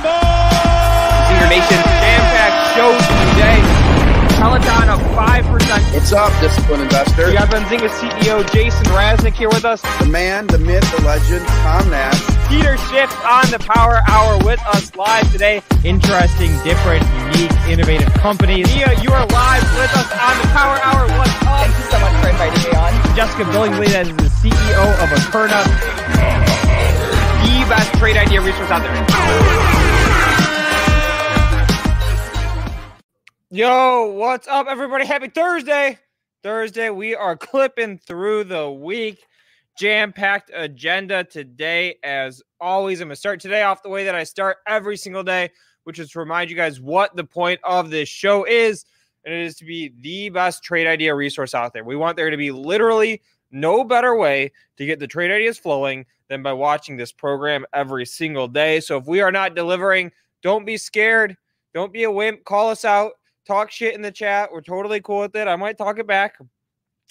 [0.00, 2.90] Zinger Nation Jam Pack show
[3.34, 3.60] today.
[4.40, 5.94] Peloton up 5%.
[5.94, 7.26] What's up, disciplined investor?
[7.26, 9.82] We got Benzinga CEO Jason Raznick here with us.
[9.98, 12.18] The man, the myth, the legend, Tom Nash.
[12.48, 15.62] Peter Schiff on the Power Hour with us live today.
[15.84, 17.04] Interesting, different,
[17.36, 18.66] unique, innovative companies.
[18.74, 21.06] Mia, you are live with us on the Power Hour.
[21.18, 21.60] What's up?
[21.60, 22.92] Thank you so much for inviting me on.
[23.14, 25.60] Jessica Billingsley, that is the CEO of Akerna,
[27.44, 29.89] the best trade idea resource out there.
[33.52, 35.04] Yo, what's up, everybody?
[35.04, 35.98] Happy Thursday.
[36.44, 39.26] Thursday, we are clipping through the week.
[39.76, 43.00] Jam packed agenda today, as always.
[43.00, 45.50] I'm going to start today off the way that I start every single day,
[45.82, 48.84] which is to remind you guys what the point of this show is.
[49.24, 51.82] And it is to be the best trade idea resource out there.
[51.82, 53.20] We want there to be literally
[53.50, 58.06] no better way to get the trade ideas flowing than by watching this program every
[58.06, 58.78] single day.
[58.78, 61.36] So if we are not delivering, don't be scared.
[61.74, 62.44] Don't be a wimp.
[62.44, 63.14] Call us out
[63.50, 64.50] talk shit in the chat.
[64.52, 65.48] We're totally cool with it.
[65.48, 66.38] I might talk it back.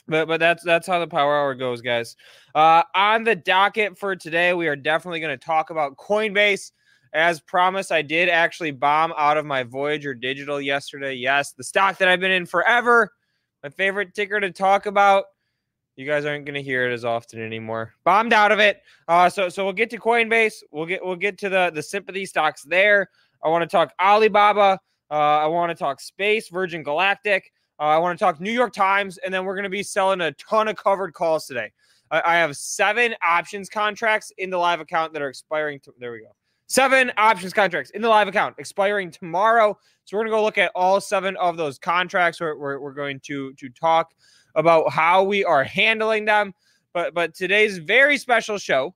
[0.08, 2.16] But but that's that's how the power hour goes, guys.
[2.56, 6.72] Uh, on the docket for today, we are definitely going to talk about Coinbase.
[7.12, 11.14] As promised, I did actually bomb out of my Voyager Digital yesterday.
[11.14, 13.12] Yes, the stock that I've been in forever.
[13.64, 15.26] My favorite ticker to talk about.
[15.96, 17.94] You guys aren't going to hear it as often anymore.
[18.06, 18.82] Bombed out of it.
[19.08, 20.64] Uh, so so we'll get to Coinbase.
[20.72, 23.10] We'll get we'll get to the the sympathy stocks there.
[23.44, 24.80] I want to talk Alibaba.
[25.12, 27.52] Uh, I want to talk space, Virgin Galactic.
[27.80, 30.22] Uh, I want to talk New York Times, and then we're going to be selling
[30.22, 31.72] a ton of covered calls today.
[32.12, 35.80] I, I have seven options contracts in the live account that are expiring.
[35.82, 36.36] To, there we go.
[36.68, 39.78] Seven options contracts in the live account expiring tomorrow.
[40.06, 42.40] So we're going to go look at all seven of those contracts.
[42.40, 44.14] We're, we're, we're going to to talk
[44.56, 46.54] about how we are handling them.
[46.94, 48.94] But but today's very special show,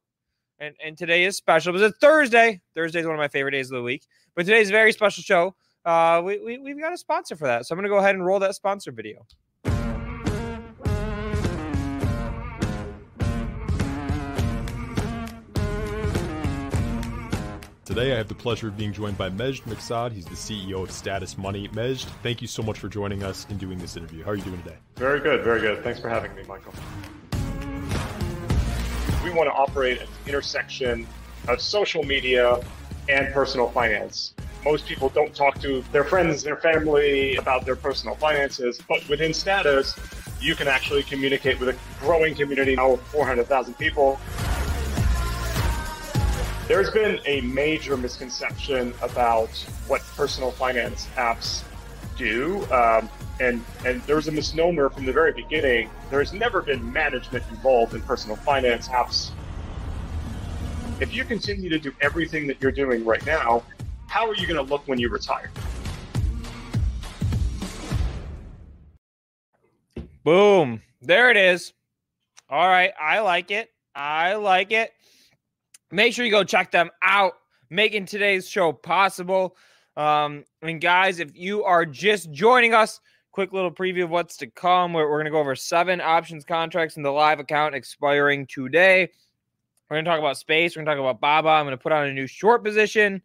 [0.59, 2.61] and and today is special because it's Thursday.
[2.75, 4.05] Thursday is one of my favorite days of the week.
[4.35, 7.65] But today's very special show uh, we, we, we've got a sponsor for that.
[7.65, 9.25] So I'm going to go ahead and roll that sponsor video.
[17.85, 20.13] Today, I have the pleasure of being joined by Majd Maksad.
[20.13, 21.69] He's the CEO of Status Money.
[21.73, 24.23] Majd, thank you so much for joining us and doing this interview.
[24.23, 24.77] How are you doing today?
[24.95, 25.83] Very good, very good.
[25.83, 26.73] Thanks for having me, Michael.
[29.23, 31.05] We want to operate at the intersection
[31.47, 32.65] of social media
[33.09, 34.33] and personal finance
[34.63, 38.79] most people don't talk to their friends, their family about their personal finances.
[38.87, 39.95] But within Status,
[40.39, 44.19] you can actually communicate with a growing community now of 400,000 people.
[46.67, 49.49] There's been a major misconception about
[49.87, 51.63] what personal finance apps
[52.17, 52.65] do.
[52.71, 53.09] Um,
[53.39, 55.89] and, and there was a misnomer from the very beginning.
[56.09, 59.31] There has never been management involved in personal finance apps.
[61.01, 63.63] If you continue to do everything that you're doing right now,
[64.13, 65.49] how are you going to look when you retire?
[70.23, 70.83] Boom.
[71.01, 71.73] There it is.
[72.47, 72.91] All right.
[73.01, 73.71] I like it.
[73.95, 74.91] I like it.
[75.89, 77.33] Make sure you go check them out,
[77.71, 79.57] making today's show possible.
[79.97, 83.01] Um, and guys, if you are just joining us,
[83.31, 84.93] quick little preview of what's to come.
[84.93, 89.09] We're, we're going to go over seven options contracts in the live account expiring today.
[89.89, 90.75] We're going to talk about space.
[90.75, 91.49] We're going to talk about Baba.
[91.49, 93.19] I'm going to put on a new short position.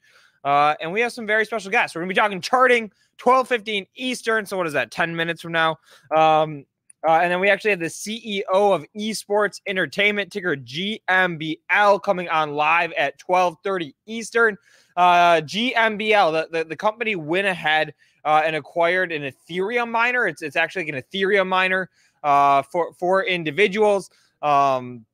[0.49, 1.95] Uh, and we have some very special guests.
[1.95, 4.47] We're going to be talking charting 12:15 Eastern.
[4.47, 5.77] So, what is that, 10 minutes from now?
[6.17, 6.65] Um,
[7.07, 12.55] uh, and then we actually have the CEO of Esports Entertainment, ticker GMBL, coming on
[12.55, 14.57] live at 12:30 Eastern.
[14.97, 17.93] Uh, GMBL, the, the, the, company went ahead
[18.25, 20.27] uh, and acquired an Ethereum miner.
[20.27, 21.91] It's it's actually an Ethereum miner
[22.23, 24.09] uh, for for individuals.
[24.41, 25.05] Um,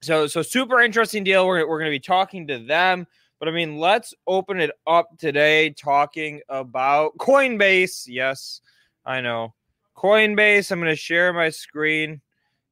[0.00, 1.44] so so super interesting deal.
[1.44, 5.18] We're we're going to be talking to them But I mean, let's open it up
[5.18, 8.04] today talking about Coinbase.
[8.06, 8.60] Yes,
[9.04, 9.54] I know.
[9.96, 10.70] Coinbase.
[10.70, 12.20] I'm going to share my screen.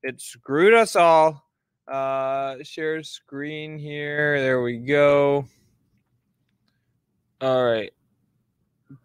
[0.03, 1.43] It screwed us all.
[1.87, 4.41] Uh, share screen here.
[4.41, 5.47] There we go.
[7.41, 7.93] All right.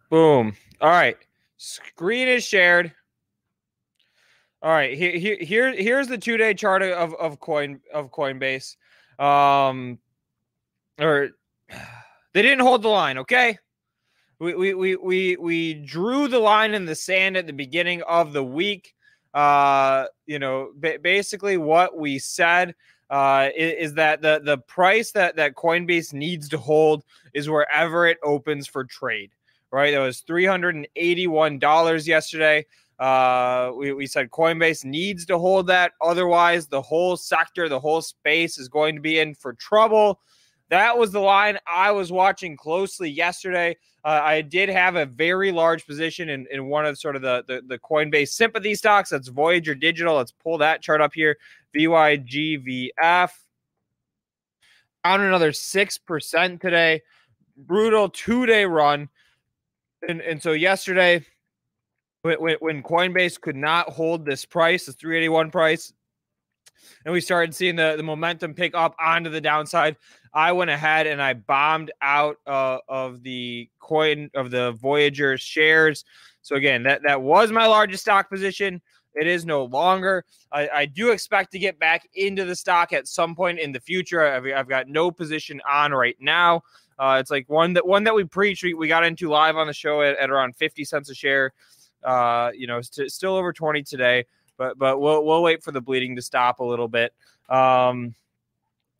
[0.08, 0.56] Boom.
[0.80, 1.16] All right.
[1.58, 2.92] Screen is shared.
[4.62, 4.96] All right.
[4.96, 8.76] Here, here, here here's the two day chart of, of coin of Coinbase.
[9.18, 9.98] Um,
[10.98, 11.30] or
[12.34, 13.18] they didn't hold the line.
[13.18, 13.58] Okay.
[14.38, 18.32] We, we, we, we, we drew the line in the sand at the beginning of
[18.32, 18.94] the week.
[19.34, 20.72] Uh, you know,
[21.02, 22.74] basically what we said
[23.10, 28.06] uh, is, is, that the the price that that Coinbase needs to hold is wherever
[28.06, 29.30] it opens for trade.
[29.72, 32.66] Right, it was three hundred and eighty one dollars yesterday.
[32.98, 35.92] Uh, we, we said Coinbase needs to hold that.
[36.00, 40.20] Otherwise, the whole sector, the whole space is going to be in for trouble.
[40.70, 43.76] That was the line I was watching closely yesterday.
[44.04, 47.44] Uh, I did have a very large position in, in one of sort of the,
[47.46, 49.10] the, the Coinbase sympathy stocks.
[49.10, 50.16] That's Voyager Digital.
[50.16, 51.36] Let's pull that chart up here.
[51.76, 53.30] VYGVF.
[55.04, 57.02] On another 6% today.
[57.56, 59.08] Brutal two day run.
[60.08, 61.26] And, and so yesterday,
[62.22, 65.92] when, when Coinbase could not hold this price, the 381 price,
[67.04, 69.96] and we started seeing the, the momentum pick up onto the downside.
[70.32, 76.04] I went ahead and I bombed out uh, of the coin of the Voyager shares.
[76.42, 78.80] So again, that that was my largest stock position.
[79.14, 80.24] It is no longer.
[80.52, 83.80] I, I do expect to get back into the stock at some point in the
[83.80, 84.24] future.
[84.24, 86.62] I've, I've got no position on right now.
[86.96, 88.62] Uh, it's like one that one that we preach.
[88.62, 91.52] We, we got into live on the show at, at around fifty cents a share.
[92.04, 94.24] Uh, you know, st- still over twenty today
[94.60, 97.14] but but we'll we'll wait for the bleeding to stop a little bit.
[97.48, 98.14] Um,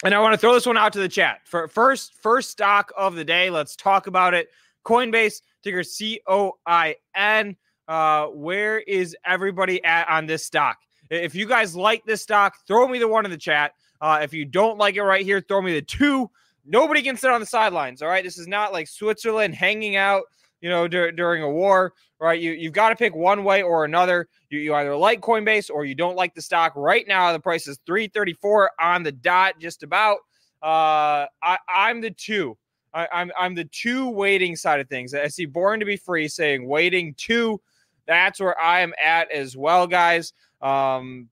[0.02, 1.42] and I want to throw this one out to the chat.
[1.44, 4.48] For first first stock of the day, let's talk about it.
[4.86, 7.56] Coinbase ticker C O I N.
[7.86, 10.78] Uh, where is everybody at on this stock?
[11.10, 13.74] If you guys like this stock, throw me the one in the chat.
[14.00, 16.30] Uh, if you don't like it right here, throw me the two.
[16.64, 18.00] Nobody can sit on the sidelines.
[18.00, 20.22] All right, this is not like Switzerland hanging out
[20.60, 22.40] you know, dur- during a war, right?
[22.40, 24.28] You you've got to pick one way or another.
[24.50, 26.72] You, you either like Coinbase or you don't like the stock.
[26.76, 30.18] Right now, the price is 334 on the dot, just about.
[30.62, 32.56] Uh, I, I'm the two.
[32.92, 35.14] I, I'm I'm the two waiting side of things.
[35.14, 37.60] I see Born to be Free saying waiting two.
[38.06, 40.32] That's where I am at as well, guys.
[40.60, 41.28] Um,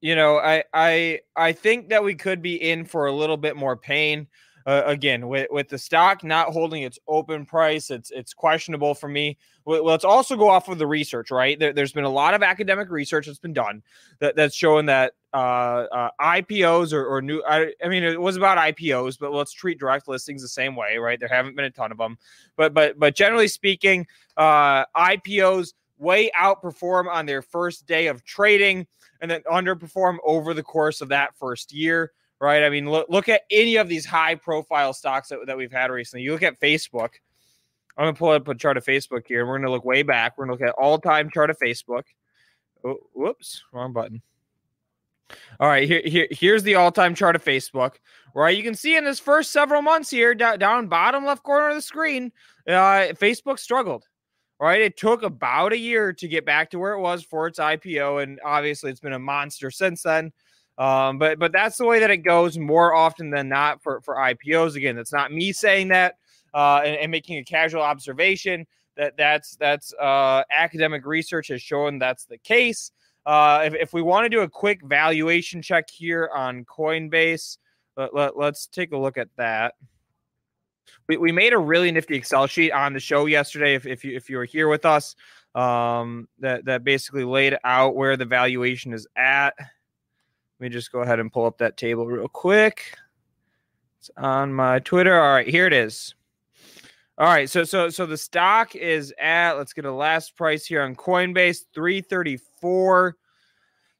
[0.00, 3.56] you know, I I I think that we could be in for a little bit
[3.56, 4.28] more pain
[4.66, 9.08] uh, again with, with the stock not holding its open price it's it's questionable for
[9.08, 9.36] me.
[9.64, 11.58] Well, let's also go off of the research right?
[11.58, 13.82] There, has been a lot of academic research that's been done
[14.18, 18.36] that, that's showing that uh, uh, ipos or, or new I, I, mean it was
[18.36, 21.18] about ipos but let's treat direct listings the same way right?
[21.18, 22.18] There haven't been a ton of them
[22.56, 24.06] but but but generally speaking
[24.36, 28.86] uh, ipos way outperform on their first day of trading
[29.20, 32.12] and then underperform over the course of that first year
[32.42, 32.64] right?
[32.64, 35.90] I mean, look, look at any of these high profile stocks that, that we've had
[35.90, 36.24] recently.
[36.24, 37.10] You look at Facebook.
[37.96, 39.46] I'm going to pull up a chart of Facebook here.
[39.46, 40.36] We're going to look way back.
[40.36, 42.02] We're going to look at all time chart of Facebook.
[42.84, 44.22] Oh, whoops, wrong button.
[45.60, 47.94] All right, here, here here's the all-time chart of Facebook.
[48.34, 51.68] Right, you can see in this first several months here, down, down bottom left corner
[51.68, 52.32] of the screen,
[52.66, 54.04] uh, Facebook struggled.
[54.60, 57.58] Right, it took about a year to get back to where it was for its
[57.58, 60.32] IPO, and obviously it's been a monster since then.
[60.78, 64.16] Um, but but that's the way that it goes more often than not for for
[64.16, 64.74] IPOs.
[64.74, 66.16] Again, that's not me saying that
[66.54, 68.66] uh, and, and, making a casual observation.
[68.96, 72.90] That that's that's uh, academic research has shown that's the case.
[73.24, 77.58] Uh, if, if we want to do a quick valuation check here on Coinbase,
[77.96, 79.74] let, let, let's take a look at that.
[81.08, 83.74] We, we made a really nifty Excel sheet on the show yesterday.
[83.74, 85.14] If, if you if you were here with us,
[85.54, 89.54] um, that that basically laid out where the valuation is at.
[90.62, 92.96] Let me just go ahead and pull up that table real quick.
[93.98, 95.20] It's on my Twitter.
[95.20, 96.14] All right, here it is.
[97.18, 100.82] All right, so so so the stock is at let's get a last price here
[100.82, 103.16] on Coinbase 334.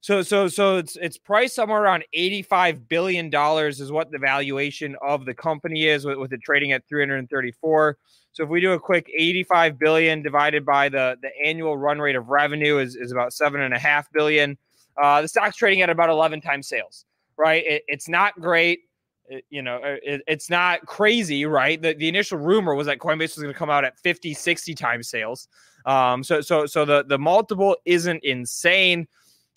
[0.02, 4.95] So so so it's it's priced somewhere around 85 billion dollars is what the valuation
[5.02, 7.99] of the company is with, with it trading at 334.
[8.31, 12.14] So if we do a quick 85 billion divided by the the annual run rate
[12.14, 14.57] of revenue is, is about seven and a half billion.
[15.01, 17.05] Uh, the stock's trading at about 11 times sales,
[17.37, 17.65] right?
[17.67, 18.81] It, it's not great.
[19.27, 21.81] It, you know, uh, it, it's not crazy, right?
[21.81, 24.75] The, the initial rumor was that Coinbase was going to come out at 50, 60
[24.75, 25.49] times sales.
[25.87, 29.07] Um, so, so, so the, the multiple isn't insane.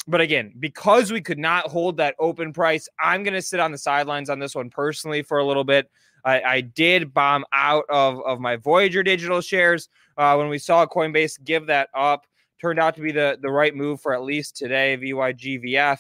[0.08, 3.72] but again, because we could not hold that open price, I'm going to sit on
[3.72, 5.89] the sidelines on this one personally for a little bit.
[6.24, 10.86] I, I did bomb out of, of my Voyager digital shares uh, when we saw
[10.86, 12.25] Coinbase give that up.
[12.65, 16.00] Turned out to be the, the right move for at least today, VYGVF.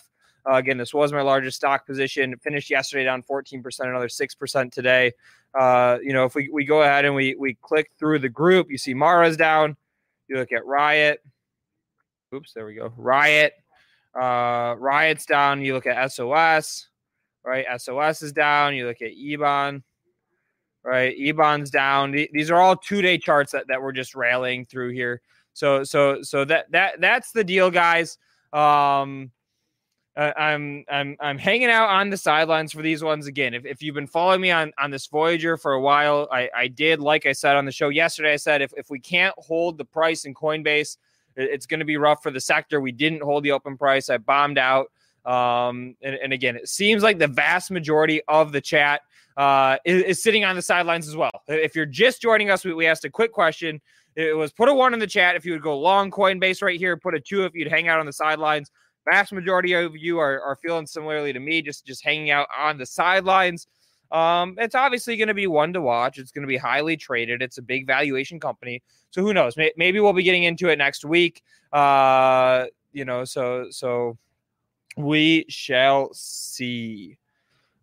[0.49, 2.35] Uh, again, this was my largest stock position.
[2.39, 5.11] Finished yesterday down 14%, another 6% today.
[5.53, 8.71] Uh, you know, if we, we go ahead and we, we click through the group,
[8.71, 9.77] you see Mara's down.
[10.27, 11.21] You look at Riot.
[12.33, 12.91] Oops, there we go.
[12.97, 13.53] Riot.
[14.19, 15.61] Uh, Riot's down.
[15.61, 16.87] You look at SOS,
[17.43, 17.67] right?
[17.77, 18.73] SOS is down.
[18.73, 19.83] You look at EBON,
[20.83, 21.15] right?
[21.15, 22.11] EBON's down.
[22.11, 25.21] These are all two day charts that, that we're just railing through here.
[25.55, 28.19] So, so, so that, that, that's the deal, guys.
[28.53, 29.31] Um,
[30.17, 33.53] I'm I'm I'm hanging out on the sidelines for these ones again.
[33.53, 36.67] If, if you've been following me on on this Voyager for a while, I, I
[36.69, 38.31] did like I said on the show yesterday.
[38.31, 40.95] I said if if we can't hold the price in Coinbase,
[41.35, 42.79] it's going to be rough for the sector.
[42.79, 44.09] We didn't hold the open price.
[44.09, 44.89] I bombed out.
[45.25, 49.01] Um, and, and again, it seems like the vast majority of the chat
[49.37, 51.31] uh, is, is, sitting on the sidelines as well.
[51.47, 53.81] If you're just joining us, we, we asked a quick question.
[54.15, 56.79] It was put a one in the chat if you would go long Coinbase right
[56.79, 56.95] here.
[56.95, 58.71] Put a two if you'd hang out on the sidelines.
[59.09, 62.77] Vast majority of you are, are feeling similarly to me, just just hanging out on
[62.77, 63.67] the sidelines.
[64.11, 66.17] Um, it's obviously going to be one to watch.
[66.17, 67.41] It's going to be highly traded.
[67.41, 68.81] It's a big valuation company.
[69.11, 69.55] So who knows?
[69.57, 71.43] Maybe we'll be getting into it next week.
[71.73, 74.17] Uh, you know, so so
[74.97, 77.17] we shall see.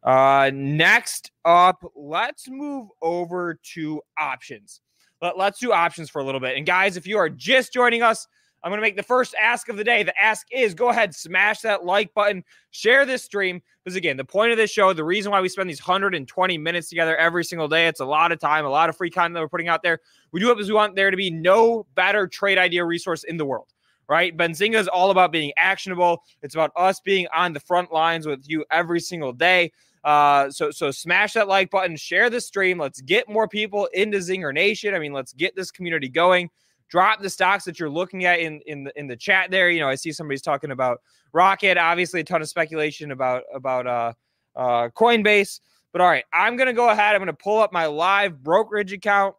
[0.03, 4.81] Uh, next up, let's move over to options.
[5.23, 6.57] Let, let's do options for a little bit.
[6.57, 8.27] And guys, if you are just joining us,
[8.65, 10.03] I'm going to make the first ask of the day.
[10.03, 13.61] The ask is go ahead, smash that like button, share this stream.
[13.83, 16.89] Because again, the point of this show, the reason why we spend these 120 minutes
[16.89, 19.41] together every single day, it's a lot of time, a lot of free content that
[19.41, 19.99] we're putting out there.
[20.31, 23.37] We do it because we want there to be no better trade idea resource in
[23.37, 23.73] the world,
[24.09, 24.37] right?
[24.37, 26.23] Benzinga is all about being actionable.
[26.43, 29.73] It's about us being on the front lines with you every single day.
[30.05, 32.79] Uh, so so smash that like button, share the stream.
[32.79, 34.95] Let's get more people into Zinger Nation.
[34.95, 36.51] I mean, let's get this community going
[36.93, 39.71] drop the stocks that you're looking at in in the in the chat there.
[39.71, 41.01] You know, I see somebody's talking about
[41.33, 41.79] Rocket.
[41.79, 44.13] Obviously, a ton of speculation about about uh,
[44.55, 45.61] uh, Coinbase.
[45.91, 47.15] But all right, I'm gonna go ahead.
[47.15, 49.35] I'm gonna pull up my live brokerage account.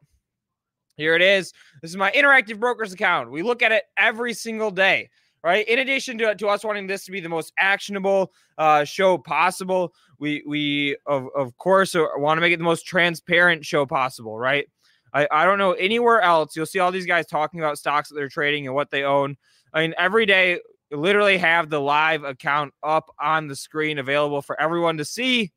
[0.97, 1.53] Here it is.
[1.81, 3.31] This is my interactive brokers account.
[3.31, 5.09] We look at it every single day,
[5.43, 5.67] right?
[5.67, 9.93] In addition to, to us wanting this to be the most actionable uh, show possible,
[10.23, 14.39] we we of, of course uh, want to make it the most transparent show possible,
[14.39, 14.67] right?
[15.13, 16.55] I, I don't know anywhere else.
[16.55, 19.35] You'll see all these guys talking about stocks that they're trading and what they own.
[19.73, 20.59] I mean, every day,
[20.91, 25.51] literally have the live account up on the screen available for everyone to see.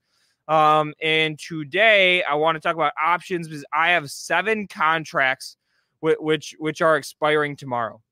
[0.48, 5.56] Um, and today I want to talk about options because I have seven contracts
[6.00, 8.02] which which are expiring tomorrow.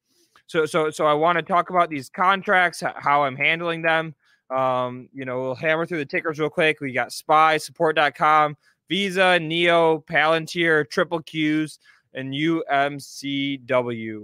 [0.47, 4.15] So so so I want to talk about these contracts, how I'm handling them.
[4.55, 6.81] Um, you know, we'll hammer through the tickers real quick.
[6.81, 8.57] We got SPY support.com,
[8.89, 11.79] Visa, NIO, Palantir, Triple Qs,
[12.15, 14.21] and UMCW.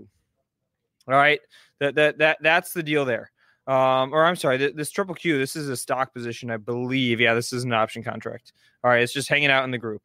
[1.08, 1.40] All right,
[1.80, 3.32] that that that that's the deal there.
[3.66, 7.20] Um, or I'm sorry, th- this Triple Q, this is a stock position, I believe.
[7.20, 8.52] Yeah, this is an option contract.
[8.82, 10.02] All right, it's just hanging out in the group.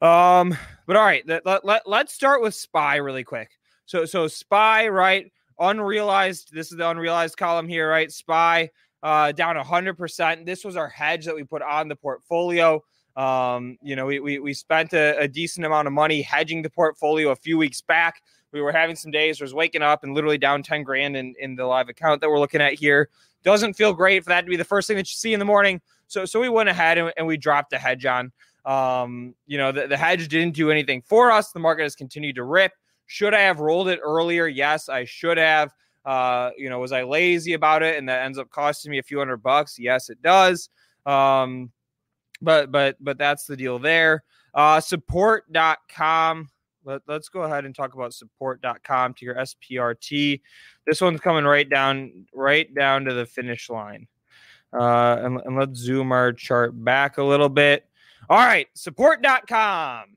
[0.00, 3.50] Um, but all right, let, let, let, let's start with SPY really quick.
[3.86, 5.32] So so SPY, right?
[5.58, 6.52] Unrealized.
[6.52, 8.12] This is the unrealized column here, right?
[8.12, 8.70] SPY
[9.02, 10.46] uh, down 100%.
[10.46, 12.82] This was our hedge that we put on the portfolio.
[13.16, 16.70] Um, you know, we, we, we spent a, a, decent amount of money hedging the
[16.70, 18.22] portfolio a few weeks back.
[18.52, 21.56] We were having some days was waking up and literally down 10 grand in, in
[21.56, 23.08] the live account that we're looking at here.
[23.42, 25.44] Doesn't feel great for that to be the first thing that you see in the
[25.44, 25.80] morning.
[26.06, 28.30] So, so we went ahead and, and we dropped the hedge on.
[28.64, 31.50] Um, you know, the, the hedge didn't do anything for us.
[31.50, 32.72] The market has continued to rip.
[33.06, 34.46] Should I have rolled it earlier?
[34.46, 35.72] Yes, I should have.
[36.08, 39.02] Uh, you know, was I lazy about it and that ends up costing me a
[39.02, 39.78] few hundred bucks?
[39.78, 40.70] Yes, it does.
[41.04, 41.70] Um,
[42.40, 44.24] but but but that's the deal there.
[44.54, 46.48] Uh, support.com.
[46.82, 50.40] Let, let's go ahead and talk about support.com to your SPRT.
[50.86, 54.06] This one's coming right down right down to the finish line.
[54.72, 57.84] Uh, and, and let's zoom our chart back a little bit.
[58.30, 60.16] All right, support.com.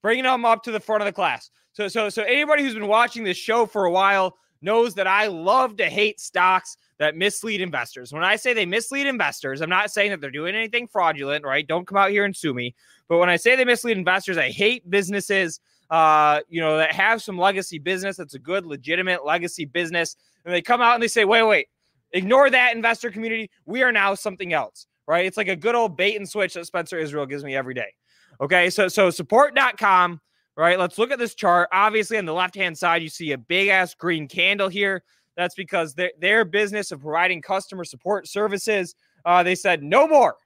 [0.00, 1.50] Bringing them up to the front of the class.
[1.72, 5.26] So so so anybody who's been watching this show for a while knows that I
[5.28, 8.12] love to hate stocks that mislead investors.
[8.12, 11.66] When I say they mislead investors, I'm not saying that they're doing anything fraudulent, right?
[11.66, 12.74] Don't come out here and sue me.
[13.08, 17.22] But when I say they mislead investors, I hate businesses, uh, you know, that have
[17.22, 21.08] some legacy business that's a good, legitimate legacy business, and they come out and they
[21.08, 21.68] say, "Wait, wait,
[22.12, 23.50] ignore that investor community.
[23.66, 25.26] We are now something else." Right?
[25.26, 27.92] It's like a good old bait and switch that Spencer Israel gives me every day.
[28.40, 30.20] Okay, so so support.com
[30.56, 30.78] right?
[30.78, 31.68] Let's look at this chart.
[31.72, 35.02] Obviously, on the left hand side, you see a big ass green candle here.
[35.36, 38.94] That's because their, their business of providing customer support services,
[39.24, 40.36] uh, they said no more.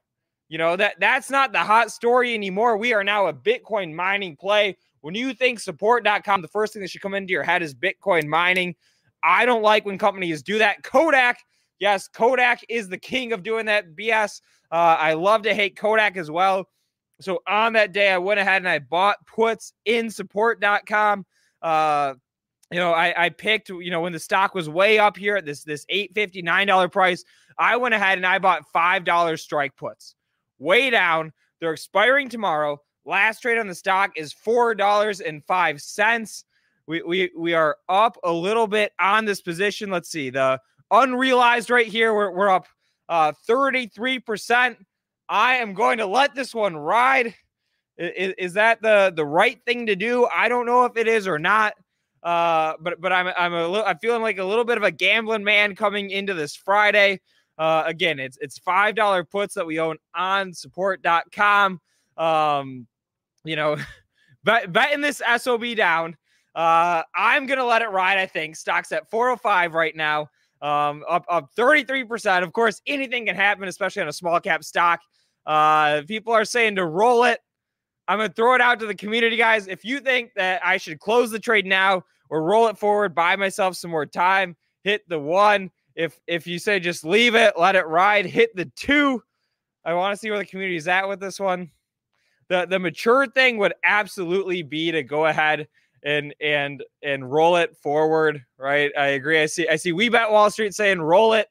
[0.48, 2.78] You know, that that's not the hot story anymore.
[2.78, 4.78] We are now a Bitcoin mining play.
[5.02, 8.26] When you think support.com, the first thing that should come into your head is Bitcoin
[8.26, 8.74] mining.
[9.22, 10.82] I don't like when companies do that.
[10.82, 11.38] Kodak,
[11.78, 14.40] yes, Kodak is the king of doing that BS.
[14.70, 16.66] Uh, I love to hate Kodak as well.
[17.20, 21.26] So on that day, I went ahead and I bought puts in support.com.
[21.60, 22.14] Uh,
[22.70, 25.44] you know, I, I picked, you know, when the stock was way up here at
[25.44, 27.25] this this eight fifty nine dollar price,
[27.58, 30.14] I went ahead and I bought five dollars strike puts,
[30.58, 31.32] way down.
[31.60, 32.80] They're expiring tomorrow.
[33.04, 36.44] Last trade on the stock is four dollars and five cents.
[36.87, 39.90] We we we are up a little bit on this position.
[39.90, 40.60] Let's see the
[40.90, 42.14] unrealized right here.
[42.14, 42.66] We're we're up
[43.08, 44.87] uh 33 percent.
[45.28, 47.35] I am going to let this one ride.
[47.99, 50.26] Is, is that the the right thing to do?
[50.26, 51.75] I don't know if it is or not.
[52.23, 54.90] Uh, but but I'm I'm a little I'm feeling like a little bit of a
[54.90, 57.20] gambling man coming into this Friday.
[57.58, 61.80] Uh, again, it's it's five dollar puts that we own on support.com.
[62.16, 62.87] Um,
[63.44, 63.76] you know,
[64.44, 66.16] bet, betting this SOB down.
[66.54, 68.18] Uh, I'm gonna let it ride.
[68.18, 70.28] I think stocks at 405 right now.
[70.61, 72.42] Um, up up 33%.
[72.42, 75.00] Of course, anything can happen, especially on a small cap stock.
[75.49, 77.40] Uh, people are saying to roll it.
[78.07, 79.67] I'm going to throw it out to the community, guys.
[79.67, 83.35] If you think that I should close the trade now or roll it forward, buy
[83.35, 85.71] myself some more time, hit the one.
[85.95, 89.23] If if you say just leave it, let it ride, hit the two.
[89.85, 91.71] I want to see where the community is at with this one.
[92.49, 95.67] The the mature thing would absolutely be to go ahead
[96.05, 98.93] and and and roll it forward, right?
[98.97, 99.43] I agree.
[99.43, 101.49] I see I see we bet Wall Street saying roll it.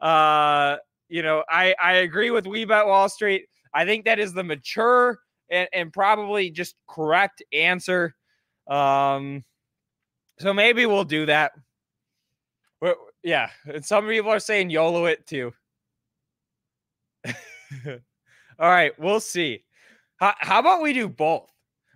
[0.00, 0.76] Uh
[1.08, 3.46] you know, I, I agree with We Bet Wall Street.
[3.74, 5.18] I think that is the mature
[5.50, 8.14] and, and probably just correct answer.
[8.68, 9.44] Um,
[10.38, 11.52] so maybe we'll do that.
[12.80, 15.52] We're, yeah, and some people are saying YOLO it too.
[17.26, 18.00] All
[18.58, 19.64] right, we'll see.
[20.16, 21.50] How, how about we do both?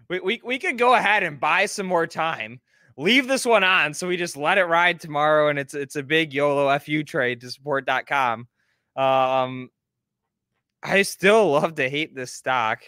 [0.08, 2.60] We, we, we could go ahead and buy some more time,
[2.96, 6.02] leave this one on, so we just let it ride tomorrow, and it's it's a
[6.02, 8.48] big YOLO FU trade to support.com.
[8.96, 9.70] Um,
[10.82, 12.82] I still love to hate this stock.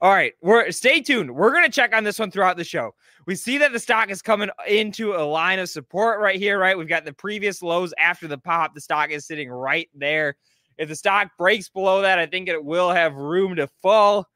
[0.00, 1.34] All right, we're stay tuned.
[1.34, 2.94] We're gonna check on this one throughout the show.
[3.26, 6.76] We see that the stock is coming into a line of support right here, right?
[6.76, 8.74] We've got the previous lows after the pop.
[8.74, 10.36] The stock is sitting right there.
[10.78, 14.28] If the stock breaks below that, I think it will have room to fall.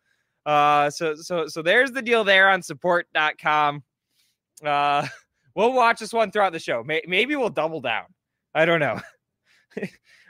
[0.46, 3.82] Uh, so so so there's the deal there on support.com.
[4.64, 5.06] Uh,
[5.54, 6.82] we'll watch this one throughout the show.
[6.84, 8.06] Maybe we'll double down.
[8.54, 9.00] I don't know.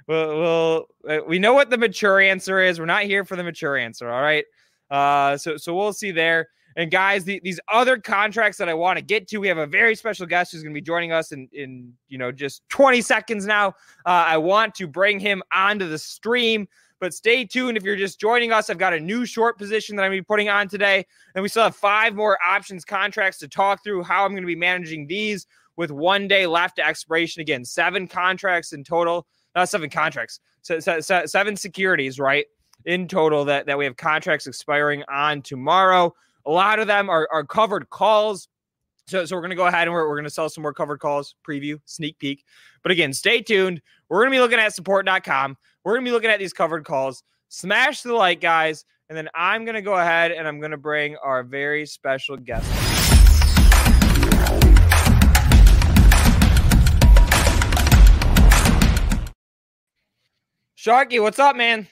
[0.08, 2.80] we'll, we'll uh, we know what the mature answer is.
[2.80, 4.10] We're not here for the mature answer.
[4.10, 4.44] All right.
[4.90, 6.48] Uh, so so we'll see there.
[6.76, 9.66] And guys, the, these other contracts that I want to get to, we have a
[9.66, 13.00] very special guest who's going to be joining us in in you know just 20
[13.02, 13.68] seconds now.
[14.06, 16.68] Uh, I want to bring him onto the stream.
[17.00, 18.68] But stay tuned if you're just joining us.
[18.70, 21.06] I've got a new short position that I'm going to be putting on today.
[21.34, 24.48] And we still have five more options contracts to talk through how I'm going to
[24.48, 27.40] be managing these with one day left to expiration.
[27.40, 32.46] Again, seven contracts in total not seven contracts, so, seven securities, right?
[32.84, 36.14] In total, that, that we have contracts expiring on tomorrow.
[36.46, 38.48] A lot of them are, are covered calls.
[39.06, 40.74] So, so we're going to go ahead and we're, we're going to sell some more
[40.74, 42.44] covered calls, preview, sneak peek.
[42.82, 43.82] But again, stay tuned.
[44.08, 45.56] We're going to be looking at support.com.
[45.84, 47.22] We're going to be looking at these covered calls.
[47.48, 48.84] Smash the like, guys.
[49.08, 52.36] And then I'm going to go ahead and I'm going to bring our very special
[52.36, 52.70] guest.
[60.88, 61.86] Sharky, what's up, man?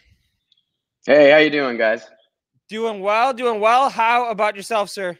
[1.04, 2.09] Hey, how you doing, guys?
[2.70, 3.90] Doing well, doing well.
[3.90, 5.18] How about yourself, sir?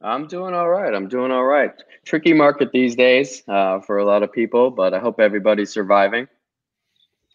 [0.00, 0.94] I'm doing all right.
[0.94, 1.72] I'm doing all right.
[2.04, 6.28] Tricky market these days uh, for a lot of people, but I hope everybody's surviving.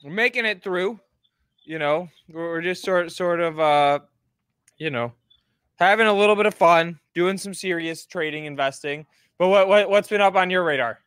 [0.02, 0.98] We're making it through.
[1.66, 4.00] You know, we're just sort sort of, uh,
[4.78, 5.12] you know,
[5.76, 9.06] having a little bit of fun, doing some serious trading, investing.
[9.38, 11.03] But what, what what's been up on your radar?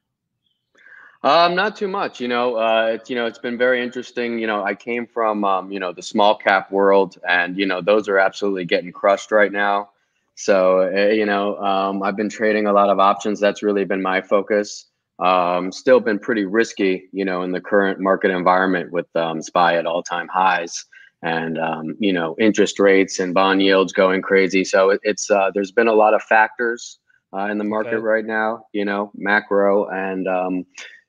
[1.27, 2.21] Um, not too much.
[2.21, 4.39] You know, uh, it's you know, it's been very interesting.
[4.39, 7.81] You know, I came from um, you know the small cap world, and you know
[7.81, 9.91] those are absolutely getting crushed right now.
[10.37, 13.41] So uh, you know, um, I've been trading a lot of options.
[13.41, 14.87] That's really been my focus.
[15.19, 19.79] Um, still been pretty risky, you know, in the current market environment with um, SPY
[19.79, 20.85] at all time highs
[21.23, 24.63] and um, you know interest rates and bond yields going crazy.
[24.63, 27.01] So it, it's uh, there's been a lot of factors
[27.35, 27.97] uh, in the market okay.
[27.97, 28.67] right now.
[28.73, 30.65] You know, macro and um,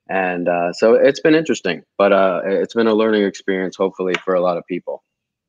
[0.08, 4.34] and uh, so it's been interesting, but uh, it's been a learning experience, hopefully, for
[4.34, 5.02] a lot of people.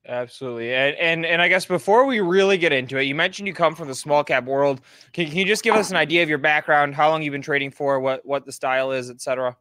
[0.08, 0.74] Absolutely.
[0.74, 3.76] And, and and I guess before we really get into it, you mentioned you come
[3.76, 4.82] from the small cap world.
[5.14, 7.42] Can, can you just give us an idea of your background, how long you've been
[7.42, 9.56] trading for, what what the style is, etc.?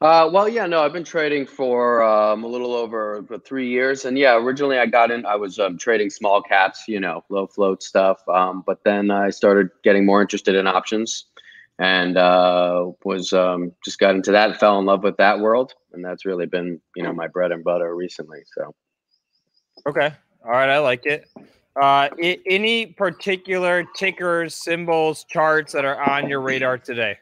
[0.00, 4.18] Uh, well, yeah, no, I've been trading for um, a little over three years, and
[4.18, 5.24] yeah, originally I got in.
[5.24, 8.18] I was um, trading small caps, you know, low float stuff.
[8.28, 11.24] Um, but then I started getting more interested in options,
[11.78, 16.04] and uh, was um, just got into that, fell in love with that world, and
[16.04, 18.40] that's really been, you know, my bread and butter recently.
[18.56, 18.74] So.
[19.86, 20.12] Okay.
[20.44, 20.70] All right.
[20.70, 21.28] I like it.
[21.36, 27.18] Uh, I- any particular tickers, symbols, charts that are on your radar today?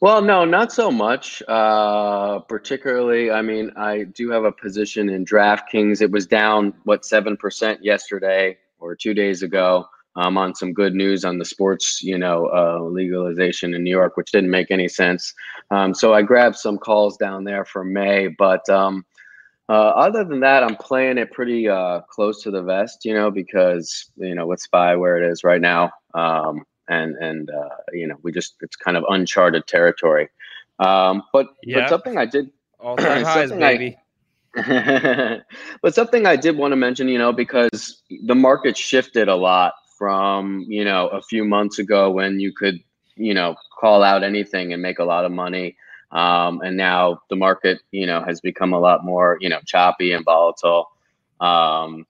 [0.00, 1.42] Well, no, not so much.
[1.46, 6.00] Uh, particularly, I mean, I do have a position in DraftKings.
[6.00, 9.86] It was down what seven percent yesterday or two days ago.
[10.16, 14.16] Um, on some good news on the sports, you know, uh, legalization in New York,
[14.16, 15.32] which didn't make any sense.
[15.70, 19.06] Um, so I grabbed some calls down there for May, but um,
[19.68, 23.30] uh, other than that, I'm playing it pretty uh, close to the vest, you know,
[23.30, 25.92] because you know with Spy where it is right now.
[26.12, 30.28] Um, and and uh, you know we just it's kind of uncharted territory.
[30.80, 31.76] Um, but Yeah.
[31.82, 33.96] but something I did All time highs, Something I- baby.
[35.82, 39.74] but something I did want to mention, you know, because the market shifted a lot
[40.00, 42.80] from, you know, a few months ago when you could,
[43.16, 45.76] you know, call out anything and make a lot of money.
[46.10, 50.12] Um, and now the market, you know, has become a lot more, you know, choppy
[50.12, 50.88] and volatile.
[51.38, 52.06] Um,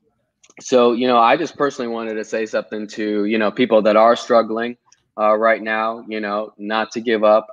[0.60, 3.96] so, you know, I just personally wanted to say something to, you know, people that
[3.96, 4.76] are struggling
[5.18, 7.48] uh, right now, you know, not to give up,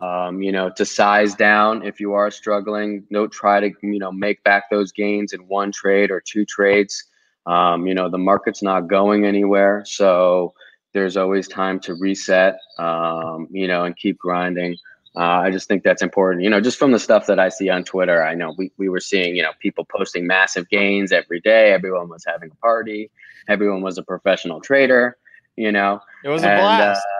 [0.00, 3.04] um, you know, to size down if you are struggling.
[3.10, 7.09] Don't try to, you know, make back those gains in one trade or two trades.
[7.46, 9.82] Um, you know, the market's not going anywhere.
[9.86, 10.52] So
[10.92, 14.76] there's always time to reset, um, you know, and keep grinding.
[15.16, 16.44] Uh, I just think that's important.
[16.44, 18.88] You know, just from the stuff that I see on Twitter, I know we, we
[18.88, 21.72] were seeing, you know, people posting massive gains every day.
[21.72, 23.10] Everyone was having a party.
[23.48, 25.16] Everyone was a professional trader,
[25.56, 26.00] you know.
[26.24, 27.00] It was a And, blast.
[27.00, 27.19] uh,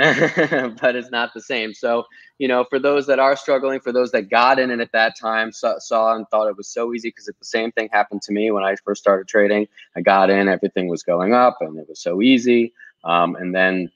[0.80, 1.74] but it's not the same.
[1.74, 2.04] So,
[2.38, 5.14] you know, for those that are struggling, for those that got in it at that
[5.18, 8.32] time, saw, saw and thought it was so easy, because the same thing happened to
[8.32, 9.68] me when I first started trading.
[9.96, 12.72] I got in, everything was going up, and it was so easy.
[13.04, 13.90] Um, and then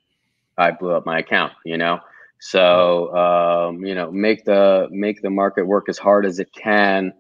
[0.59, 2.01] I blew up my account, you know.
[2.41, 7.15] So, um, you know, make the make the market work as hard as it can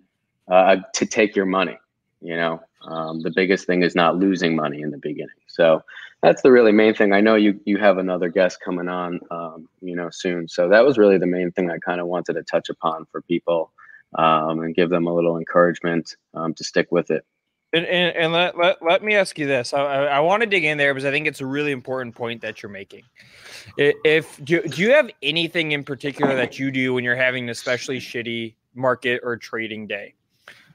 [0.48, 1.78] uh, to take your money.
[2.20, 5.34] You know, um, the biggest thing is not losing money in the beginning.
[5.48, 5.82] So
[6.22, 7.12] that's the really main thing.
[7.12, 10.48] I know you you have another guest coming on, um, you know, soon.
[10.48, 13.20] So that was really the main thing I kind of wanted to touch upon for
[13.22, 13.72] people
[14.14, 17.24] um, and give them a little encouragement um, to stick with it.
[17.72, 19.74] And, and, and let, let, let me ask you this.
[19.74, 22.14] I, I, I want to dig in there because I think it's a really important
[22.14, 23.02] point that you're making.
[23.76, 27.50] If do, do you have anything in particular that you do when you're having an
[27.50, 30.14] especially shitty market or trading day?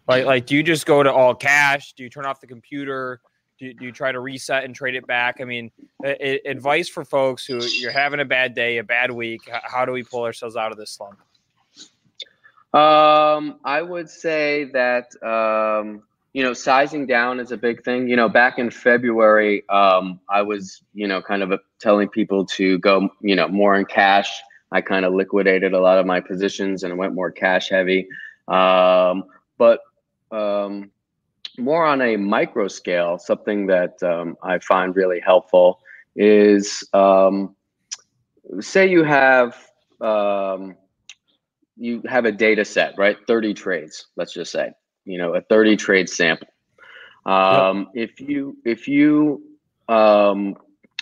[0.09, 1.93] Like, like do you just go to all cash?
[1.93, 3.21] Do you turn off the computer?
[3.59, 5.39] Do, do you try to reset and trade it back?
[5.39, 5.69] I mean,
[6.03, 9.41] advice for folks who you're having a bad day, a bad week.
[9.63, 11.19] How do we pull ourselves out of this slump?
[12.73, 16.01] Um, I would say that um,
[16.33, 18.07] you know sizing down is a big thing.
[18.07, 22.79] You know, back in February, um, I was you know kind of telling people to
[22.79, 24.41] go you know more in cash.
[24.71, 28.07] I kind of liquidated a lot of my positions and went more cash heavy.
[28.47, 29.25] Um,
[29.57, 29.81] but
[30.31, 30.91] um,
[31.57, 35.79] more on a micro scale, something that um, I find really helpful
[36.15, 37.55] is um,
[38.59, 39.55] say you have
[40.01, 40.75] um,
[41.77, 43.17] you have a data set, right?
[43.27, 44.71] 30 trades, let's just say,
[45.05, 46.47] you know, a 30 trade sample.
[47.25, 49.43] Um, If you if you
[49.87, 50.55] um,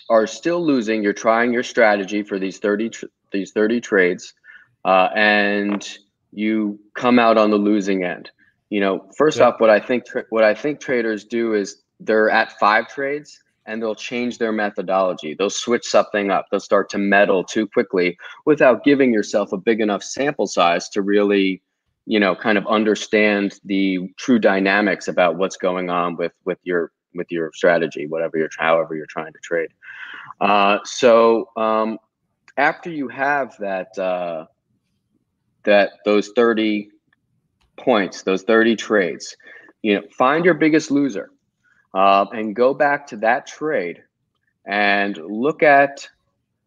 [0.09, 4.33] are still losing, you're trying your strategy for these 30 tr- these 30 trades,
[4.85, 5.97] uh, and
[6.31, 8.31] you come out on the losing end.
[8.69, 9.47] You know, first Yeah.
[9.47, 13.39] off, what I think tra- what I think traders do is they're at five trades
[13.65, 15.33] and they'll change their methodology.
[15.33, 16.45] They'll switch something up.
[16.49, 21.01] They'll start to meddle too quickly without giving yourself a big enough sample size to
[21.01, 21.61] really
[22.07, 26.91] you know kind of understand the true dynamics about what's going on with with your
[27.13, 29.69] with your strategy whatever you're however you're trying to trade
[30.39, 31.97] uh, so um,
[32.57, 34.45] after you have that uh,
[35.63, 36.89] that those 30
[37.77, 39.35] points those 30 trades
[39.81, 41.31] you know find your biggest loser
[41.93, 44.03] uh, and go back to that trade
[44.65, 46.07] and look at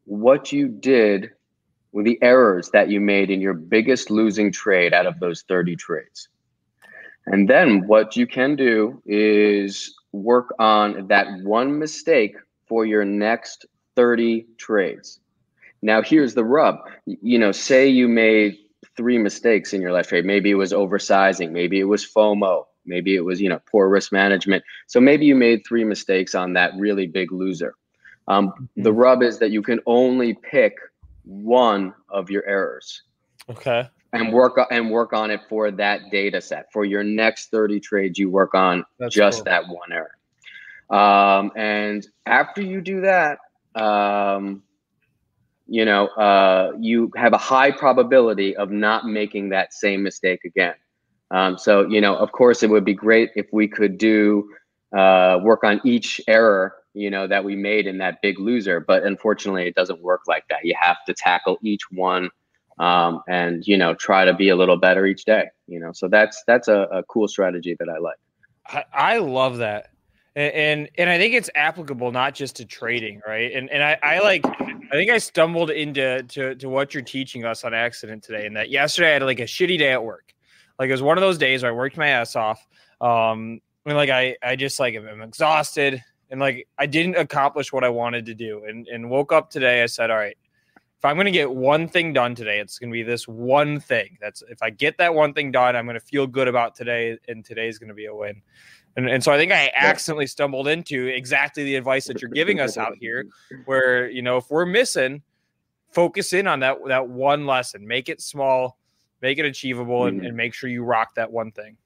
[0.07, 1.31] what you did
[1.93, 5.77] with the errors that you made in your biggest losing trade out of those 30
[5.77, 6.29] trades.
[7.27, 12.35] And then what you can do is work on that one mistake
[12.67, 15.21] for your next 30 trades.
[15.83, 16.79] Now, here's the rub.
[17.07, 18.57] You know, say you made
[18.97, 20.25] three mistakes in your life trade.
[20.25, 24.13] Maybe it was oversizing, maybe it was FOMO, Maybe it was, you know, poor risk
[24.13, 24.65] management.
[24.87, 27.75] So maybe you made three mistakes on that really big loser.
[28.29, 28.93] Um, the Mm-hmm.
[28.93, 30.77] rub is that you can only pick
[31.25, 33.03] one of your errors
[33.49, 33.89] Okay.
[34.13, 36.73] and work and work on it for that data set.
[36.73, 39.45] For your next 30 trades, you work on That's just cool.
[39.45, 40.17] that one error.
[40.91, 43.39] Um, and after you do that,
[43.75, 44.63] um,
[45.71, 50.75] you know, uh, you have a high probability of not making that same mistake again.
[51.31, 54.51] Um, so, you know, of course, it would be great if we could do
[54.97, 58.81] uh, work on each error, you know, that we made in that big loser.
[58.81, 60.65] But unfortunately, it doesn't work like that.
[60.65, 62.31] You have to tackle each one
[62.81, 65.45] um, and you know try to be a little better each day.
[65.69, 68.17] You know, so that's that's a, a cool strategy that I like.
[68.67, 69.91] I, I love that.
[70.37, 73.53] And, and and I think it's applicable not just to trading, right?
[73.53, 77.45] And and I, I like I think I stumbled into to, to what you're teaching
[77.45, 78.47] us on accident today.
[78.47, 80.35] And that yesterday I had like a shitty day at work.
[80.79, 82.67] Like it was one of those days where I worked my ass off.
[83.01, 87.85] Um and like I I just like I'm exhausted and like I didn't accomplish what
[87.85, 88.65] I wanted to do.
[88.65, 90.37] And and woke up today, I said, All right,
[90.99, 94.17] if I'm gonna get one thing done today, it's gonna be this one thing.
[94.21, 97.45] That's if I get that one thing done, I'm gonna feel good about today, and
[97.45, 98.43] today's gonna be a win.
[98.97, 102.61] And, and so I think I accidentally stumbled into exactly the advice that you're giving
[102.61, 103.27] us out here,
[103.65, 105.23] where you know if we're missing,
[105.91, 108.79] focus in on that that one lesson, make it small,
[109.23, 110.27] make it achievable, and, Mhm.
[110.29, 111.77] and make sure you rock that one thing.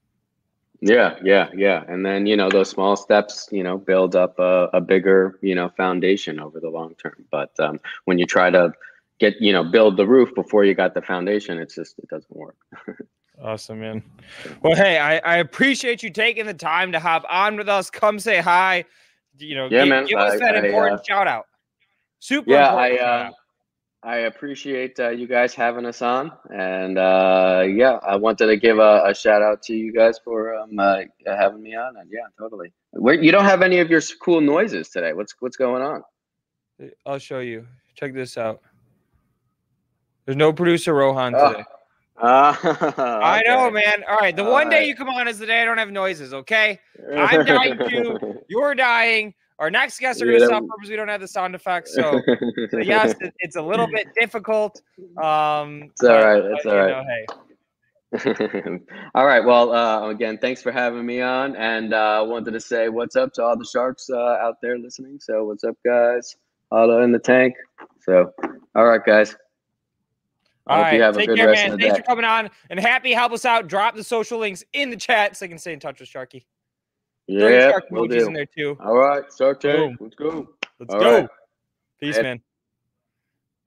[0.80, 1.84] Yeah, yeah, yeah.
[1.88, 5.54] And then you know those small steps, you know, build up a, a bigger you
[5.54, 7.24] know foundation over the long term.
[7.30, 8.72] But um, when you try to
[9.18, 12.34] get you know build the roof before you got the foundation, it's just it doesn't
[12.34, 12.56] work.
[13.42, 14.02] Awesome, man.
[14.62, 17.90] Well, hey, I, I appreciate you taking the time to hop on with us.
[17.90, 18.84] Come say hi.
[19.38, 20.06] You know, Yeah, gi- man.
[20.06, 21.46] give us I- that I, important shout out.
[22.20, 23.30] Super Yeah, I uh.
[24.06, 28.78] I appreciate uh, you guys having us on, and uh, yeah, I wanted to give
[28.78, 31.96] a, a shout out to you guys for um, uh, having me on.
[31.96, 32.70] And yeah, totally.
[32.92, 35.14] Wait, you don't have any of your cool noises today.
[35.14, 36.02] What's what's going on?
[37.06, 37.66] I'll show you.
[37.94, 38.60] Check this out.
[40.26, 41.62] There's no producer Rohan Oh,
[42.16, 42.54] Uh,
[43.22, 44.04] I know, man.
[44.08, 44.34] All right.
[44.34, 46.78] The one day you come on is the day I don't have noises, okay?
[47.16, 48.38] I'm dying too.
[48.48, 49.34] You're dying.
[49.58, 51.94] Our next guests are going to suffer because we don't have the sound effects.
[51.94, 52.20] So,
[52.70, 54.80] so yes, it, it's a little bit difficult.
[55.22, 56.88] Um, It's all but- it's all right.
[56.88, 57.26] know, hey,
[59.14, 59.44] all right.
[59.44, 63.32] Well, uh, again, thanks for having me on, and uh, wanted to say what's up
[63.34, 65.18] to all the sharks uh, out there listening.
[65.20, 66.36] So, what's up, guys?
[66.70, 67.54] Auto in the tank.
[68.00, 68.32] So,
[68.74, 69.36] all right, guys.
[70.66, 71.04] I All hope you right.
[71.04, 71.78] have a Take good care, man.
[71.78, 72.00] Thanks day.
[72.00, 72.48] for coming on.
[72.70, 73.68] And happy, help us out.
[73.68, 76.44] Drop the social links in the chat so I can stay in touch with Sharky.
[77.26, 78.26] Yeah, shark we'll emojis do.
[78.26, 78.76] in there too.
[78.84, 79.76] All right, Shark Tank.
[79.76, 79.96] Boom.
[80.00, 80.48] Let's go.
[80.78, 81.20] Let's All go.
[81.20, 81.28] right.
[82.00, 82.22] Peace, Later.
[82.28, 82.42] man.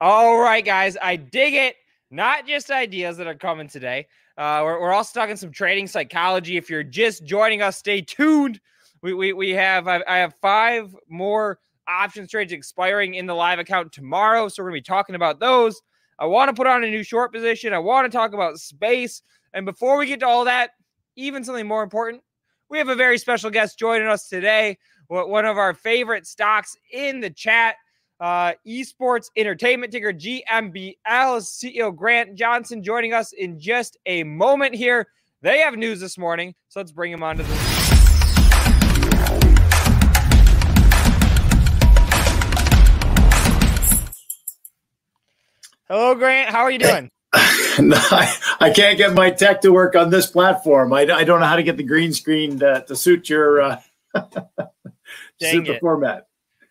[0.00, 0.96] All right, guys.
[1.02, 1.76] I dig it.
[2.10, 4.06] Not just ideas that are coming today.
[4.36, 6.56] Uh, we're, we're also talking some trading psychology.
[6.56, 8.60] If you're just joining us, stay tuned.
[9.02, 11.58] We, we, we have I, I have five more
[11.88, 14.48] options trades expiring in the live account tomorrow.
[14.48, 15.80] So we're gonna be talking about those.
[16.18, 17.72] I want to put on a new short position.
[17.72, 19.22] I want to talk about space.
[19.54, 20.70] And before we get to all that,
[21.16, 22.22] even something more important,
[22.68, 24.78] we have a very special guest joining us today.
[25.08, 27.76] One of our favorite stocks in the chat,
[28.20, 35.06] uh, esports entertainment ticker GMBL CEO Grant Johnson joining us in just a moment here.
[35.40, 37.77] They have news this morning, so let's bring him on to the.
[45.88, 46.50] Hello, Grant.
[46.50, 47.10] How are you doing?
[47.80, 50.92] no, I, I can't get my tech to work on this platform.
[50.92, 53.80] I, I don't know how to get the green screen to, to suit your uh,
[55.40, 56.26] suit the format.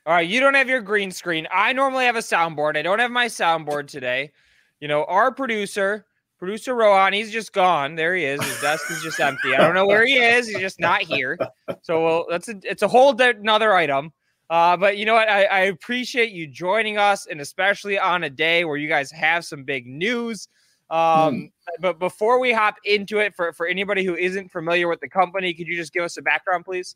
[0.06, 1.48] All right, you don't have your green screen.
[1.52, 2.78] I normally have a soundboard.
[2.78, 4.32] I don't have my soundboard today.
[4.80, 6.06] You know, our producer,
[6.38, 7.96] producer Rohan, he's just gone.
[7.96, 8.40] There he is.
[8.44, 9.56] His desk is just empty.
[9.56, 10.48] I don't know where he is.
[10.48, 11.40] He's just not here.
[11.82, 14.14] So well, that's a it's a whole another item.
[14.50, 15.30] Uh, but you know what?
[15.30, 19.46] I, I appreciate you joining us, and especially on a day where you guys have
[19.46, 20.48] some big news.
[20.90, 25.10] Um, But before we hop into it, for for anybody who isn't familiar with the
[25.10, 26.96] company, could you just give us a background, please?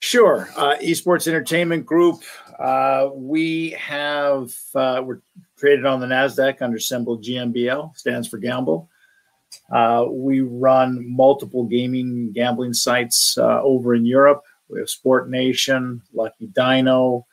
[0.00, 0.48] Sure.
[0.56, 2.22] Uh, Esports Entertainment Group.
[2.58, 5.20] Uh, we have uh, we're
[5.56, 8.88] traded on the Nasdaq under symbol GMBL, stands for Gamble.
[9.70, 14.42] Uh, we run multiple gaming gambling sites uh, over in Europe.
[14.72, 17.26] We have Sport Nation, Lucky Dino,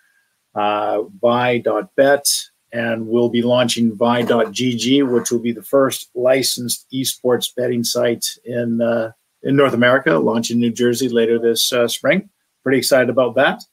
[0.55, 2.25] uh, Buy.bet,
[2.73, 8.81] and we'll be launching Vie.gg, which will be the first licensed esports betting site in
[8.81, 9.11] uh,
[9.43, 12.29] in North America, launching in New Jersey later this uh, spring
[12.63, 13.63] pretty excited about that.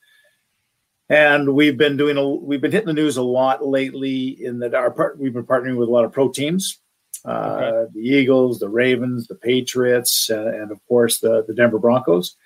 [1.09, 4.75] And we've been doing a we've been hitting the news a lot lately in that
[4.75, 6.81] our part we've been partnering with a lot of pro teams.
[7.25, 7.93] uh, Okay.
[7.95, 12.37] the Eagles, the Ravens, the Patriots, uh, and of course the the Denver Broncos.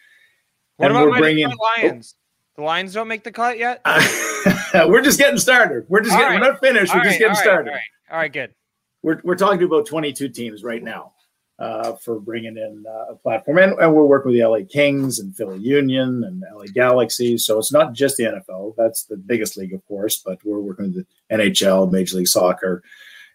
[0.80, 2.14] What And about we're bringing- Lions?
[2.56, 3.82] The Lions don't make the cut yet.
[4.74, 5.84] we're just getting started.
[5.88, 6.46] We're just All getting, right.
[6.46, 6.92] we're not finished.
[6.94, 7.68] We're All just getting all right, started.
[7.68, 8.54] All right, all right, good.
[9.02, 11.12] We're we're talking to about 22 teams right now
[11.58, 15.18] uh, for bringing in uh, a platform, and, and we're working with the LA Kings
[15.18, 17.36] and Philly Union and LA Galaxy.
[17.36, 18.74] So it's not just the NFL.
[18.76, 22.82] That's the biggest league, of course, but we're working with the NHL, Major League Soccer,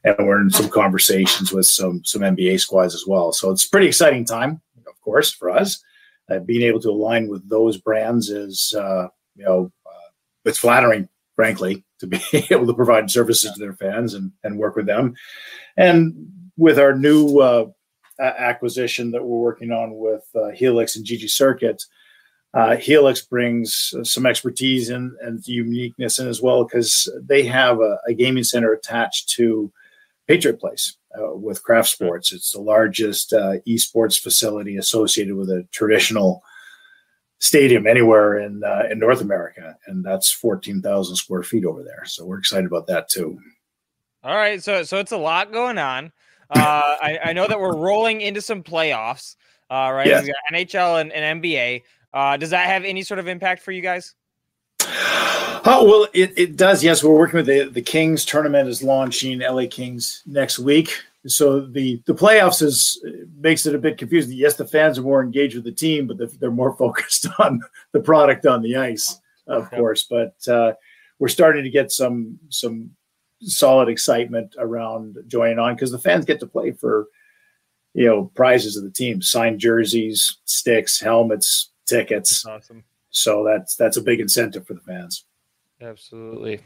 [0.03, 3.31] and we're in some conversations with some some NBA squads as well.
[3.31, 5.83] So it's a pretty exciting time, of course, for us.
[6.29, 10.09] Uh, being able to align with those brands is, uh, you know, uh,
[10.43, 14.75] it's flattering, frankly, to be able to provide services to their fans and, and work
[14.75, 15.13] with them.
[15.77, 17.65] And with our new uh,
[18.19, 21.83] acquisition that we're working on with uh, Helix and GG Circuit,
[22.53, 27.99] uh, Helix brings some expertise and, and uniqueness in as well because they have a,
[28.07, 29.71] a gaming center attached to
[30.27, 32.31] Patriot Place with Kraft Sports.
[32.31, 36.41] It's the largest uh, esports facility associated with a traditional
[37.39, 42.03] stadium anywhere in uh, in North America, and that's fourteen thousand square feet over there.
[42.05, 43.37] So we're excited about that too.
[44.23, 46.11] All right, so so it's a lot going on.
[46.49, 49.35] Uh, I, I know that we're rolling into some playoffs.
[49.71, 50.23] Uh, right, Yes.
[50.23, 51.81] we got NHL and, and NBA.
[52.13, 54.13] Uh, does that have any sort of impact for you guys?
[55.67, 56.83] Oh well, it, it does.
[56.83, 60.93] Yes, we're working with the the Kings tournament is launching LA Kings next week.
[61.27, 63.03] So the the playoffs is
[63.39, 64.33] makes it a bit confusing.
[64.37, 67.61] Yes, the fans are more engaged with the team, but they're more focused on
[67.93, 69.77] the product on the ice, of Okay.
[69.77, 70.05] course.
[70.09, 70.73] But uh,
[71.17, 72.91] we're starting to get some some
[73.41, 77.07] solid excitement around joining on because the fans get to play for
[77.95, 82.45] you know prizes of the team, signed jerseys, sticks, helmets, tickets.
[82.45, 82.83] Awesome.
[83.15, 85.25] So that's that's a big incentive for the fans.
[85.81, 86.61] Absolutely.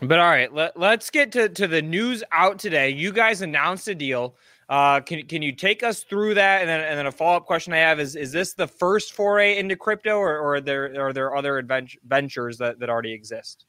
[0.00, 2.90] But all right, let, let's get to, to the news out today.
[2.90, 4.36] You guys announced a deal.
[4.68, 6.60] Uh, can, can you take us through that?
[6.60, 9.12] And then, and then a follow up question I have is Is this the first
[9.12, 13.12] foray into crypto, or, or are, there, are there other advent- ventures that, that already
[13.12, 13.64] exist?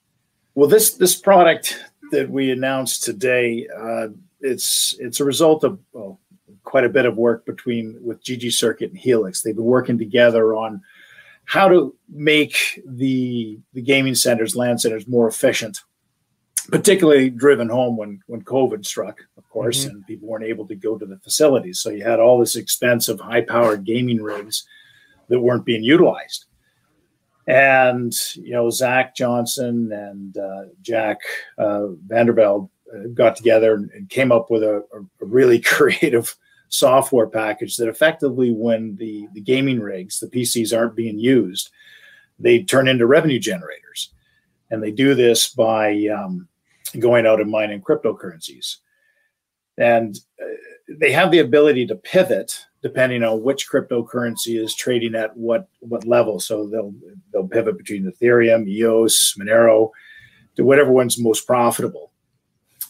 [0.55, 1.79] Well, this this product
[2.11, 4.07] that we announced today, uh,
[4.41, 6.19] it's it's a result of well,
[6.63, 9.41] quite a bit of work between with GG Circuit and Helix.
[9.41, 10.81] They've been working together on
[11.49, 15.81] how to make the the gaming centers, LAN centers, more efficient.
[16.69, 20.99] Particularly driven home when when COVID struck, of course, and people weren't able to go
[20.99, 21.79] to the facilities.
[21.79, 24.67] So you had all this expensive, high powered gaming rigs
[25.29, 26.45] that weren't being utilized
[27.47, 31.17] and you know Zach Johnson and uh, Jack
[31.57, 36.35] uh, Vanderveld uh, got together and, came up with a, a really creative
[36.69, 41.69] software package that effectively, when the the gaming rigs, the PCs aren't being used,
[42.39, 44.13] they turn into revenue generators,
[44.71, 46.47] and they do this by um,
[46.99, 48.77] going out and mining cryptocurrencies,
[49.77, 50.45] and uh,
[50.87, 56.05] they have the ability to pivot depending on which cryptocurrency is trading at what what
[56.05, 56.39] level.
[56.39, 56.93] So they'll
[57.31, 59.91] they'll pivot between Ethereum, EOS, Monero,
[60.55, 62.11] to whatever one's most profitable,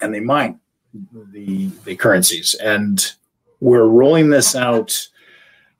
[0.01, 0.59] and they mine
[1.31, 2.53] the the currencies.
[2.55, 3.13] And
[3.59, 5.07] we're rolling this out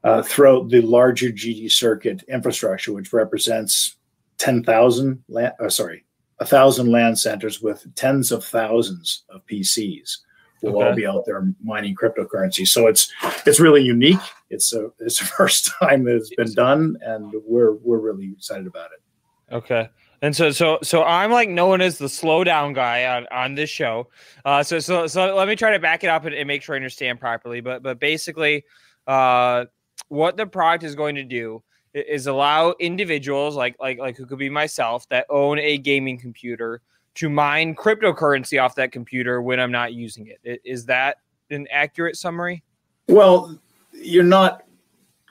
[0.04, 3.96] uh, throughout the larger GG Circuit infrastructure, which represents
[4.38, 5.52] ten thousand LAN.
[5.60, 6.06] Uh, sorry,
[6.40, 10.18] a thousand LAN centers with tens of thousands of PCs
[10.62, 12.68] will all be out there mining cryptocurrency.
[12.68, 13.12] So it's
[13.46, 14.20] it's really unique.
[14.50, 18.68] It's a it's the first time that it's been done, and we're we're really excited
[18.68, 19.54] about it.
[19.54, 19.90] Okay.
[20.22, 24.10] And so, so, so I'm like known as the slowdown guy on, on this show.
[24.44, 26.76] Uh, so, so, so let me try to back it up and, and make sure
[26.76, 27.62] I understand properly.
[27.62, 28.66] But, but basically,
[29.08, 29.66] uh,
[30.10, 34.40] what the product is going to do is allow individuals like, like, like who could
[34.40, 36.82] be myself that own a gaming computer
[37.16, 40.62] to mine cryptocurrency off that computer when I'm not using it.
[40.64, 41.18] Is that
[41.50, 42.64] an accurate summary?
[43.08, 43.60] Well,
[43.92, 44.64] you're not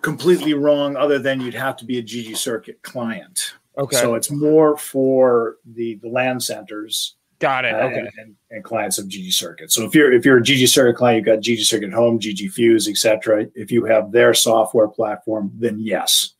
[0.03, 3.55] completely wrong, other than you'd have to be a GG Circuit client.
[3.79, 3.97] Okay.
[3.97, 7.75] So it's more for the the LAN centers Got it.
[7.75, 7.99] uh, Okay.
[7.99, 9.71] and, and, and clients of GG Circuit.
[9.71, 12.51] So if you're if you're a GG Circuit client, you've got GG Circuit Home, GG
[12.53, 13.47] Fuse, etc.
[13.55, 16.31] If you have their software platform, then yes.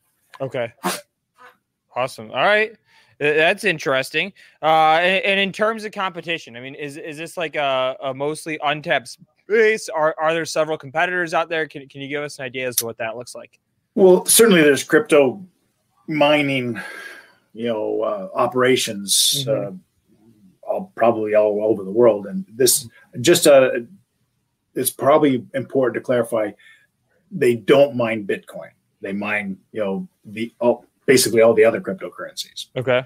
[0.41, 0.73] Okay.
[1.95, 2.29] Awesome.
[2.31, 2.75] All right.
[3.19, 4.31] That's interesting.
[4.61, 8.13] Uh, and, and in terms of competition, I mean, is is this like a, a
[8.13, 9.89] mostly untapped space?
[9.89, 11.67] Are are there several competitors out there?
[11.67, 13.59] Can can you give us an idea as to what that looks like?
[13.95, 15.45] Well, certainly there's crypto
[16.07, 16.79] mining,
[17.59, 19.49] you know, uh, operations, Mhm.
[19.67, 19.71] uh,
[20.63, 22.25] all, probably all over the world.
[22.25, 22.87] And this
[23.19, 23.71] just uh,
[24.75, 26.51] it's probably important to clarify.
[27.31, 28.71] They don't mine Bitcoin.
[29.01, 32.67] They mine, you know, the all, basically all the other cryptocurrencies.
[32.77, 33.03] Okay.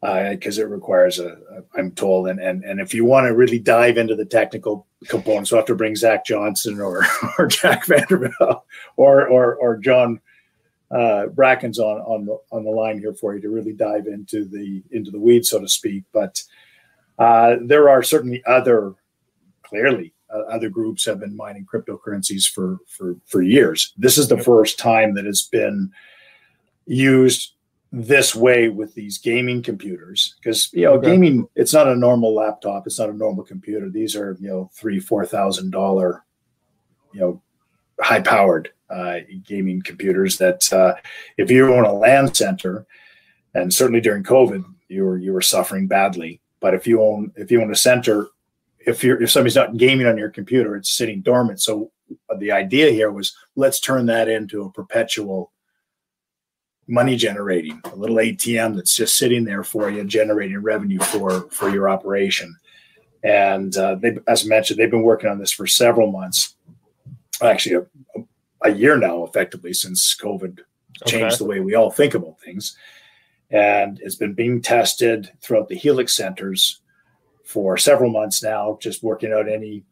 [0.00, 3.34] because uh, it requires a, a I'm told and and and if you want to
[3.34, 7.04] really dive into the technical components, we'll have to bring Zach Johnson or
[7.38, 8.64] or Jack Vanderbilt
[8.96, 10.20] or or or John
[10.90, 14.44] uh, Brackens on on the on the line here for you to really dive into
[14.44, 16.04] the into the weeds, so to speak.
[16.12, 16.42] But
[17.18, 18.94] uh, there are certainly other
[19.62, 23.92] clearly uh, other groups have been mining cryptocurrencies for for for years.
[23.96, 25.92] This is the first time that it's been
[26.86, 27.52] used
[27.92, 31.10] this way with these gaming computers because you know okay.
[31.10, 34.70] gaming it's not a normal laptop it's not a normal computer these are you know
[34.72, 36.24] three four thousand dollar
[37.12, 37.42] you know
[37.98, 38.70] high powered
[39.44, 40.94] gaming computers that uh,
[41.36, 42.86] if you own a LAN center
[43.54, 46.40] and certainly during covid you were you were suffering badly.
[46.60, 48.28] But if you own if you own a center
[48.80, 51.60] if you're if somebody's not gaming on your computer it's sitting dormant.
[51.60, 51.92] So
[52.38, 55.52] the idea here was let's turn that into a perpetual
[56.90, 61.70] money generating, a little ATM that's just sitting there for you, generating revenue for for
[61.70, 62.54] your operation.
[63.22, 66.56] And uh, they, as I mentioned, they've been working on this for several months,
[67.42, 67.80] actually a,
[68.18, 68.24] a
[68.68, 70.60] year now, effectively since COVID
[71.06, 71.36] changed okay.
[71.36, 72.76] the way we all think about things.
[73.50, 76.80] And it's been being tested throughout the Helix centers
[77.44, 79.84] for several months now, just working out any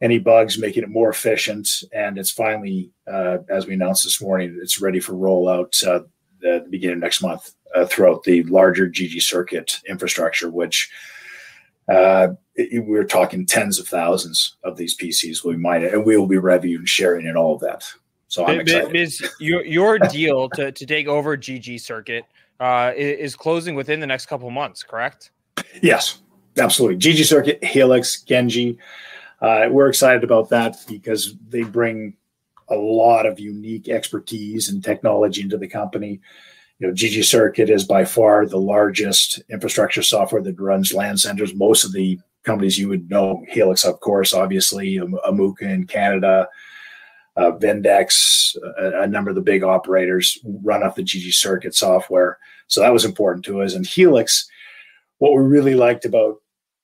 [0.00, 1.82] any bugs, making it more efficient.
[1.92, 6.04] And it's finally, uh, as we announced this morning, it's ready for rollout uh,
[6.40, 10.90] the, the beginning of next month uh, throughout the larger GG circuit infrastructure, which
[11.88, 16.16] uh, it, we're talking tens of thousands of these PCs will be mined, and we
[16.16, 17.84] will be reviewing, sharing, and all of that.
[18.28, 18.94] So I'm excited.
[18.94, 22.24] Is your your deal to, to take over GG circuit
[22.60, 25.30] uh, is closing within the next couple months, correct?
[25.82, 26.20] Yes,
[26.58, 26.98] absolutely.
[26.98, 28.78] GG circuit, Helix, Genji.
[29.40, 32.14] Uh, we're excited about that because they bring
[32.68, 36.20] a lot of unique expertise and technology into the company.
[36.78, 41.54] You know, GG Circuit is by far the largest infrastructure software that runs LAN centers.
[41.54, 46.48] Most of the companies you would know, Helix, of course, obviously, Amuka in Canada,
[47.36, 52.38] uh, Vindex, a, a, number of the big operators run off the GG Circuit software.
[52.66, 53.74] So that was important to us.
[53.74, 54.48] And Helix,
[55.18, 56.40] what we really liked about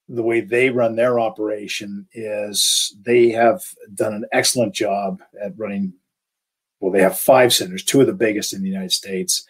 [0.09, 3.63] the way they run their operation is they have
[3.95, 5.93] done an excellent job at running.
[6.81, 9.47] Well, they have five centers, two of the biggest in the United States,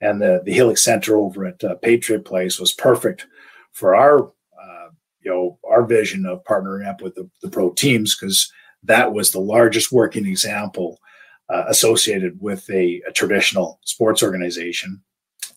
[0.00, 3.26] and the the Helix Center over at uh, Patriot Place was perfect
[3.72, 4.88] for our uh,
[5.22, 9.30] you know our vision of partnering up with the, the pro teams because that was
[9.30, 10.98] the largest working example
[11.48, 15.02] uh, associated with a, a traditional sports organization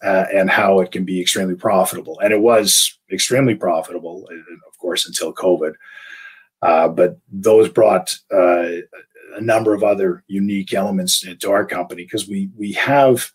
[0.03, 2.19] uh, and how it can be extremely profitable.
[2.21, 4.27] And it was extremely profitable,
[4.67, 5.73] of course, until COVID.
[6.61, 8.69] Uh, but those brought uh,
[9.35, 13.31] a number of other unique elements to our company because we we have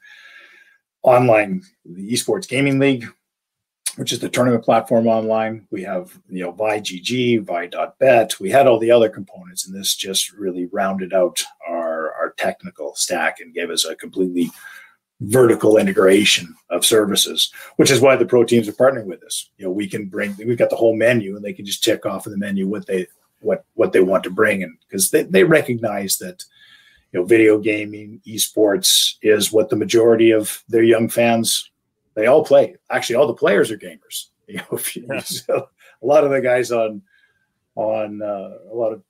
[1.07, 3.07] online the esports gaming league
[3.97, 8.79] which is the tournament platform online we have you know Vie.gg, Vie.bet we had all
[8.79, 13.71] the other components and this just really rounded out our our technical stack and gave
[13.71, 14.51] us a completely
[15.21, 19.51] vertical integration of services, which is why the pro teams are partnering with us.
[19.57, 22.05] You know, we can bring we've got the whole menu and they can just check
[22.05, 23.07] off of the menu what they
[23.41, 26.45] what what they want to bring and because they, they recognize that
[27.13, 31.71] you know video gaming esports is what the majority of their young fans
[32.15, 35.69] they all play actually all the players are gamers you know you, so
[36.03, 37.03] a lot of the guys on
[37.75, 39.03] on uh, a lot of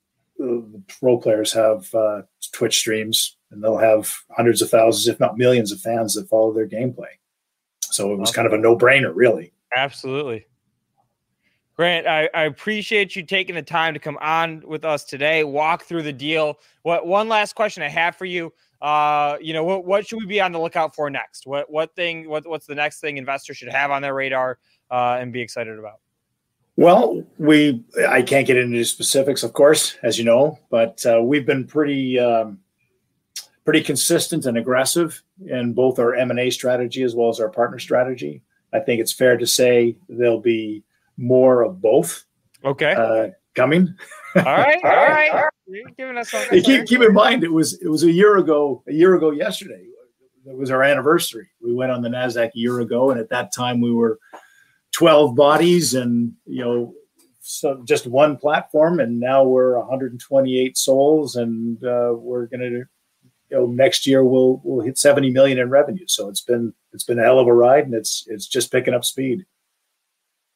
[0.43, 0.61] uh,
[1.01, 2.23] pro players have uh,
[2.53, 6.53] twitch streams and they'll have hundreds of thousands, if not millions, of fans that follow
[6.53, 7.15] their gameplay.
[7.81, 9.53] So it was kind of a no-brainer, really.
[9.75, 10.47] Absolutely.
[11.77, 15.85] Grant, I, I, appreciate you taking the time to come on with us today, walk
[15.85, 16.59] through the deal.
[16.83, 18.51] What one last question I have for you?
[18.81, 21.47] Uh, you know, what, what should we be on the lookout for next?
[21.47, 22.31] What what thing?
[22.31, 24.59] What what's the next thing investors should have on their radar
[24.91, 26.01] uh, and be excited about?
[26.77, 31.47] Well, we I can't get into specifics, of course, as you know, but uh, we've
[31.47, 32.59] been pretty um,
[33.67, 38.41] pretty consistent and aggressive in both our M&A strategy as well as our partner strategy.
[38.73, 40.85] I think it's fair to say there'll be
[41.17, 42.25] more of both.
[42.65, 42.93] Okay.
[42.93, 43.95] Uh, coming.
[44.37, 44.79] All right.
[44.85, 45.31] All right.
[45.31, 45.53] All right.
[45.67, 46.63] You're giving us something.
[46.63, 48.85] Keep, keep in mind, it was it was a year ago.
[48.89, 49.85] A year ago yesterday.
[50.49, 51.49] It was our anniversary.
[51.61, 54.21] We went on the Nasdaq a year ago, and at that time we were
[54.93, 56.95] twelve bodies, and you know,
[57.41, 59.01] so just one platform.
[59.01, 62.85] And now we're 128 souls, and uh, we're going to
[63.51, 66.07] you know next year we'll we'll hit 70 million in revenue.
[66.07, 68.95] So it's been it's been a hell of a ride, and it's it's just picking
[68.95, 69.45] up speed.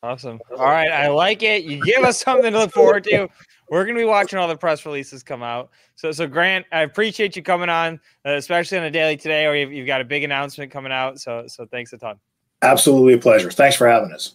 [0.02, 0.40] Awesome.
[0.56, 1.64] All right, I like it.
[1.64, 3.28] You give us something to look forward to.
[3.68, 5.70] We're going to be watching all the press releases come out.
[5.94, 9.54] So, so Grant, I appreciate you coming on, uh, especially on a daily today, or
[9.54, 11.20] you've, you've got a big announcement coming out.
[11.20, 12.18] So, so thanks a ton.
[12.62, 13.50] Absolutely a pleasure.
[13.50, 14.34] Thanks for having us.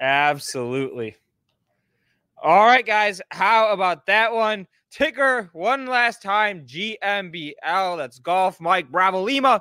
[0.00, 1.16] Absolutely.
[2.42, 3.20] All right, guys.
[3.30, 4.66] How about that one?
[4.90, 7.96] Ticker one last time GMBL.
[7.96, 9.60] That's Golf Mike Bravo Lima,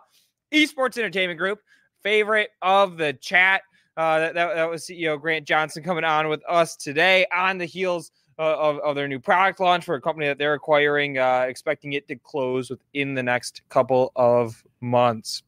[0.54, 1.60] Esports Entertainment Group,
[2.04, 3.64] favorite of the chat.
[3.98, 7.66] Uh, that, that, that was CEO Grant Johnson coming on with us today on the
[7.66, 11.46] heels uh, of, of their new product launch for a company that they're acquiring, uh,
[11.48, 15.44] expecting it to close within the next couple of months.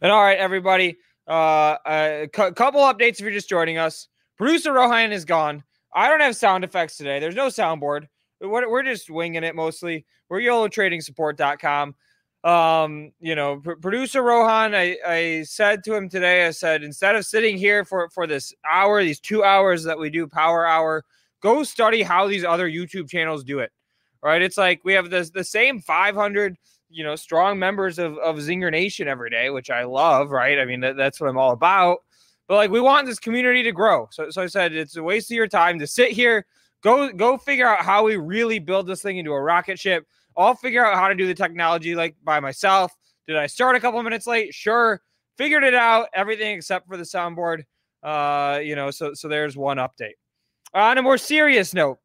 [0.00, 4.08] And all right, everybody, uh, a cu- couple updates if you're just joining us.
[4.36, 5.64] Producer Rohan is gone.
[5.94, 7.18] I don't have sound effects today.
[7.18, 8.06] There's no soundboard.
[8.40, 10.06] We're, we're just winging it mostly.
[10.28, 11.94] We're YOLOTradingSupport.com.
[12.44, 17.14] Um, you know, pr- producer Rohan, I, I said to him today, I said, instead
[17.14, 21.04] of sitting here for, for this hour, these two hours that we do power hour,
[21.40, 23.70] go study how these other YouTube channels do it.
[24.22, 24.42] Right.
[24.42, 26.56] It's like we have this the same 500,
[26.88, 30.30] you know, strong members of, of Zinger Nation every day, which I love.
[30.30, 30.60] Right.
[30.60, 31.98] I mean, that, that's what I'm all about.
[32.46, 34.08] But like we want this community to grow.
[34.12, 36.46] So, so I said it's a waste of your time to sit here,
[36.82, 40.06] go go figure out how we really build this thing into a rocket ship.
[40.36, 42.92] I'll figure out how to do the technology like by myself.
[43.26, 44.54] Did I start a couple minutes late?
[44.54, 45.00] Sure.
[45.38, 47.62] Figured it out, everything except for the soundboard.
[48.02, 50.14] Uh, you know, so so there's one update.
[50.74, 51.98] On a more serious note,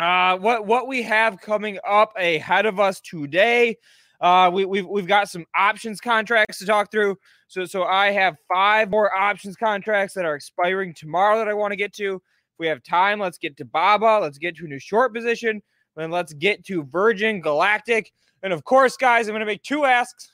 [0.00, 3.76] uh, what what we have coming up ahead of us today.
[4.20, 7.16] Uh, we, we've we've got some options contracts to talk through.
[7.46, 11.72] So so I have five more options contracts that are expiring tomorrow that I want
[11.72, 12.16] to get to.
[12.16, 14.18] If we have time, let's get to Baba.
[14.20, 15.62] Let's get to a new short position.
[15.98, 18.12] Then let's get to Virgin Galactic.
[18.44, 20.30] And of course, guys, I'm going to make two asks.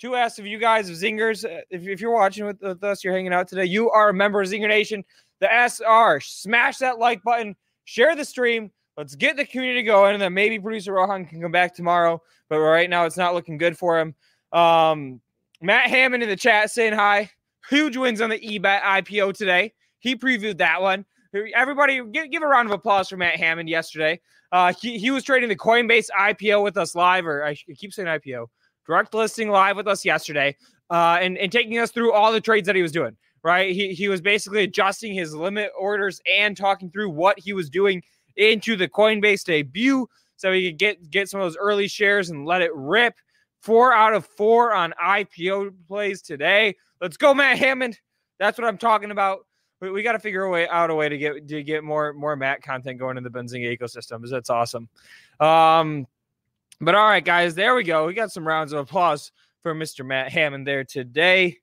[0.00, 1.44] Two asks of you guys of Zingers.
[1.44, 4.14] Uh, if, if you're watching with, with us, you're hanging out today, you are a
[4.14, 5.04] member of Zinger Nation.
[5.40, 8.70] The are smash that like button, share the stream.
[8.96, 12.22] Let's get the community going, and then maybe producer Rohan can come back tomorrow.
[12.48, 14.14] But right now, it's not looking good for him.
[14.52, 15.20] Um,
[15.60, 17.30] Matt Hammond in the chat saying hi.
[17.68, 19.74] Huge wins on the eBet IPO today.
[19.98, 21.04] He previewed that one.
[21.54, 24.20] Everybody, give, give a round of applause for Matt Hammond yesterday.
[24.54, 28.06] Uh, he, he was trading the Coinbase IPO with us live, or I keep saying
[28.06, 28.46] IPO,
[28.86, 30.56] direct listing live with us yesterday,
[30.90, 33.16] uh, and, and taking us through all the trades that he was doing.
[33.42, 37.68] Right, he, he was basically adjusting his limit orders and talking through what he was
[37.68, 38.00] doing
[38.36, 42.46] into the Coinbase debut, so he could get get some of those early shares and
[42.46, 43.14] let it rip.
[43.60, 46.76] Four out of four on IPO plays today.
[47.00, 47.98] Let's go, Matt Hammond.
[48.38, 49.40] That's what I'm talking about
[49.80, 52.12] we, we got to figure a way out a way to get to get more
[52.12, 54.18] more Matt content going in the Benzinga ecosystem.
[54.18, 54.88] Because that's awesome.
[55.40, 56.06] Um,
[56.80, 58.06] but all right, guys, there we go.
[58.06, 60.04] We got some rounds of applause for Mr.
[60.04, 61.58] Matt Hammond there today.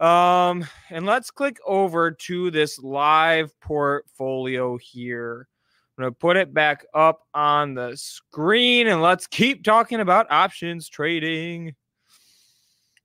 [0.00, 5.48] Um, and let's click over to this live portfolio here.
[5.96, 10.30] I'm going to put it back up on the screen and let's keep talking about
[10.30, 11.74] options trading.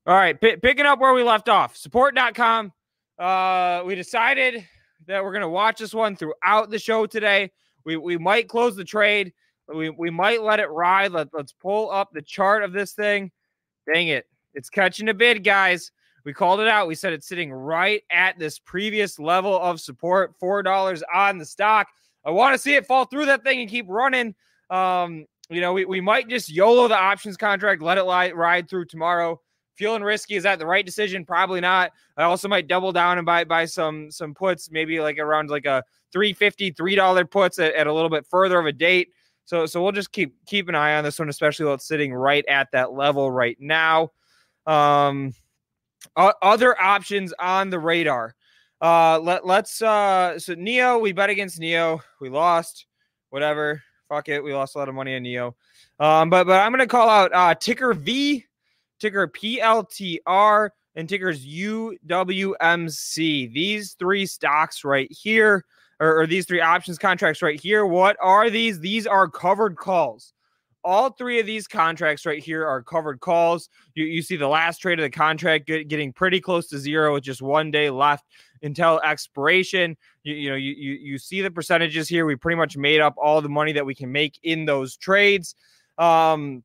[0.06, 2.72] All right, p- picking up where we left off support.com
[3.20, 4.66] uh, we decided
[5.08, 7.52] that we're going to watch this one throughout the show today.
[7.86, 9.34] We, we might close the trade.
[9.74, 11.12] We, we might let it ride.
[11.12, 13.32] Let, let's pull up the chart of this thing.
[13.92, 14.26] Dang it.
[14.54, 15.92] It's catching a bid, guys.
[16.26, 16.88] We called it out.
[16.88, 21.88] We said it's sitting right at this previous level of support, $4 on the stock.
[22.26, 24.34] I want to see it fall through that thing and keep running.
[24.70, 28.70] Um, you know, we, we might just YOLO the options contract, let it lie, ride
[28.70, 29.42] through tomorrow
[29.76, 30.36] feeling risky.
[30.36, 31.26] Is that the right decision?
[31.26, 31.92] Probably not.
[32.18, 35.66] I also might double down and buy buy some some puts, maybe like around like
[35.66, 39.10] a 350 three dollar puts at, at a little bit further of a date.
[39.46, 42.14] So so we'll just keep keep an eye on this one, especially while it's sitting
[42.14, 44.12] right at that level right now.
[44.66, 45.34] Um,
[46.16, 48.36] other options on the radar.
[48.82, 52.86] Uh, let let's uh, so NIO, we bet against NIO, we lost.
[53.30, 55.54] Whatever, fuck it, we lost a lot of money on NIO.
[56.00, 58.46] Um, but but I'm gonna call out uh ticker V
[59.04, 62.02] ticker PLTR, and tickers UWMC.
[63.54, 65.66] These three stocks right here,
[66.00, 67.86] or, or these three options contracts right here.
[67.86, 68.80] What are these?
[68.80, 70.32] These are covered calls.
[70.86, 73.70] All three of these contracts right here are covered calls.
[73.96, 77.14] You, you see the last trade of the contract get, getting pretty close to zero
[77.14, 78.26] with just one day left
[78.62, 79.98] until expiration.
[80.24, 82.26] You, you know, you, you you see the percentages here.
[82.26, 85.56] We pretty much made up all the money that we can make in those trades.
[85.98, 86.64] Um,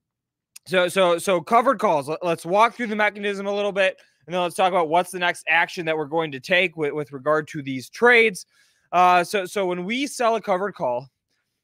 [0.68, 2.10] so, so, so covered calls.
[2.22, 5.18] Let's walk through the mechanism a little bit, and then let's talk about what's the
[5.18, 8.44] next action that we're going to take with, with regard to these trades.
[8.92, 11.08] Uh, so, so when we sell a covered call,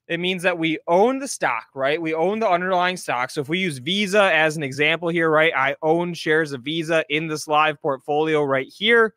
[0.09, 2.01] it means that we own the stock, right?
[2.01, 3.31] We own the underlying stock.
[3.31, 5.53] So if we use Visa as an example here, right?
[5.57, 9.15] I own shares of Visa in this live portfolio right here.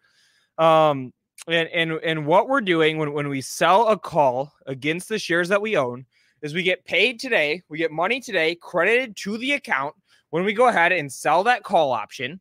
[0.58, 1.14] Um,
[1.48, 5.50] and and and what we're doing when, when we sell a call against the shares
[5.50, 6.06] that we own
[6.42, 9.96] is we get paid today, we get money today credited to the account
[10.30, 12.40] when we go ahead and sell that call option.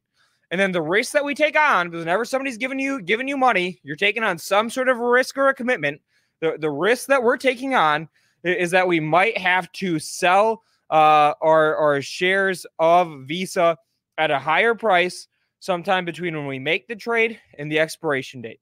[0.51, 3.37] And then the risk that we take on, because whenever somebody's giving you giving you
[3.37, 6.01] money, you're taking on some sort of risk or a commitment.
[6.41, 8.09] The the risk that we're taking on
[8.45, 13.77] is that we might have to sell uh, our our shares of Visa
[14.19, 15.27] at a higher price
[15.59, 18.61] sometime between when we make the trade and the expiration date.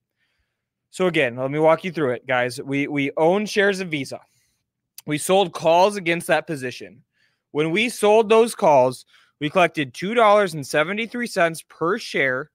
[0.91, 2.63] So again, let me walk you through it, guys.
[2.63, 4.21] We we own shares of Visa.
[5.07, 7.03] We sold calls against that position.
[7.51, 9.05] When we sold those calls,
[9.41, 12.51] we collected $2.73 per share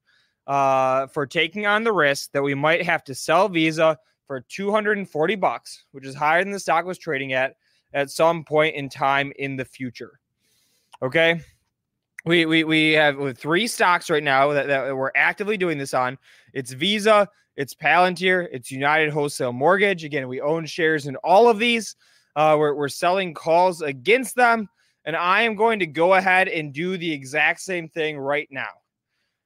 [0.47, 5.35] uh, for taking on the risk that we might have to sell Visa for 240
[5.35, 7.55] bucks, which is higher than the stock was trading at
[7.93, 10.19] at some point in time in the future.
[11.01, 11.41] Okay.
[12.25, 16.17] We, we, we have three stocks right now that, that we're actively doing this on.
[16.53, 20.03] It's Visa, it's Palantir, it's United Wholesale Mortgage.
[20.03, 21.95] Again, we own shares in all of these.
[22.39, 24.69] Uh, we're, we're selling calls against them.
[25.03, 28.69] And I am going to go ahead and do the exact same thing right now.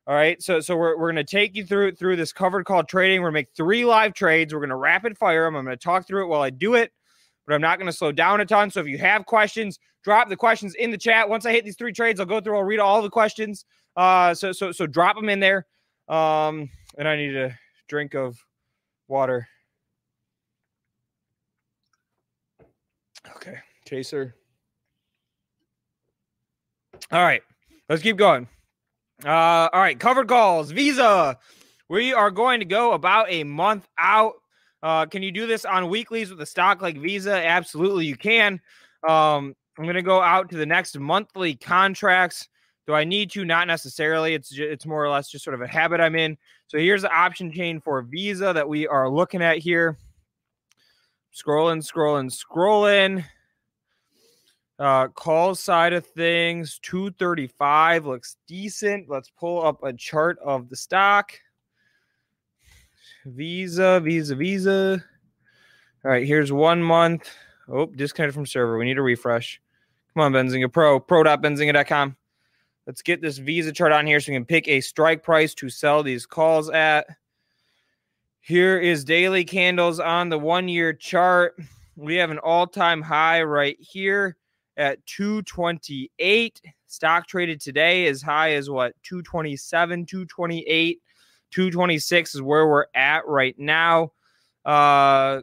[0.06, 0.40] All right.
[0.44, 3.22] So so we're, we're going to take you through through this covered call trading.
[3.22, 4.54] We're going to make three live trades.
[4.54, 5.56] We're going to rapid fire them.
[5.56, 6.92] I'm going to talk through it while I do it,
[7.48, 8.70] but I'm not going to slow down a ton.
[8.70, 11.28] So if you have questions, drop the questions in the chat.
[11.28, 13.66] Once I hit these three trades, I'll go through, I'll read all the questions.
[13.96, 15.66] Uh so so so drop them in there.
[16.10, 16.70] Um
[17.00, 18.38] and I need a drink of
[19.08, 19.48] water.
[23.36, 23.58] Okay,
[23.88, 24.36] chaser.
[27.12, 27.42] All right,
[27.90, 28.48] let's keep going.
[29.26, 31.38] Uh, all right, covered calls, Visa.
[31.90, 34.34] We are going to go about a month out.
[34.82, 37.46] Uh, can you do this on weeklies with a stock like Visa?
[37.46, 38.60] Absolutely, you can.
[39.08, 42.48] Um, I'm going to go out to the next monthly contracts.
[42.86, 43.46] Do I need to?
[43.46, 44.34] Not necessarily.
[44.34, 46.38] It's just, it's more or less just sort of a habit I'm in.
[46.68, 49.98] So here's the option chain for Visa that we are looking at here.
[51.34, 53.26] Scrolling, scrolling, scrolling.
[54.80, 59.10] Uh, call side of things, 235 looks decent.
[59.10, 61.32] Let's pull up a chart of the stock.
[63.26, 65.04] Visa, Visa, Visa.
[66.04, 67.30] All right, here's one month.
[67.70, 68.78] Oh, disconnected from server.
[68.78, 69.62] We need a refresh.
[70.14, 72.18] Come on, Benzinga Pro, pro.benzinga.com.
[72.86, 75.70] Let's get this Visa chart on here so we can pick a strike price to
[75.70, 77.08] sell these calls at.
[78.46, 81.58] Here is daily candles on the one year chart.
[81.96, 84.36] We have an all time high right here
[84.76, 86.62] at 228.
[86.88, 91.02] Stock traded today as high as what 227, 228,
[91.52, 94.12] 226 is where we're at right now.
[94.66, 95.42] Uh,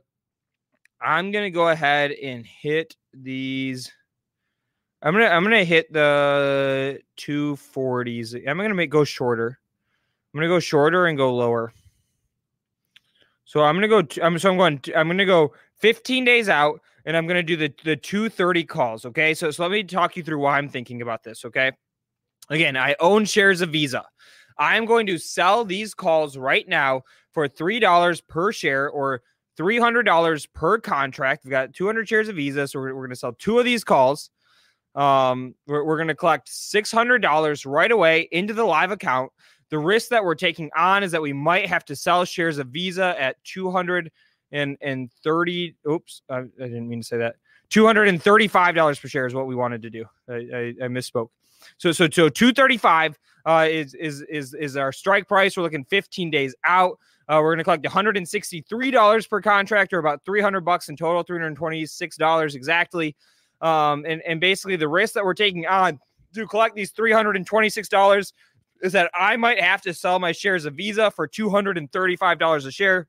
[1.00, 3.90] I'm gonna go ahead and hit these.
[5.00, 8.46] I'm gonna I'm gonna hit the 240s.
[8.46, 9.58] I'm gonna make go shorter.
[10.34, 11.72] I'm gonna go shorter and go lower.
[13.50, 14.06] So I'm gonna go.
[14.22, 14.80] I'm so I'm going.
[14.94, 19.04] I'm gonna go 15 days out and I'm to do the the 230 calls.
[19.04, 21.44] Okay, so so let me talk you through why I'm thinking about this.
[21.44, 21.72] Okay,
[22.48, 24.04] again, I own shares of Visa.
[24.56, 29.20] I am going to sell these calls right now for three dollars per share or
[29.56, 31.44] three hundred dollars per contract.
[31.44, 33.82] We've got 200 shares of Visa, so we're, we're going to sell two of these
[33.82, 34.30] calls.
[34.94, 39.32] Um, we're, we're going to collect six hundred dollars right away into the live account.
[39.70, 42.68] The risk that we're taking on is that we might have to sell shares of
[42.68, 44.10] Visa at 200
[44.52, 47.36] and and 30 oops I, I didn't mean to say that.
[47.70, 50.04] $235 per share is what we wanted to do.
[50.28, 51.28] I, I, I misspoke.
[51.78, 55.56] So so so 235 uh, is is is is our strike price.
[55.56, 56.98] We're looking 15 days out.
[57.28, 62.54] Uh, we're going to collect $163 per contract or about 300 bucks in total $326
[62.54, 63.14] exactly.
[63.60, 66.00] Um, and and basically the risk that we're taking on
[66.34, 68.32] to collect these $326
[68.82, 73.08] is that I might have to sell my shares of Visa for $235 a share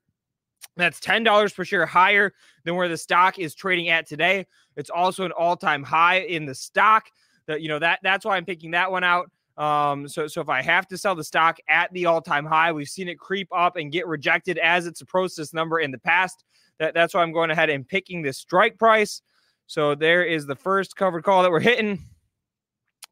[0.77, 4.45] that's $10 per share higher than where the stock is trading at today.
[4.75, 7.09] It's also an all-time high in the stock.
[7.47, 9.29] That you know that that's why I'm picking that one out.
[9.57, 12.87] Um, so so if I have to sell the stock at the all-time high, we've
[12.87, 16.43] seen it creep up and get rejected as it's approached this number in the past.
[16.79, 19.21] That, that's why I'm going ahead and picking this strike price.
[19.67, 21.99] So there is the first covered call that we're hitting.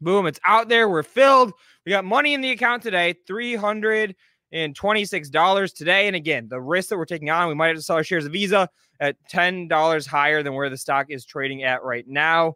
[0.01, 0.87] Boom, it's out there.
[0.89, 1.51] We're filled.
[1.85, 3.15] We got money in the account today.
[3.27, 4.15] 300
[4.51, 6.07] and $26 today.
[6.07, 8.25] And again, the risk that we're taking on, we might have to sell our shares
[8.25, 8.69] of Visa
[8.99, 12.55] at $10 higher than where the stock is trading at right now.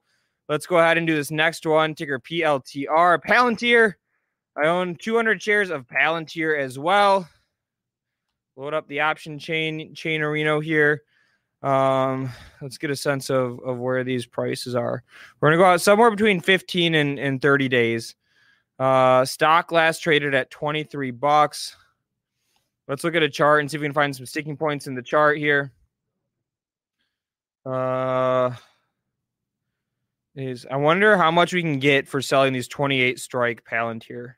[0.50, 1.96] Let's go ahead and do this next one.
[1.96, 3.22] Ticker PLTR.
[3.24, 3.94] Palantir.
[4.62, 7.28] I own 200 shares of Palantir as well.
[8.56, 11.02] Load up the option chain chain Areno here.
[11.64, 12.30] Um,
[12.62, 15.04] let's get a sense of, of where these prices are.
[15.40, 18.16] We're gonna go out somewhere between 15 and, and 30 days.
[18.78, 21.76] Uh, stock last traded at 23 bucks.
[22.88, 24.96] Let's look at a chart and see if we can find some sticking points in
[24.96, 25.72] the chart here.
[27.66, 28.52] Uh,
[30.36, 34.34] is I wonder how much we can get for selling these 28 strike Palantir.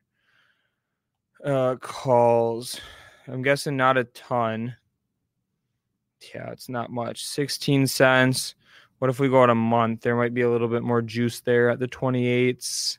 [1.43, 2.79] uh, calls.
[3.27, 4.75] I'm guessing not a ton.
[6.33, 7.25] Yeah, it's not much.
[7.25, 8.55] 16 cents.
[8.99, 10.01] What if we go out a month?
[10.01, 12.97] There might be a little bit more juice there at the 28s.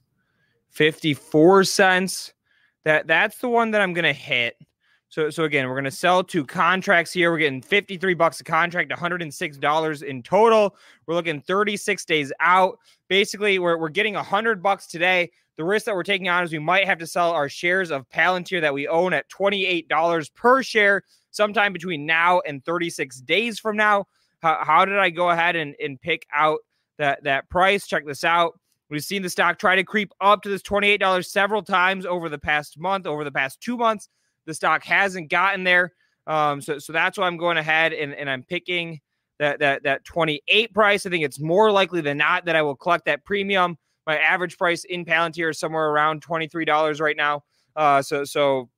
[0.70, 2.34] 54 cents.
[2.84, 4.56] That that's the one that I'm gonna hit.
[5.08, 7.32] So so again, we're gonna sell two contracts here.
[7.32, 10.76] We're getting 53 bucks a contract, 106 dollars in total.
[11.06, 12.78] We're looking 36 days out.
[13.08, 15.30] Basically, we're we're getting 100 bucks today.
[15.56, 18.08] The risk that we're taking on is we might have to sell our shares of
[18.10, 23.76] Palantir that we own at $28 per share sometime between now and 36 days from
[23.76, 24.06] now.
[24.40, 26.58] How, how did I go ahead and, and pick out
[26.98, 27.86] that, that price?
[27.86, 28.58] Check this out.
[28.90, 32.38] We've seen the stock try to creep up to this $28 several times over the
[32.38, 34.08] past month, over the past two months.
[34.44, 35.92] The stock hasn't gotten there.
[36.26, 39.00] Um, so, so that's why I'm going ahead and, and I'm picking
[39.38, 41.06] that, that, that 28 price.
[41.06, 43.76] I think it's more likely than not that I will collect that premium.
[44.06, 47.42] My average price in Palantir is somewhere around $23 right now.
[47.74, 48.68] Uh, so, so,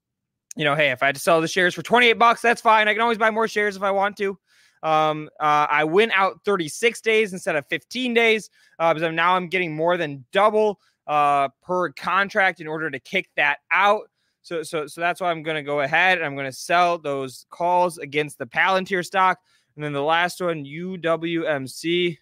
[0.57, 2.89] you know, hey, if I had to sell the shares for 28 bucks, that's fine.
[2.89, 4.39] I can always buy more shares if I want to.
[4.83, 9.49] Um, uh, I went out 36 days instead of 15 days uh, because now I'm
[9.49, 14.09] getting more than double uh, per contract in order to kick that out.
[14.43, 16.99] So, so, so that's why I'm going to go ahead and I'm going to sell
[16.99, 19.39] those calls against the Palantir stock.
[19.75, 22.19] And then the last one, UWMC.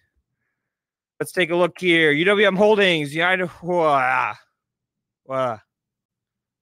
[1.19, 2.13] Let's take a look here.
[2.13, 3.47] UWM Holdings, United.
[3.47, 4.33] Whoa,
[5.23, 5.57] whoa.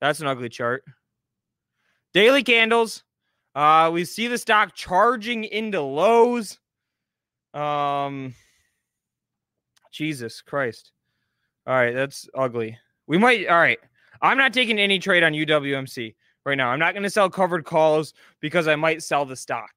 [0.00, 0.82] That's an ugly chart.
[2.14, 3.02] Daily candles.
[3.54, 6.58] Uh, we see the stock charging into lows.
[7.52, 8.34] Um,
[9.92, 10.92] Jesus Christ.
[11.66, 12.78] All right, that's ugly.
[13.06, 13.48] We might.
[13.48, 13.78] All right,
[14.22, 16.68] I'm not taking any trade on UWMC right now.
[16.68, 19.70] I'm not going to sell covered calls because I might sell the stock.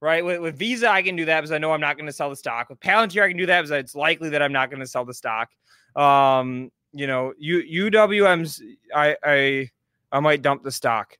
[0.00, 2.12] Right with, with Visa, I can do that because I know I'm not going to
[2.12, 2.68] sell the stock.
[2.68, 5.06] With Palantir, I can do that because it's likely that I'm not going to sell
[5.06, 5.48] the stock.
[5.94, 8.62] Um, you know, U, UWM's,
[8.94, 9.70] I, I,
[10.12, 11.16] I might dump the stock.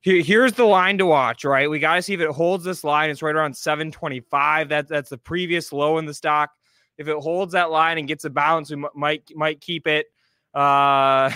[0.00, 1.70] Here, here's the line to watch, right?
[1.70, 3.10] We got to see if it holds this line.
[3.10, 4.68] It's right around 725.
[4.68, 6.50] That, that's the previous low in the stock.
[6.98, 10.06] If it holds that line and gets a bounce, we m- might might keep it.
[10.52, 11.30] Uh,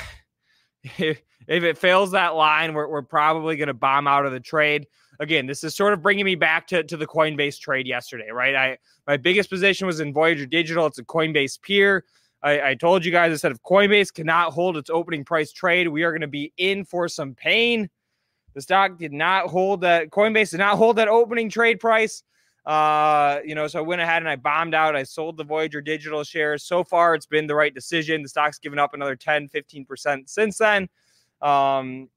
[0.99, 4.41] if, if it fails that line, we're, we're probably going to bomb out of the
[4.41, 4.87] trade.
[5.23, 8.57] Again, this is sort of bringing me back to, to the Coinbase trade yesterday, right?
[8.57, 10.85] I my biggest position was in Voyager Digital.
[10.87, 12.05] It's a Coinbase peer.
[12.43, 15.87] I, I told you guys I said if Coinbase cannot hold its opening price trade,
[15.87, 17.89] we are going to be in for some pain.
[18.55, 20.11] The stock did not hold that.
[20.11, 22.25] Coinbase did not hold that opening trade price.
[22.67, 24.97] Uh, you know, so I went ahead and I bombed out.
[24.97, 26.65] I sold the Voyager digital shares.
[26.65, 28.23] So far, it's been the right decision.
[28.23, 30.89] The stock's given up another 10, 15% since then.
[31.41, 32.09] Um,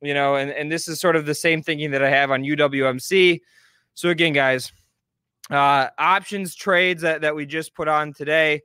[0.00, 2.42] you know, and, and this is sort of the same thinking that I have on
[2.42, 3.40] UWMC.
[3.94, 4.72] So again, guys,
[5.50, 8.62] uh, options trades that, that we just put on today.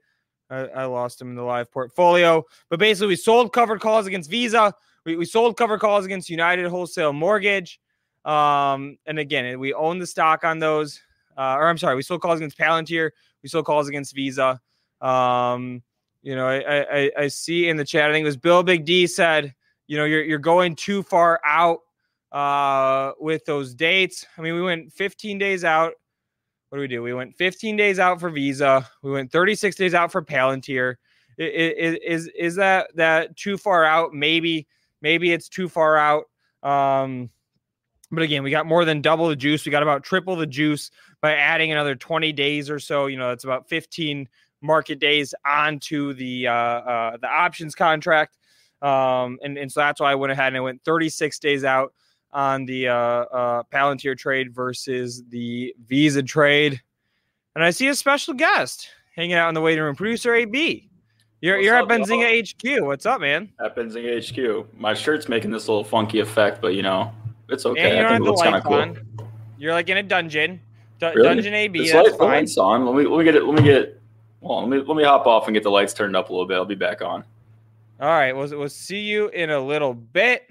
[0.50, 4.30] I, I lost them in the live portfolio, but basically we sold covered calls against
[4.30, 4.74] Visa.
[5.06, 7.80] We, we sold cover calls against United Wholesale Mortgage.
[8.26, 11.02] Um, and again, we own the stock on those.
[11.36, 13.12] Uh, or I'm sorry, we sold calls against Palantir.
[13.42, 14.62] We sold calls against Visa.
[15.02, 15.82] Um,
[16.22, 18.86] you know, I, I, I see in the chat, I think it was Bill Big
[18.86, 19.54] D said,
[19.94, 21.80] you know, you're, you're going too far out
[22.32, 24.26] uh, with those dates.
[24.38, 25.94] I mean, we went 15 days out.
[26.70, 27.04] What do we do?
[27.04, 28.90] We went 15 days out for Visa.
[29.04, 30.96] We went 36 days out for Palantir.
[31.38, 34.14] Is, is, is that that too far out?
[34.14, 34.68] Maybe
[35.04, 36.24] Maybe it's too far out.
[36.64, 37.30] Um,
[38.10, 39.66] but again, we got more than double the juice.
[39.66, 40.90] We got about triple the juice
[41.22, 43.08] by adding another 20 days or so.
[43.08, 44.28] You know, that's about 15
[44.62, 48.38] market days onto the uh, uh, the options contract.
[48.84, 51.94] Um, and, and so that's why I went ahead and I went 36 days out
[52.34, 56.82] on the uh, uh, Palantir trade versus the Visa trade.
[57.56, 60.90] And I see a special guest hanging out in the waiting room, producer AB.
[61.42, 62.86] You're, you're at Benzinga HQ.
[62.86, 63.50] What's up, man?
[63.64, 64.80] At Benzinga HQ.
[64.80, 67.12] My shirt's making this little funky effect, but you know,
[67.50, 68.00] it's okay.
[68.02, 68.76] I think it looks kind of cool.
[68.76, 68.98] On.
[69.58, 70.60] You're like in a dungeon.
[71.00, 71.24] D- really?
[71.24, 71.82] Dungeon AB.
[71.82, 72.30] It's that's light, fine.
[72.30, 72.86] lights on.
[72.86, 73.44] Let me let me get it.
[73.44, 74.02] Let me get.
[74.40, 76.48] Well, let me let me hop off and get the lights turned up a little
[76.48, 76.56] bit.
[76.56, 77.26] I'll be back on.
[78.00, 78.34] All right.
[78.34, 80.48] We'll, we'll see you in a little bit.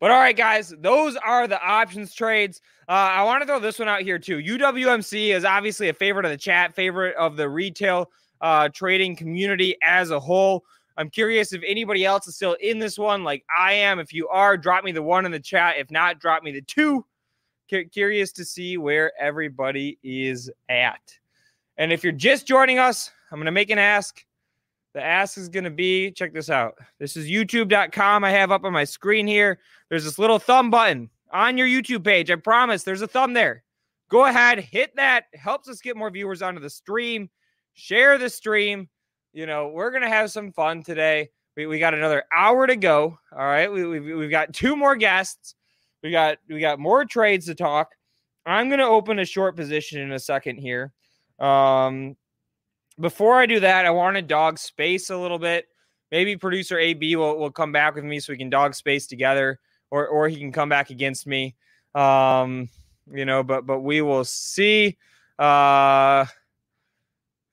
[0.00, 2.60] But all right, guys, those are the options trades.
[2.88, 4.38] Uh, I want to throw this one out here too.
[4.38, 9.76] UWMC is obviously a favorite of the chat, favorite of the retail uh, trading community
[9.82, 10.64] as a whole.
[10.96, 13.98] I'm curious if anybody else is still in this one like I am.
[13.98, 15.76] If you are, drop me the one in the chat.
[15.78, 17.04] If not, drop me the two.
[17.70, 21.00] C- curious to see where everybody is at.
[21.76, 24.24] And if you're just joining us, I'm going to make an ask.
[24.94, 26.74] The ask is going to be check this out.
[26.98, 28.24] This is youtube.com.
[28.24, 29.58] I have up on my screen here.
[29.88, 32.30] There's this little thumb button on your YouTube page.
[32.30, 33.64] I promise there's a thumb there.
[34.08, 35.24] Go ahead, hit that.
[35.34, 37.28] Helps us get more viewers onto the stream
[37.78, 38.88] share the stream.
[39.32, 41.30] You know, we're going to have some fun today.
[41.56, 43.18] We, we got another hour to go.
[43.32, 43.72] All right.
[43.72, 45.54] We, we've, we've got two more guests.
[46.02, 47.90] We got we got more trades to talk.
[48.46, 50.92] I'm gonna open a short position in a second here.
[51.40, 52.16] Um,
[53.00, 55.66] before I do that, I want to dog space a little bit.
[56.10, 59.60] Maybe producer AB will, will come back with me so we can dog space together,
[59.90, 61.54] or or he can come back against me.
[61.94, 62.68] Um,
[63.12, 64.96] you know, but but we will see.
[65.38, 66.24] Uh,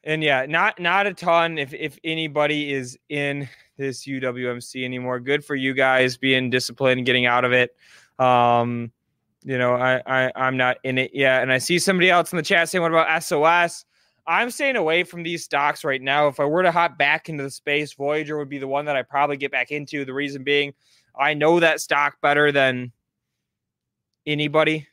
[0.03, 1.57] and yeah, not not a ton.
[1.57, 7.05] If if anybody is in this UWMC anymore, good for you guys being disciplined, and
[7.05, 7.75] getting out of it.
[8.19, 8.91] Um,
[9.43, 12.37] you know, I, I I'm not in it yet, and I see somebody else in
[12.37, 13.85] the chat saying, "What about SOS?"
[14.28, 16.28] I'm staying away from these stocks right now.
[16.28, 18.95] If I were to hop back into the space, Voyager would be the one that
[18.95, 20.03] I probably get back into.
[20.03, 20.73] The reason being,
[21.17, 22.91] I know that stock better than
[24.26, 24.88] anybody.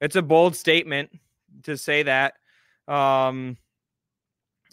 [0.00, 1.10] It's a bold statement
[1.64, 2.34] to say that.
[2.88, 3.58] Um,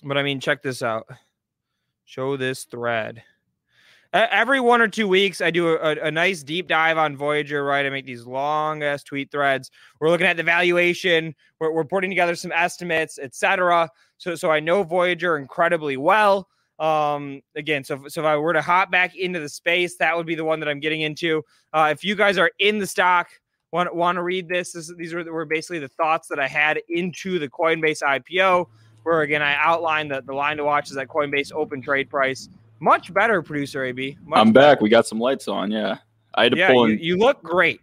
[0.04, 1.08] but I mean, check this out.
[2.06, 3.22] Show this thread.
[4.14, 7.86] Every one or two weeks, I do a, a nice deep dive on Voyager, right?
[7.86, 9.70] I make these long ass tweet threads.
[10.00, 13.90] We're looking at the valuation, we're, we're putting together some estimates, etc.
[14.18, 16.48] So, so I know Voyager incredibly well.
[16.80, 20.28] Um, again, so, so if I were to hop back into the space, that would
[20.28, 21.44] be the one that I'm getting into.
[21.74, 23.30] Uh, if you guys are in the stock,
[23.72, 26.80] want want to read this, this these were, were basically the thoughts that I had
[26.88, 28.68] into the Coinbase IPO
[29.08, 32.50] where again I outlined that the line to watch is that Coinbase open trade price.
[32.80, 34.18] Much better, producer AB.
[34.24, 34.82] Much I'm back.
[34.82, 35.72] We got some lights on.
[35.72, 35.98] Yeah,
[36.36, 36.92] I had to yeah, pull in.
[36.92, 37.82] You, you look great.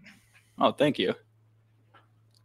[0.58, 1.14] Oh, thank you.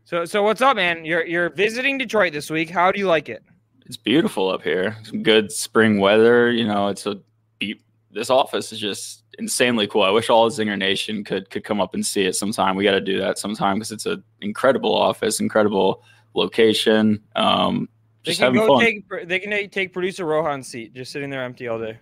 [0.05, 1.05] So, so what's up, man?
[1.05, 2.69] You're you're visiting Detroit this week.
[2.69, 3.43] How do you like it?
[3.85, 4.97] It's beautiful up here.
[5.03, 6.51] Some good spring weather.
[6.51, 7.19] You know, it's a
[7.59, 10.03] beep this office is just insanely cool.
[10.03, 12.75] I wish all of Zinger Nation could could come up and see it sometime.
[12.75, 17.21] We got to do that sometime because it's an incredible office, incredible location.
[17.35, 17.89] Um,
[18.25, 18.79] can go fun.
[18.83, 21.99] take they can take producer Rohan's seat, just sitting there empty all day.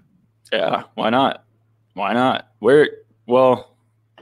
[0.52, 1.44] Yeah, why not?
[1.94, 2.50] Why not?
[2.60, 2.90] Where?
[3.26, 3.76] Well,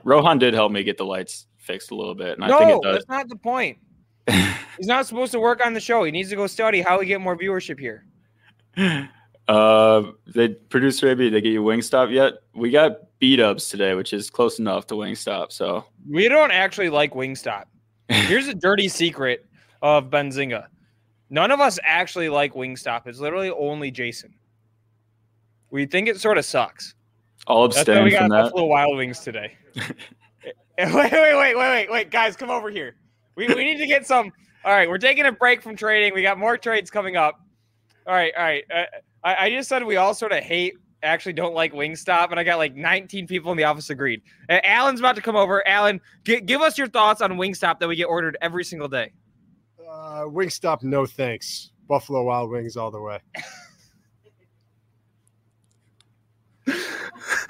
[0.03, 2.77] Rohan did help me get the lights fixed a little bit, and no, I think
[2.77, 2.95] it does.
[2.95, 3.77] that's not the point.
[4.77, 6.03] He's not supposed to work on the show.
[6.03, 8.05] He needs to go study how we get more viewership here.
[9.47, 12.33] Uh, they producer maybe they get you Wingstop yet?
[12.55, 15.51] We got beat ups today, which is close enough to Wingstop.
[15.51, 17.65] So we don't actually like Wingstop.
[18.09, 19.45] Here's a dirty secret
[19.81, 20.65] of Benzinga.
[21.29, 23.05] None of us actually like Wingstop.
[23.05, 24.33] It's literally only Jason.
[25.71, 26.95] We think it sort of sucks.
[27.47, 29.57] I'll abstain That's why we got Buffalo Wild Wings today.
[30.77, 32.95] wait, wait, wait, wait, wait, wait, guys, come over here.
[33.35, 34.31] We, we need to get some.
[34.63, 36.13] All right, we're taking a break from trading.
[36.13, 37.39] We got more trades coming up.
[38.07, 38.63] All right, all right.
[38.73, 38.83] Uh,
[39.23, 42.43] I, I just said we all sort of hate, actually don't like Wingstop, and I
[42.43, 44.21] got like 19 people in the office agreed.
[44.49, 45.65] Uh, Alan's about to come over.
[45.67, 49.13] Alan, g- give us your thoughts on Wingstop that we get ordered every single day.
[49.79, 51.71] Uh, Wingstop, no thanks.
[51.87, 53.19] Buffalo Wild Wings all the way.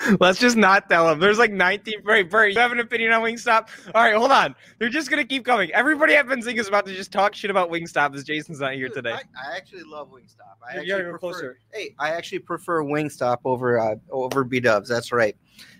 [0.20, 1.20] Let's just not tell them.
[1.20, 2.02] There's like 19.
[2.04, 3.68] Right, Bert, you have an opinion on Wingstop?
[3.94, 4.56] All right, hold on.
[4.80, 5.72] They're just gonna keep coming.
[5.72, 8.90] Everybody at Benzinga is about to just talk shit about Wingstop as Jason's not here
[8.90, 9.14] today.
[9.14, 9.22] I,
[9.54, 10.58] I actually love Wingstop.
[10.68, 11.60] I you actually prefer, closer.
[11.74, 14.90] Hey, I actually prefer Wingstop over uh, over B Dubs.
[14.90, 15.36] That's right.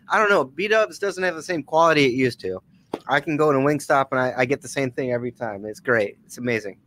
[0.10, 0.44] I don't know.
[0.44, 2.62] B Dubs doesn't have the same quality it used to.
[3.08, 5.66] I can go to Wingstop and I, I get the same thing every time.
[5.66, 6.18] It's great.
[6.26, 6.78] It's amazing.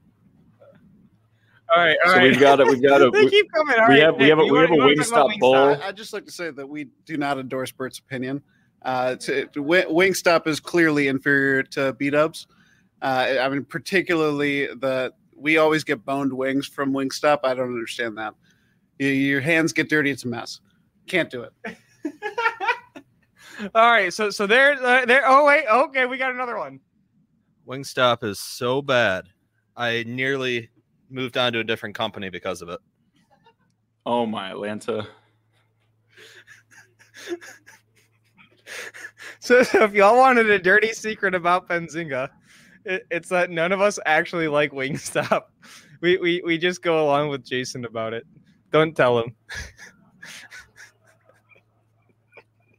[1.75, 2.31] All right, all so right.
[2.31, 2.67] we've got it.
[2.67, 3.13] We've got it.
[3.13, 3.79] they keep coming.
[3.79, 5.55] All we right, have we have a, we have a Wingstop bowl.
[5.55, 8.43] I, just like to say that we do not endorse Bert's opinion.
[8.83, 12.47] Uh, to, to, Wingstop is clearly inferior to B Dubs.
[13.03, 17.41] Uh, I mean, particularly the we always get boned wings from Wingstop.
[17.45, 18.35] I don't understand that.
[18.99, 20.61] You, your hands get dirty; it's a mess.
[21.07, 21.53] Can't do it.
[23.75, 25.23] All right, so so there, uh, there.
[25.27, 26.81] Oh wait, okay, we got another one.
[27.67, 29.27] Wingstop is so bad.
[29.77, 30.71] I nearly
[31.11, 32.81] moved on to a different company because of it.
[34.07, 35.07] Oh my Atlanta.
[39.41, 42.29] so, so, if y'all wanted a dirty secret about Benzinga,
[42.85, 45.43] it, it's that none of us actually like Wingstop.
[46.01, 48.25] We, we we just go along with Jason about it.
[48.71, 49.35] Don't tell him.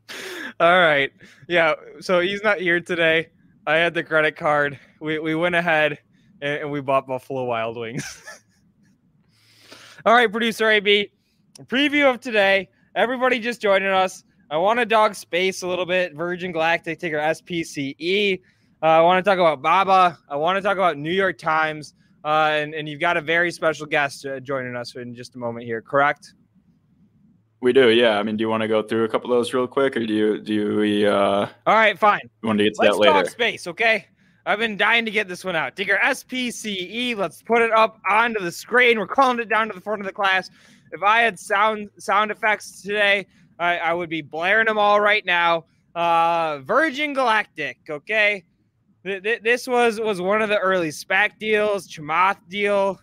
[0.61, 1.11] All right.
[1.49, 1.73] Yeah.
[1.99, 3.27] So he's not here today.
[3.67, 4.80] I had the credit card.
[5.01, 5.99] We we went ahead
[6.41, 8.21] and, and we bought Buffalo Wild Wings.
[10.05, 11.11] All right, producer AB,
[11.65, 12.69] preview of today.
[12.95, 14.23] Everybody just joining us.
[14.49, 16.13] I want to dog space a little bit.
[16.15, 18.41] Virgin Galactic, ticker SPCE.
[18.81, 20.17] Uh, I want to talk about Baba.
[20.29, 21.93] I want to talk about New York Times.
[22.23, 25.37] Uh, and, and you've got a very special guest uh, joining us in just a
[25.37, 26.33] moment here, correct?
[27.61, 28.17] We do, yeah.
[28.17, 30.05] I mean, do you want to go through a couple of those real quick, or
[30.05, 31.05] do you do we?
[31.05, 31.13] Uh,
[31.67, 32.21] All right, fine.
[32.41, 33.13] You want to get to Let's that later?
[33.13, 34.07] talk space, okay?
[34.45, 35.75] I've been dying to get this one out.
[35.75, 37.15] Digger SPCE.
[37.15, 38.97] Let's put it up onto the screen.
[38.97, 40.49] We're calling it down to the front of the class.
[40.91, 43.27] If I had sound sound effects today,
[43.59, 45.65] I, I would be blaring them all right now.
[45.93, 48.45] Uh, Virgin Galactic, okay.
[49.05, 52.99] Th- th- this was was one of the early SPAC deals, Chamath deal.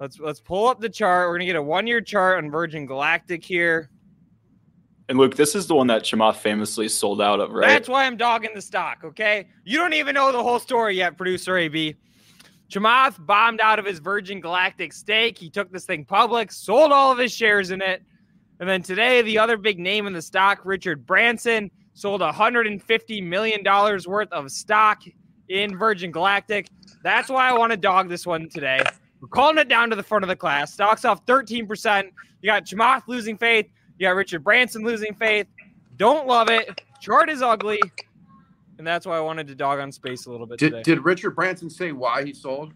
[0.00, 1.28] Let's let's pull up the chart.
[1.28, 3.90] We're gonna get a one year chart on Virgin Galactic here.
[5.08, 7.68] And Luke, this is the one that Chamath famously sold out of, right?
[7.68, 8.98] That's why I'm dogging the stock.
[9.04, 11.96] Okay, you don't even know the whole story yet, producer AB.
[12.70, 15.38] Chamath bombed out of his Virgin Galactic stake.
[15.38, 18.02] He took this thing public, sold all of his shares in it,
[18.60, 23.62] and then today the other big name in the stock, Richard Branson, sold 150 million
[23.62, 25.02] dollars worth of stock
[25.48, 26.68] in Virgin Galactic.
[27.02, 28.82] That's why I want to dog this one today.
[29.22, 30.74] We're calling it down to the front of the class.
[30.74, 32.04] Stock's off 13%.
[32.42, 33.66] You got Chamath losing faith.
[33.98, 35.46] You got Richard Branson losing faith.
[35.96, 36.80] Don't love it.
[37.00, 37.80] Chart is ugly.
[38.78, 40.82] And that's why I wanted to dog on space a little bit Did, today.
[40.82, 42.72] did Richard Branson say why he sold?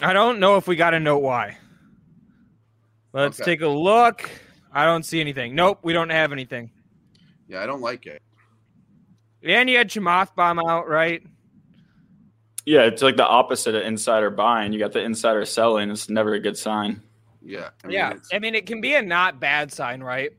[0.00, 1.58] I don't know if we got a note why.
[3.12, 3.52] Let's Okay.
[3.52, 4.28] take a look.
[4.72, 5.54] I don't see anything.
[5.54, 6.70] Nope, we don't have anything.
[7.48, 8.22] Yeah, I don't like it.
[9.42, 11.22] And you had Chamath bomb out, right?
[12.64, 14.72] Yeah, it's like the opposite of insider buying.
[14.72, 15.90] You got the insider selling.
[15.90, 17.00] It's never a good sign.
[17.46, 17.70] Yeah.
[17.84, 18.12] I yeah.
[18.32, 20.30] I mean, it can be a not bad sign, right?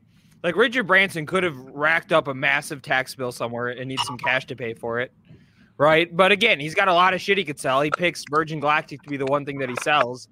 [0.44, 4.18] Like Richard Branson could have racked up a massive tax bill somewhere and needs some
[4.18, 5.12] cash to pay for it.
[5.78, 6.14] Right.
[6.14, 7.80] But again, he's got a lot of shit he could sell.
[7.80, 10.28] He picks Virgin Galactic to be the one thing that he sells.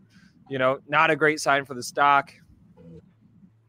[0.48, 2.32] You know, not a great sign for the stock.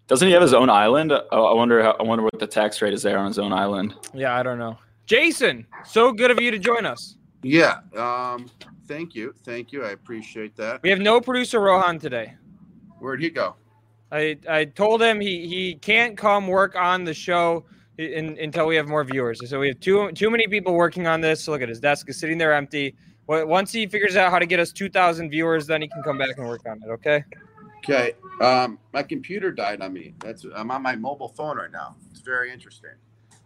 [0.08, 1.12] Doesn't he have his own island?
[1.12, 1.84] Oh, I wonder.
[1.84, 3.96] How, I wonder what the tax rate is there on his own island.
[4.14, 4.78] Yeah, I don't know.
[5.06, 7.18] Jason, so good of you to join us.
[7.44, 7.80] Yeah.
[7.96, 8.50] Um.
[8.88, 9.34] Thank you.
[9.44, 9.84] Thank you.
[9.84, 10.82] I appreciate that.
[10.82, 12.36] We have no producer Rohan today.
[13.00, 13.56] Where'd he go?
[14.12, 17.66] I, I told him he, he can't come work on the show
[17.98, 19.48] in, until we have more viewers.
[19.50, 21.44] So we have too too many people working on this.
[21.44, 22.96] So Look at his desk is sitting there empty.
[23.28, 26.18] Once he figures out how to get us two thousand viewers, then he can come
[26.18, 26.90] back and work on it.
[26.90, 27.24] Okay.
[27.80, 28.14] Okay.
[28.42, 28.80] Um.
[28.94, 30.14] My computer died on me.
[30.20, 30.46] That's.
[30.56, 31.96] I'm on my mobile phone right now.
[32.12, 32.92] It's very interesting.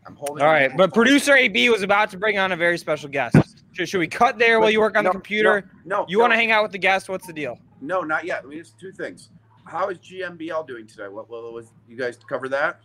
[0.06, 0.44] I'm holding.
[0.44, 1.04] All right, but phone.
[1.04, 3.36] producer AB was about to bring on a very special guest.
[3.74, 5.70] Should, should we cut there while you work on No, the computer?
[5.86, 6.02] No.
[6.02, 7.08] no You want to hang out with the guest?
[7.08, 7.58] What's the deal?
[7.82, 8.44] No, not yet.
[8.44, 9.30] I mean, it's two things.
[9.66, 11.08] How is GMBL doing today?
[11.08, 12.82] What, what was you guys cover that?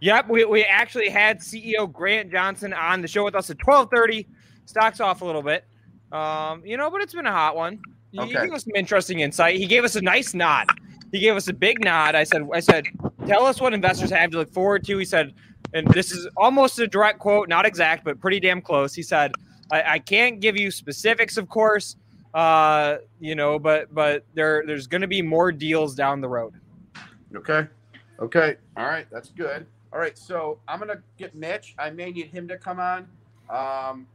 [0.00, 3.88] Yep, we, we actually had CEO Grant Johnson on the show with us at twelve
[3.94, 4.26] thirty.
[4.66, 5.64] Stocks off a little bit,
[6.10, 7.78] um, you know, but it's been a hot one.
[8.12, 8.46] He, he Okay.
[8.46, 9.56] gave us some interesting insight.
[9.56, 10.66] He gave us a nice nod.
[11.12, 12.14] He gave us a big nod.
[12.14, 12.86] I said, I said,
[13.26, 14.96] tell us what investors have to look forward to.
[14.98, 15.34] He said,
[15.74, 18.94] and this is almost a direct quote, not exact, but pretty damn close.
[18.94, 19.32] He said,
[19.70, 21.96] I, I can't give you specifics, of course,
[22.34, 26.54] uh, you know, but but there there's going to be more deals down the road.
[27.34, 27.66] Okay.
[28.20, 28.56] Okay.
[28.76, 29.06] All right.
[29.10, 29.66] That's good.
[29.92, 30.18] All right.
[30.18, 31.74] So I'm gonna get Mitch.
[31.78, 33.08] I may need him to come on.
[33.48, 34.06] Um,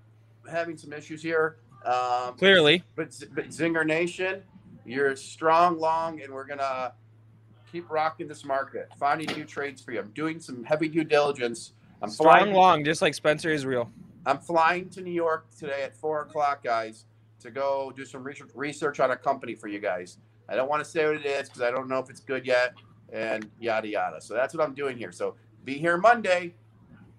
[0.50, 1.58] having some issues here.
[1.86, 2.84] Um, Clearly.
[2.96, 4.42] but, but Zinger Nation,
[4.86, 6.92] you're strong, long, and we're gonna
[7.72, 8.90] keep rocking this market.
[9.00, 10.00] Finding new trades for you.
[10.00, 11.74] I'm doing some heavy due diligence.
[12.02, 12.54] I'm Strong flying.
[12.54, 13.90] long, just like Spencer Israel.
[14.26, 17.06] I'm flying to New York today at four o'clock, guys,
[17.42, 20.18] to go do some research research on a company for you guys.
[20.48, 22.46] I don't want to say what it is because I don't know if it's good
[22.46, 22.74] yet,
[23.14, 24.22] and yada yada.
[24.22, 25.12] So that's what I'm doing here.
[25.12, 25.36] So
[25.66, 26.54] be here Monday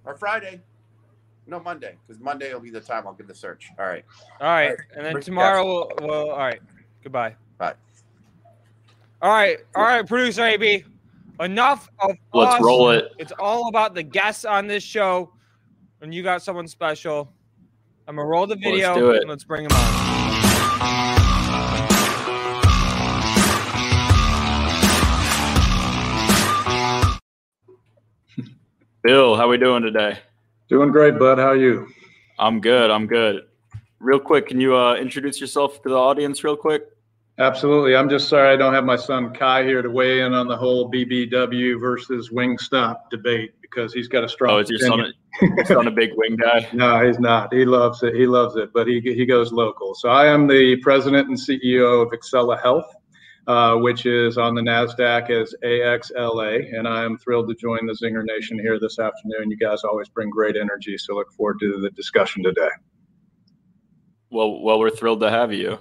[0.04, 0.60] or Friday.
[1.46, 3.70] No, Monday, because Monday will be the time I'll give the search.
[3.78, 4.04] All right.
[4.40, 4.78] All right, All right.
[4.96, 6.30] and then Bring- tomorrow we'll, we'll.
[6.30, 6.60] All right,
[7.02, 7.34] goodbye.
[7.58, 7.74] Bye.
[9.22, 10.84] All right, all right, producer AB.
[11.40, 12.62] Enough of Let's us.
[12.62, 13.12] roll it.
[13.18, 15.32] It's all about the guests on this show,
[16.02, 17.32] and you got someone special.
[18.08, 18.94] I'm gonna roll the Let's video.
[18.94, 19.20] do it.
[19.22, 20.00] and Let's bring him on.
[29.02, 30.18] Bill, how we doing today?
[30.68, 31.38] Doing great, bud.
[31.38, 31.88] How are you?
[32.38, 32.90] I'm good.
[32.90, 33.42] I'm good.
[33.98, 36.84] Real quick, can you uh, introduce yourself to the audience, real quick?
[37.40, 37.96] Absolutely.
[37.96, 40.56] I'm just sorry I don't have my son Kai here to weigh in on the
[40.56, 44.50] whole BBW versus Wingstop debate because he's got a strong.
[44.50, 45.00] Oh, is your son,
[45.40, 45.66] opinion.
[45.66, 46.68] son a big wing guy?
[46.74, 47.52] No, he's not.
[47.54, 48.14] He loves it.
[48.14, 49.94] He loves it, but he he goes local.
[49.94, 52.92] So I am the president and CEO of Axcella Health,
[53.46, 57.94] uh, which is on the Nasdaq as AXLA, and I am thrilled to join the
[57.94, 59.50] Zinger Nation here this afternoon.
[59.50, 62.68] You guys always bring great energy, so look forward to the discussion today.
[64.30, 65.78] Well, well, we're thrilled to have you.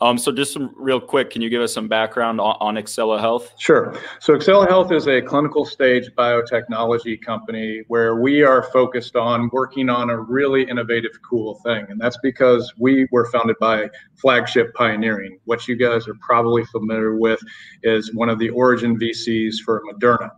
[0.00, 3.18] Um, so just some real quick, can you give us some background on, on Axcella
[3.18, 3.52] Health?
[3.58, 4.00] Sure.
[4.20, 9.88] So Axcella Health is a clinical stage biotechnology company where we are focused on working
[9.88, 11.86] on a really innovative, cool thing.
[11.88, 15.40] And that's because we were founded by Flagship Pioneering.
[15.46, 17.40] What you guys are probably familiar with
[17.82, 20.30] is one of the origin VCs for Moderna.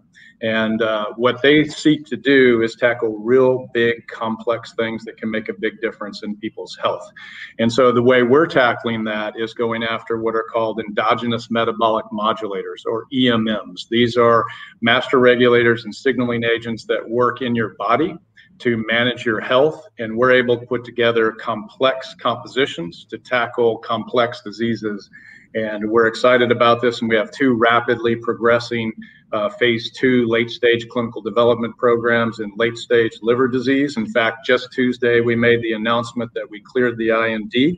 [0.42, 5.30] And uh, what they seek to do is tackle real big, complex things that can
[5.30, 7.10] make a big difference in people's health.
[7.58, 12.06] And so the way we're tackling that is going after what are called endogenous metabolic
[12.12, 13.88] modulators or EMMs.
[13.90, 14.46] These are
[14.80, 18.16] master regulators and signaling agents that work in your body
[18.60, 19.86] to manage your health.
[19.98, 25.10] And we're able to put together complex compositions to tackle complex diseases.
[25.54, 27.00] And we're excited about this.
[27.00, 28.92] And we have two rapidly progressing
[29.32, 33.96] uh, phase two late stage clinical development programs in late stage liver disease.
[33.96, 37.76] In fact, just Tuesday, we made the announcement that we cleared the IND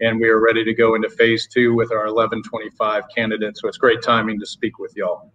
[0.00, 3.60] and we are ready to go into phase two with our 1125 candidates.
[3.60, 5.32] So it's great timing to speak with y'all.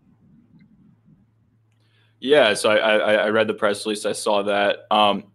[2.20, 4.06] Yeah, so I, I, I read the press release.
[4.06, 4.80] I saw that.
[4.90, 5.26] Um,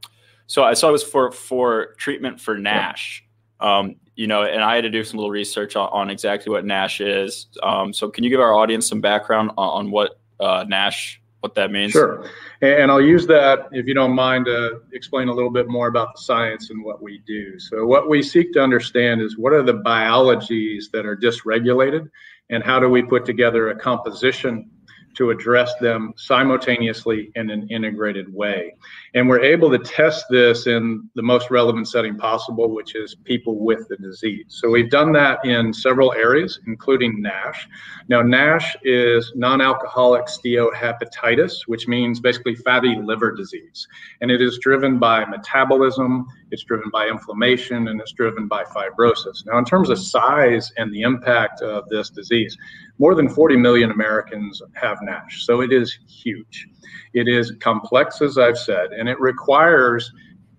[0.46, 3.24] so I saw it was for for treatment for NASH.
[3.60, 6.64] Um, you know, and I had to do some little research on, on exactly what
[6.64, 7.46] NASH is.
[7.62, 11.54] Um, so can you give our audience some background on, on what uh, NASH, what
[11.56, 11.92] that means?
[11.92, 12.24] Sure.
[12.60, 16.14] And I'll use that, if you don't mind, to explain a little bit more about
[16.14, 17.58] the science and what we do.
[17.58, 22.08] So, what we seek to understand is what are the biologies that are dysregulated,
[22.50, 24.70] and how do we put together a composition
[25.14, 28.74] to address them simultaneously in an integrated way.
[29.14, 33.58] And we're able to test this in the most relevant setting possible, which is people
[33.58, 34.46] with the disease.
[34.48, 37.68] So we've done that in several areas, including NASH.
[38.08, 43.86] Now, NASH is non alcoholic steatohepatitis, which means basically fatty liver disease.
[44.22, 49.44] And it is driven by metabolism, it's driven by inflammation, and it's driven by fibrosis.
[49.44, 52.56] Now, in terms of size and the impact of this disease,
[52.98, 55.44] more than 40 million Americans have NASH.
[55.44, 56.68] So it is huge.
[57.14, 60.12] It is complex, as I've said, and it requires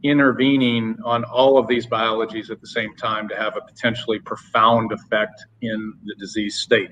[0.04, 4.92] intervening on all of these biologies at the same time to have a potentially profound
[4.92, 6.90] effect in the disease state.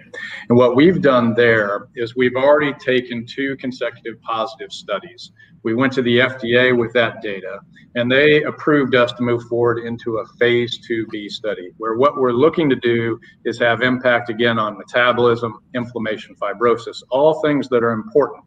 [0.47, 5.34] And what we've done there is we've already taken two consecutive positive studies.
[5.64, 7.60] We went to the FDA with that data,
[7.95, 12.32] and they approved us to move forward into a phase 2B study, where what we're
[12.32, 17.91] looking to do is have impact again on metabolism, inflammation, fibrosis, all things that are
[17.91, 18.45] important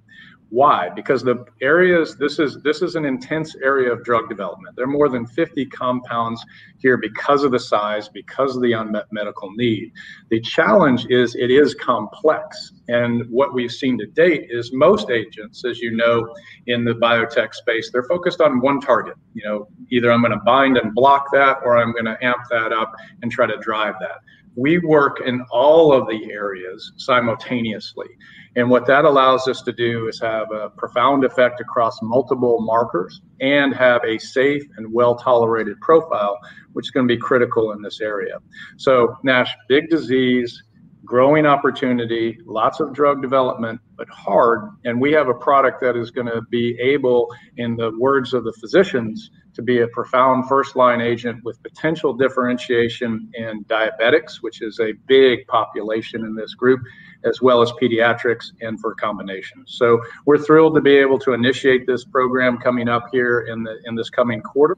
[0.51, 0.89] why?
[0.95, 4.77] Because the areas this is this is an intense area of drug development.
[4.77, 6.45] There are more than 50 compounds
[6.79, 9.93] here because of the size, because of the unmet medical need.
[10.31, 12.73] The challenge is it is complex.
[12.89, 16.35] And what we've seen to date is most agents, as you know,
[16.67, 19.17] in the biotech space, they're focused on one target.
[19.33, 22.43] You know, either I'm going to bind and block that or I'm going to amp
[22.51, 22.93] that up
[23.23, 24.21] and try to drive that.
[24.57, 28.09] We work in all of the areas simultaneously.
[28.57, 33.21] And what that allows us to do is have a profound effect across multiple markers
[33.41, 36.39] and have a safe and well tolerated profile,
[36.73, 38.39] which is going to be critical in this area.
[38.77, 40.63] So, NASH, big disease,
[41.05, 44.71] growing opportunity, lots of drug development, but hard.
[44.85, 48.45] And we have a product that is going to be able, in the words of
[48.45, 54.61] the physicians, to be a profound first line agent with potential differentiation in diabetics, which
[54.63, 56.81] is a big population in this group,
[57.25, 59.75] as well as pediatrics and for combinations.
[59.77, 63.79] So we're thrilled to be able to initiate this program coming up here in the
[63.85, 64.77] in this coming quarter,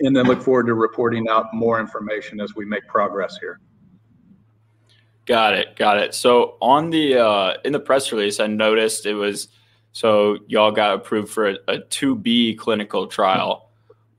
[0.00, 3.60] and then look forward to reporting out more information as we make progress here.
[5.24, 6.14] Got it, got it.
[6.14, 9.48] So on the uh, in the press release, I noticed it was
[9.96, 13.65] so y'all got approved for a, 2B clinical trial.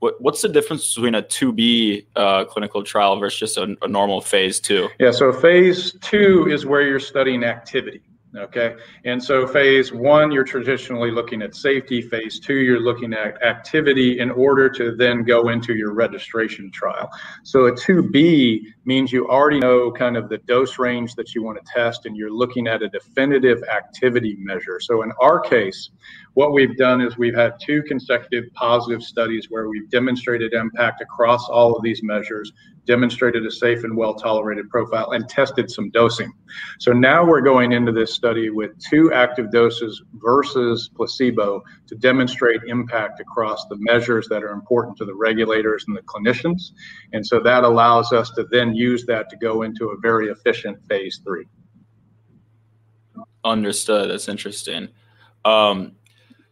[0.00, 4.20] What, what's the difference between a 2B uh, clinical trial versus just a, a normal
[4.20, 4.88] phase two?
[5.00, 8.02] Yeah, so phase two is where you're studying activity.
[8.36, 8.76] Okay.
[9.04, 12.02] And so phase one, you're traditionally looking at safety.
[12.02, 17.10] Phase two, you're looking at activity in order to then go into your registration trial.
[17.42, 21.58] So a 2B means you already know kind of the dose range that you want
[21.64, 24.78] to test and you're looking at a definitive activity measure.
[24.78, 25.90] So in our case,
[26.38, 31.48] what we've done is we've had two consecutive positive studies where we've demonstrated impact across
[31.48, 32.52] all of these measures,
[32.84, 36.32] demonstrated a safe and well tolerated profile, and tested some dosing.
[36.78, 42.60] So now we're going into this study with two active doses versus placebo to demonstrate
[42.68, 46.70] impact across the measures that are important to the regulators and the clinicians.
[47.14, 50.78] And so that allows us to then use that to go into a very efficient
[50.88, 51.46] phase three.
[53.44, 54.08] Understood.
[54.08, 54.90] That's interesting.
[55.44, 55.96] Um,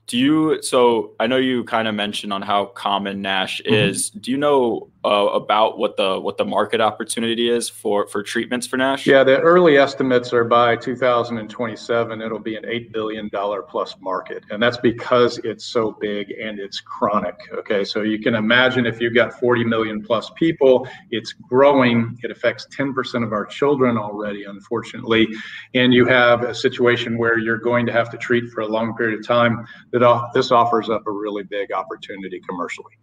[0.07, 3.75] do you so i know you kind of mentioned on how common nash mm-hmm.
[3.75, 8.25] is do you know uh, about what the what the market opportunity is for for
[8.25, 9.07] treatments for NASH?
[9.07, 14.43] Yeah, the early estimates are by 2027 it'll be an eight billion dollar plus market,
[14.51, 17.37] and that's because it's so big and it's chronic.
[17.53, 22.19] Okay, so you can imagine if you've got 40 million plus people, it's growing.
[22.25, 25.29] It affects 10% of our children already, unfortunately,
[25.75, 28.97] and you have a situation where you're going to have to treat for a long
[28.97, 29.65] period of time.
[29.93, 32.99] That this offers up a really big opportunity commercially.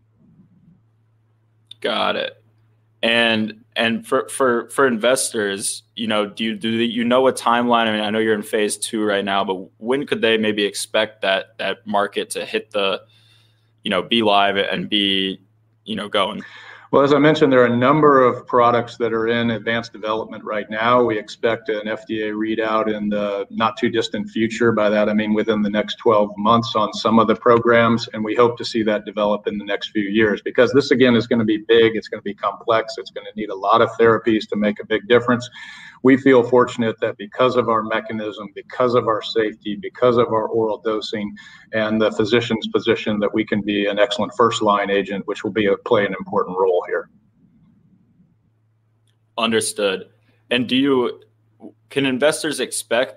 [1.84, 2.42] Got it.
[3.02, 7.88] And and for for for investors, you know, do you do you know a timeline?
[7.88, 10.64] I mean, I know you're in phase two right now, but when could they maybe
[10.64, 13.02] expect that that market to hit the,
[13.84, 15.42] you know, be live and be,
[15.84, 16.42] you know, going?
[16.94, 20.44] Well, as I mentioned, there are a number of products that are in advanced development
[20.44, 21.04] right now.
[21.04, 24.72] We expect an FDA readout in the not too distant future.
[24.72, 28.24] By that, I mean within the next 12 months on some of the programs, and
[28.24, 31.26] we hope to see that develop in the next few years because this, again, is
[31.26, 33.82] going to be big, it's going to be complex, it's going to need a lot
[33.82, 35.50] of therapies to make a big difference
[36.04, 40.48] we feel fortunate that because of our mechanism, because of our safety, because of our
[40.48, 41.34] oral dosing,
[41.72, 45.52] and the physician's position, that we can be an excellent first line agent, which will
[45.52, 47.10] be a, play an important role here.
[49.38, 50.10] Understood.
[50.52, 51.22] And do you
[51.90, 53.16] can investors expect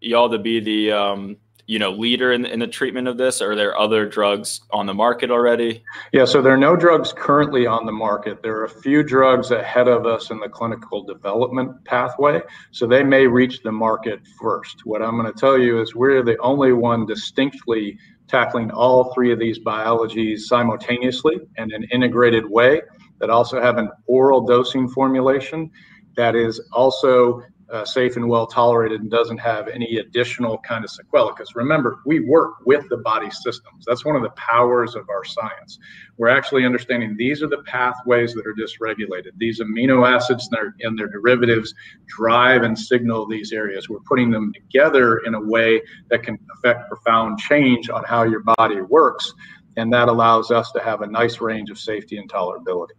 [0.00, 1.36] y'all to be the um,
[1.68, 3.40] you know leader in, in the treatment of this?
[3.40, 5.84] Or are there other drugs on the market already?
[6.12, 8.42] Yeah so there are no drugs currently on the market.
[8.42, 12.40] There are a few drugs ahead of us in the clinical development pathway
[12.72, 14.84] so they may reach the market first.
[14.84, 19.32] What i'm going to tell you is we're the only one distinctly tackling all three
[19.32, 22.80] of these biologies simultaneously in an integrated way
[23.20, 25.70] that also have an oral dosing formulation
[26.16, 30.90] that is also uh, safe and well tolerated and doesn't have any additional kind of
[30.90, 31.32] sequelae.
[31.36, 33.84] Because remember, we work with the body systems.
[33.86, 35.78] That's one of the powers of our science.
[36.16, 39.32] We're actually understanding these are the pathways that are dysregulated.
[39.36, 41.74] These amino acids and their, and their derivatives
[42.06, 43.88] drive and signal these areas.
[43.88, 48.40] We're putting them together in a way that can affect profound change on how your
[48.40, 49.32] body works.
[49.76, 52.96] And that allows us to have a nice range of safety and tolerability.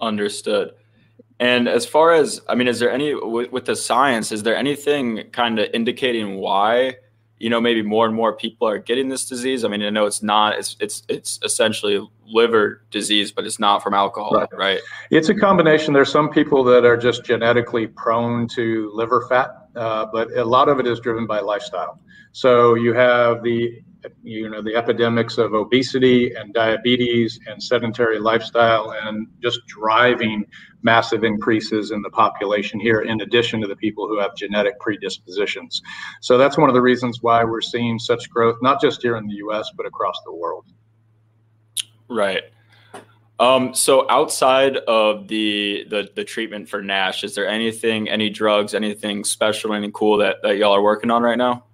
[0.00, 0.72] Understood.
[1.38, 4.32] And as far as, I mean, is there any with, with the science?
[4.32, 6.96] Is there anything kind of indicating why,
[7.38, 9.62] you know, maybe more and more people are getting this disease?
[9.64, 10.58] I mean, I know it's not.
[10.58, 14.48] It's it's it's essentially liver disease, but it's not from alcohol, right?
[14.52, 14.80] right?
[15.10, 15.92] It's a combination.
[15.92, 20.70] There's some people that are just genetically prone to liver fat, uh, but a lot
[20.70, 22.00] of it is driven by lifestyle.
[22.32, 23.82] So you have the
[24.22, 30.44] you know the epidemics of obesity and diabetes and sedentary lifestyle and just driving
[30.82, 35.82] massive increases in the population here in addition to the people who have genetic predispositions.
[36.20, 39.26] So that's one of the reasons why we're seeing such growth not just here in
[39.26, 40.66] the us but across the world.
[42.08, 42.44] Right.
[43.38, 48.72] Um, so outside of the, the the treatment for NASH, is there anything, any drugs,
[48.72, 51.64] anything special, anything cool that, that y'all are working on right now?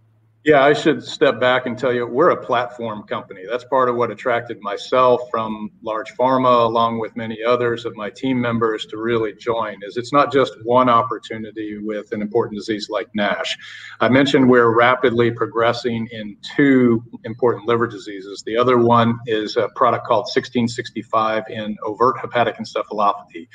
[0.45, 3.43] Yeah, I should step back and tell you we're a platform company.
[3.49, 8.11] That's part of what attracted myself from large pharma, along with many others of my
[8.11, 9.77] team members, to really join.
[9.83, 13.57] Is it's not just one opportunity with an important disease like NASH.
[14.01, 18.43] I mentioned we're rapidly progressing in two important liver diseases.
[18.45, 23.47] The other one is a product called 1665 in overt hepatic encephalopathy.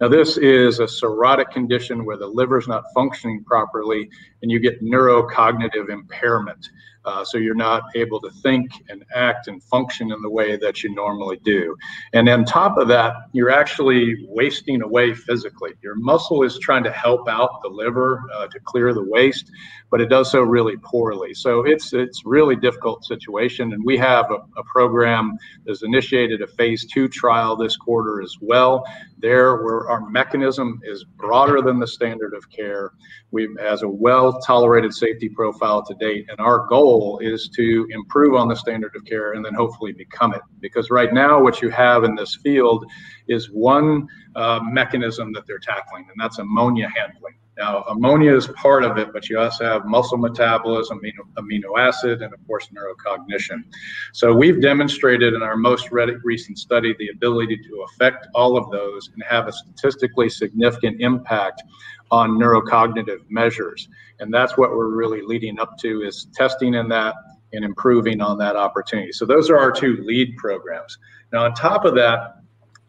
[0.00, 4.08] Now, this is a cirrhotic condition where the liver is not functioning properly
[4.42, 6.68] and you get neurocognitive impairment.
[7.06, 10.82] Uh, so you're not able to think and act and function in the way that
[10.82, 11.76] you normally do.
[12.14, 15.70] And on top of that, you're actually wasting away physically.
[15.82, 19.52] Your muscle is trying to help out the liver uh, to clear the waste,
[19.88, 21.32] but it does so really poorly.
[21.32, 23.72] So it's it's really difficult situation.
[23.72, 28.34] And we have a, a program that's initiated a phase two trial this quarter as
[28.40, 28.84] well.
[29.18, 32.92] There, where our mechanism is broader than the standard of care,
[33.30, 38.34] we has a well tolerated safety profile to date, and our goal is to improve
[38.34, 40.42] on the standard of care and then hopefully become it.
[40.60, 42.84] Because right now, what you have in this field
[43.28, 47.34] is one uh, mechanism that they're tackling, and that's ammonia handling.
[47.58, 52.20] Now, ammonia is part of it, but you also have muscle metabolism, amino, amino acid,
[52.20, 53.64] and of course, neurocognition.
[54.12, 59.08] So, we've demonstrated in our most recent study the ability to affect all of those
[59.14, 61.62] and have a statistically significant impact
[62.10, 63.88] on neurocognitive measures.
[64.20, 67.14] And that's what we're really leading up to is testing in that
[67.52, 69.12] and improving on that opportunity.
[69.12, 70.98] So those are our two lead programs.
[71.32, 72.35] Now, on top of that,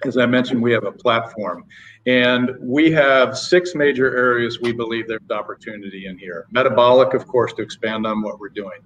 [0.05, 1.65] as I mentioned, we have a platform
[2.05, 6.47] and we have six major areas we believe there's opportunity in here.
[6.51, 8.79] Metabolic, of course, to expand on what we're doing.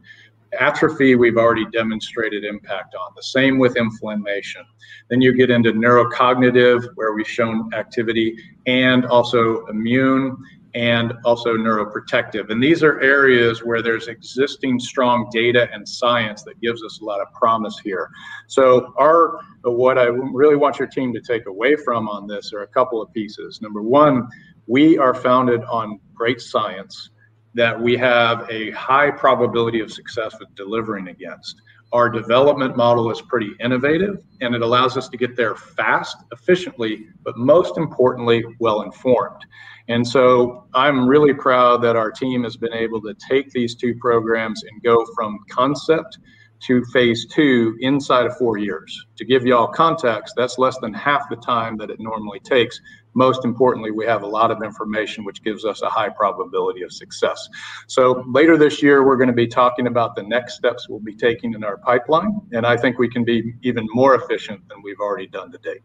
[0.59, 3.13] Atrophy, we've already demonstrated impact on.
[3.15, 4.63] The same with inflammation.
[5.09, 8.35] Then you get into neurocognitive, where we've shown activity,
[8.65, 10.35] and also immune
[10.73, 12.49] and also neuroprotective.
[12.49, 17.05] And these are areas where there's existing strong data and science that gives us a
[17.05, 18.09] lot of promise here.
[18.47, 22.61] So our what I really want your team to take away from on this are
[22.61, 23.61] a couple of pieces.
[23.61, 24.27] Number one,
[24.67, 27.09] we are founded on great science
[27.53, 31.61] that we have a high probability of success with delivering against.
[31.93, 37.07] Our development model is pretty innovative and it allows us to get there fast, efficiently,
[37.23, 39.45] but most importantly, well informed.
[39.89, 43.95] And so I'm really proud that our team has been able to take these two
[43.95, 46.17] programs and go from concept
[46.61, 49.05] to phase two inside of four years.
[49.17, 52.79] To give y'all context, that's less than half the time that it normally takes.
[53.13, 56.91] Most importantly, we have a lot of information which gives us a high probability of
[56.91, 57.49] success.
[57.87, 61.15] So later this year, we're going to be talking about the next steps we'll be
[61.15, 62.39] taking in our pipeline.
[62.53, 65.81] And I think we can be even more efficient than we've already done to date.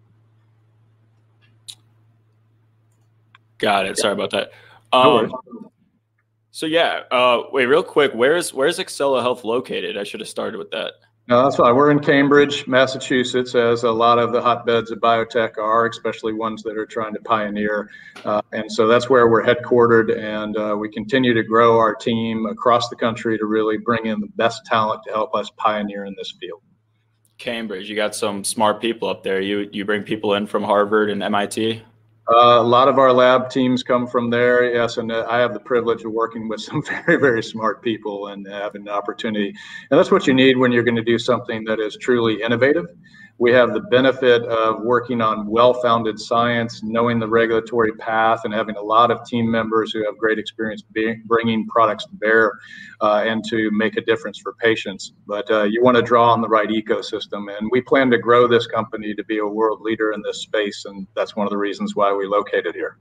[3.58, 3.98] Got it.
[3.98, 4.52] Sorry about that.
[4.92, 5.32] Um,
[6.50, 9.96] so yeah, uh, wait, real quick, where's where's Axcella Health located?
[9.96, 10.94] I should have started with that.
[11.28, 15.58] No, that's why We're in Cambridge, Massachusetts, as a lot of the hotbeds of biotech
[15.58, 17.90] are, especially ones that are trying to pioneer.
[18.24, 22.46] Uh, and so that's where we're headquartered, and uh, we continue to grow our team
[22.46, 26.14] across the country to really bring in the best talent to help us pioneer in
[26.16, 26.62] this field.
[27.38, 29.40] Cambridge, you got some smart people up there.
[29.40, 31.82] You you bring people in from Harvard and MIT.
[32.28, 35.52] Uh, a lot of our lab teams come from there, yes, and uh, I have
[35.52, 39.54] the privilege of working with some very, very smart people and having the opportunity.
[39.90, 42.86] And that's what you need when you're going to do something that is truly innovative.
[43.38, 48.76] We have the benefit of working on well-founded science, knowing the regulatory path, and having
[48.76, 50.82] a lot of team members who have great experience
[51.26, 52.52] bringing products to bear
[53.02, 55.12] uh, and to make a difference for patients.
[55.26, 58.48] But uh, you want to draw on the right ecosystem, and we plan to grow
[58.48, 61.58] this company to be a world leader in this space, and that's one of the
[61.58, 62.96] reasons why we located here.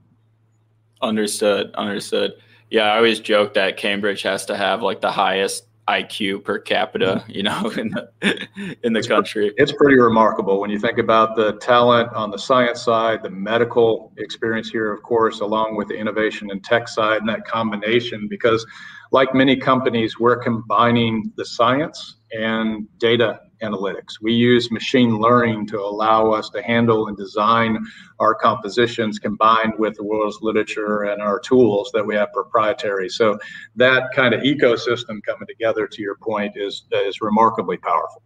[1.00, 1.74] Understood.
[1.74, 2.32] Understood.
[2.70, 7.22] Yeah, I always joke that Cambridge has to have like the highest IQ per capita,
[7.22, 7.30] mm-hmm.
[7.30, 9.50] you know, in the in the it's country.
[9.50, 13.30] Pretty, it's pretty remarkable when you think about the talent on the science side, the
[13.30, 18.26] medical experience here, of course, along with the innovation and tech side, and that combination.
[18.28, 18.66] Because,
[19.12, 24.20] like many companies, we're combining the science and data analytics.
[24.20, 27.78] We use machine learning to allow us to handle and design
[28.18, 33.08] our compositions combined with the world's literature and our tools that we have proprietary.
[33.08, 33.38] So
[33.76, 38.22] that kind of ecosystem coming together, to your point, is is remarkably powerful.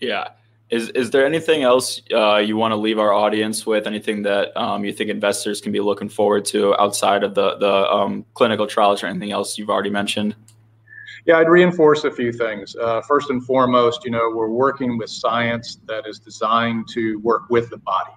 [0.00, 0.28] Yeah.
[0.70, 3.86] Is, is there anything else uh, you want to leave our audience with?
[3.86, 7.92] Anything that um, you think investors can be looking forward to outside of the the
[7.92, 10.34] um, clinical trials or anything else you've already mentioned?
[11.24, 12.74] Yeah, I'd reinforce a few things.
[12.74, 17.48] Uh, first and foremost, you know, we're working with science that is designed to work
[17.48, 18.10] with the body.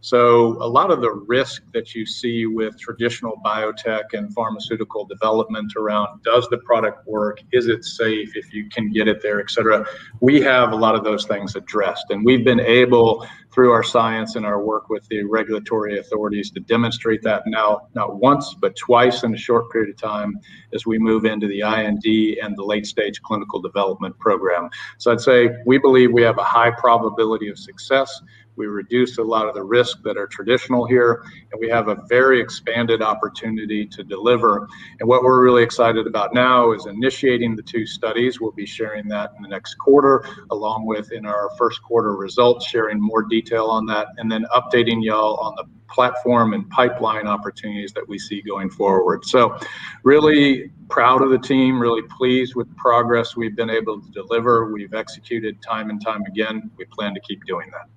[0.00, 5.72] So, a lot of the risk that you see with traditional biotech and pharmaceutical development
[5.76, 7.40] around does the product work?
[7.52, 9.84] Is it safe if you can get it there, et cetera?
[10.20, 12.06] We have a lot of those things addressed.
[12.10, 13.26] And we've been able,
[13.56, 18.20] through our science and our work with the regulatory authorities, to demonstrate that now, not
[18.20, 20.38] once, but twice in a short period of time
[20.74, 22.04] as we move into the IND
[22.42, 24.68] and the late stage clinical development program.
[24.98, 28.20] So, I'd say we believe we have a high probability of success.
[28.56, 32.02] We reduce a lot of the risk that are traditional here, and we have a
[32.08, 34.68] very expanded opportunity to deliver.
[35.00, 38.40] And what we're really excited about now is initiating the two studies.
[38.40, 42.66] We'll be sharing that in the next quarter, along with in our first quarter results,
[42.66, 47.92] sharing more detail on that, and then updating y'all on the platform and pipeline opportunities
[47.92, 49.24] that we see going forward.
[49.24, 49.58] So,
[50.02, 54.72] really proud of the team, really pleased with the progress we've been able to deliver.
[54.72, 56.70] We've executed time and time again.
[56.76, 57.95] We plan to keep doing that.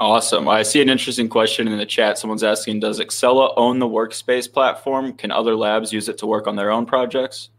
[0.00, 0.46] Awesome.
[0.48, 2.18] I see an interesting question in the chat.
[2.18, 5.12] Someone's asking Does Axcella own the workspace platform?
[5.12, 7.50] Can other labs use it to work on their own projects?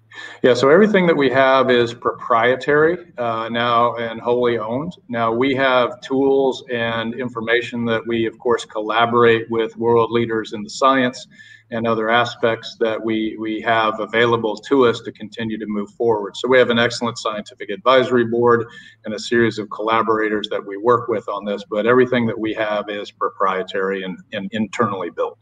[0.41, 4.93] Yeah, so everything that we have is proprietary uh, now and wholly owned.
[5.09, 10.63] Now we have tools and information that we, of course, collaborate with world leaders in
[10.63, 11.27] the science
[11.71, 16.35] and other aspects that we, we have available to us to continue to move forward.
[16.35, 18.65] So we have an excellent scientific advisory board
[19.05, 22.53] and a series of collaborators that we work with on this, but everything that we
[22.55, 25.37] have is proprietary and, and internally built.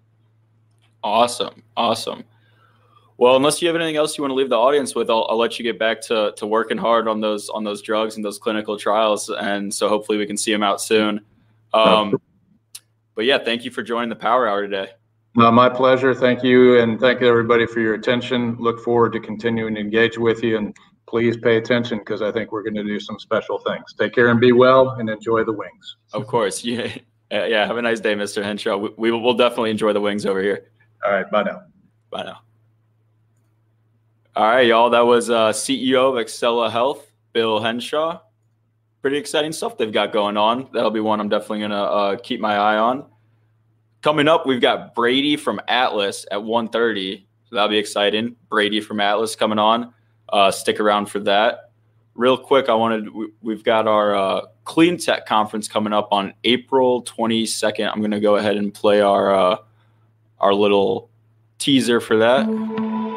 [1.03, 1.63] Awesome.
[1.77, 2.23] Awesome.
[3.17, 5.37] Well, unless you have anything else you want to leave the audience with, I'll, I'll
[5.37, 8.37] let you get back to, to working hard on those on those drugs and those
[8.37, 11.21] clinical trials, and so hopefully we can see them out soon.
[11.73, 12.21] Um,
[13.15, 14.91] but yeah, thank you for joining the Power Hour today.
[15.37, 16.15] Uh, my pleasure.
[16.15, 18.55] Thank you, and thank everybody for your attention.
[18.59, 22.51] Look forward to continuing to engage with you, and please pay attention because I think
[22.51, 23.93] we're going to do some special things.
[23.93, 25.97] Take care and be well, and enjoy the wings.
[26.13, 26.91] Of course, yeah,
[27.29, 27.67] yeah.
[27.67, 28.43] Have a nice day, Mr.
[28.43, 28.77] Hinshaw.
[28.77, 30.71] We, we will definitely enjoy the wings over here.
[31.05, 31.61] All right, bye now.
[32.09, 32.39] Bye now.
[34.35, 34.89] All right, y'all.
[34.89, 38.21] That was uh, CEO of Axcella Health, Bill Hinshaw.
[39.03, 40.67] Pretty exciting stuff they've got going on.
[40.73, 43.05] That'll be one I'm definitely gonna uh, keep my eye on.
[44.01, 47.25] Coming up, we've got Brady from Atlas at 1:30.
[47.49, 48.35] So that'll be exciting.
[48.49, 49.93] Brady from Atlas coming on.
[50.29, 51.71] Uh, stick around for that.
[52.13, 53.09] Real quick, I wanted
[53.41, 57.89] we've got our uh, Clean Tech conference coming up on April 22nd.
[57.91, 59.57] I'm gonna go ahead and play our uh,
[60.39, 61.09] our little
[61.57, 63.16] teaser for that.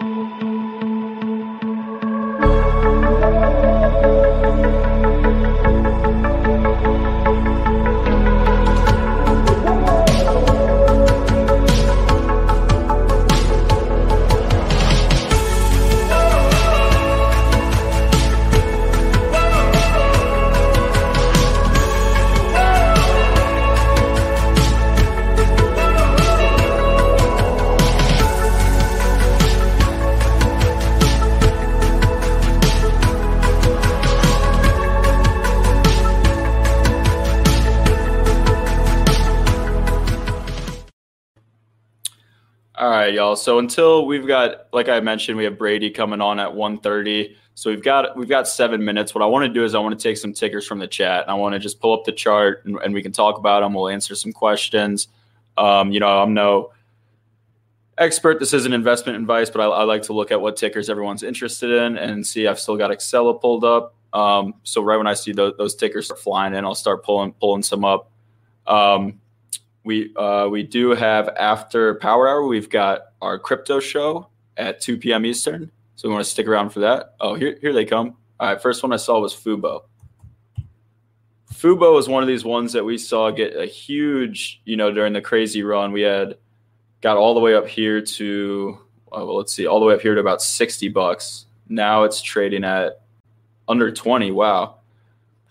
[43.34, 47.34] So until we've got, like I mentioned, we have Brady coming on at 1.30.
[47.54, 49.14] So we've got we've got seven minutes.
[49.14, 51.28] What I want to do is I want to take some tickers from the chat.
[51.28, 53.74] I want to just pull up the chart and, and we can talk about them.
[53.74, 55.08] We'll answer some questions.
[55.58, 56.72] Um, you know, I'm no
[57.98, 58.40] expert.
[58.40, 61.70] This isn't investment advice, but I, I, like to look at what tickers everyone's interested
[61.70, 62.46] in and see.
[62.46, 63.94] I've still got Axcella pulled up.
[64.14, 67.62] Um, so right when I see those, those tickers flying in, I'll start pulling pulling
[67.62, 68.10] some up.
[68.66, 69.20] Um,
[69.84, 72.46] we uh, we do have after Power Hour.
[72.46, 75.24] We've got our crypto show at 2 p.m.
[75.24, 75.70] Eastern.
[75.96, 77.14] So we want to stick around for that.
[77.20, 78.16] Oh, here here they come.
[78.38, 79.82] All right, first one I saw was Fubo.
[81.52, 85.12] Fubo is one of these ones that we saw get a huge, you know, during
[85.12, 85.92] the crazy run.
[85.92, 86.36] We had
[87.02, 88.78] got all the way up here to,
[89.12, 91.44] oh, well, let's see, all the way up here to about 60 bucks.
[91.68, 93.02] Now it's trading at
[93.68, 94.30] under 20.
[94.30, 94.76] Wow.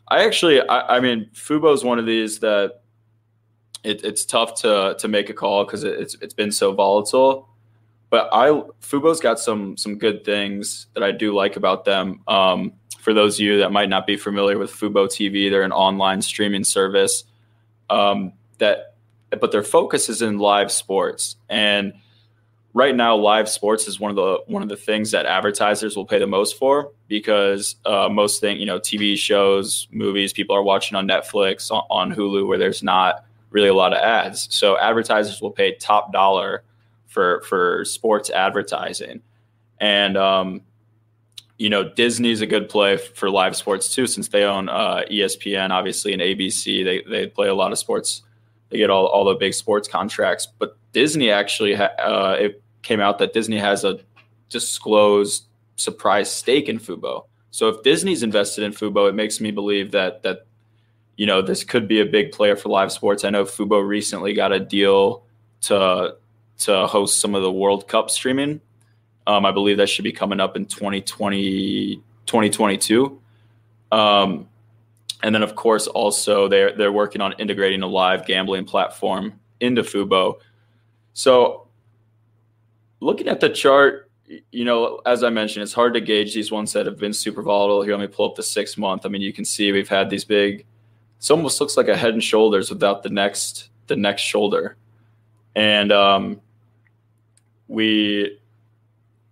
[0.08, 2.79] I actually, I, I mean, Fubo is one of these that
[3.84, 7.48] it, it's tough to to make a call because it, it's it's been so volatile.
[8.10, 8.48] But I
[8.82, 12.22] Fubo's got some some good things that I do like about them.
[12.28, 15.72] Um, for those of you that might not be familiar with Fubo TV, they're an
[15.72, 17.24] online streaming service
[17.90, 18.96] um, that,
[19.40, 21.38] but their focus is in live sports.
[21.50, 21.94] And
[22.74, 26.06] right now, live sports is one of the one of the things that advertisers will
[26.06, 30.64] pay the most for because uh, most thing you know TV shows, movies, people are
[30.64, 34.48] watching on Netflix, on, on Hulu, where there's not really a lot of ads.
[34.54, 36.64] So advertisers will pay top dollar
[37.08, 39.22] for for sports advertising,
[39.80, 40.62] and um,
[41.58, 45.72] you know Disney's a good play for live sports too, since they own uh, ESPN,
[45.72, 46.84] obviously, and ABC.
[46.84, 48.22] They they play a lot of sports.
[48.70, 53.00] They get all all the big sports contracts, but Disney actually ha- uh, it came
[53.00, 54.00] out that Disney has a
[54.50, 55.46] disclosed
[55.76, 57.26] surprise stake in Fubo.
[57.52, 60.46] So if Disney's invested in Fubo, it makes me believe that that
[61.20, 63.26] you know, this could be a big player for live sports.
[63.26, 65.24] I know Fubo recently got a deal
[65.64, 66.16] to
[66.60, 68.62] to host some of the World Cup streaming.
[69.28, 73.22] Um, I believe that should be coming up in 2020, 2022.
[73.92, 74.48] Um,
[75.22, 79.82] and then, of course, also they're they're working on integrating a live gambling platform into
[79.84, 80.36] Fubo.
[81.12, 81.68] So,
[83.02, 84.10] looking at the chart,
[84.54, 87.42] you know, as I mentioned, it's hard to gauge these ones that have been super
[87.42, 87.82] volatile.
[87.82, 89.06] Here, let me pull up the six month.
[89.06, 90.66] I mean, you can see we've had these big
[91.20, 94.78] it almost looks like a head and shoulders without the next the next shoulder.
[95.56, 96.42] And um,
[97.68, 98.40] we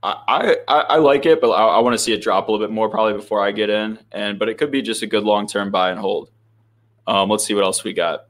[0.04, 2.66] I, I, I like it but i, I want to see it drop a little
[2.66, 4.00] bit more probably before i get in.
[4.12, 6.30] And but it could be just a good long-term buy and hold.
[7.08, 8.28] Um, let's see what else we got.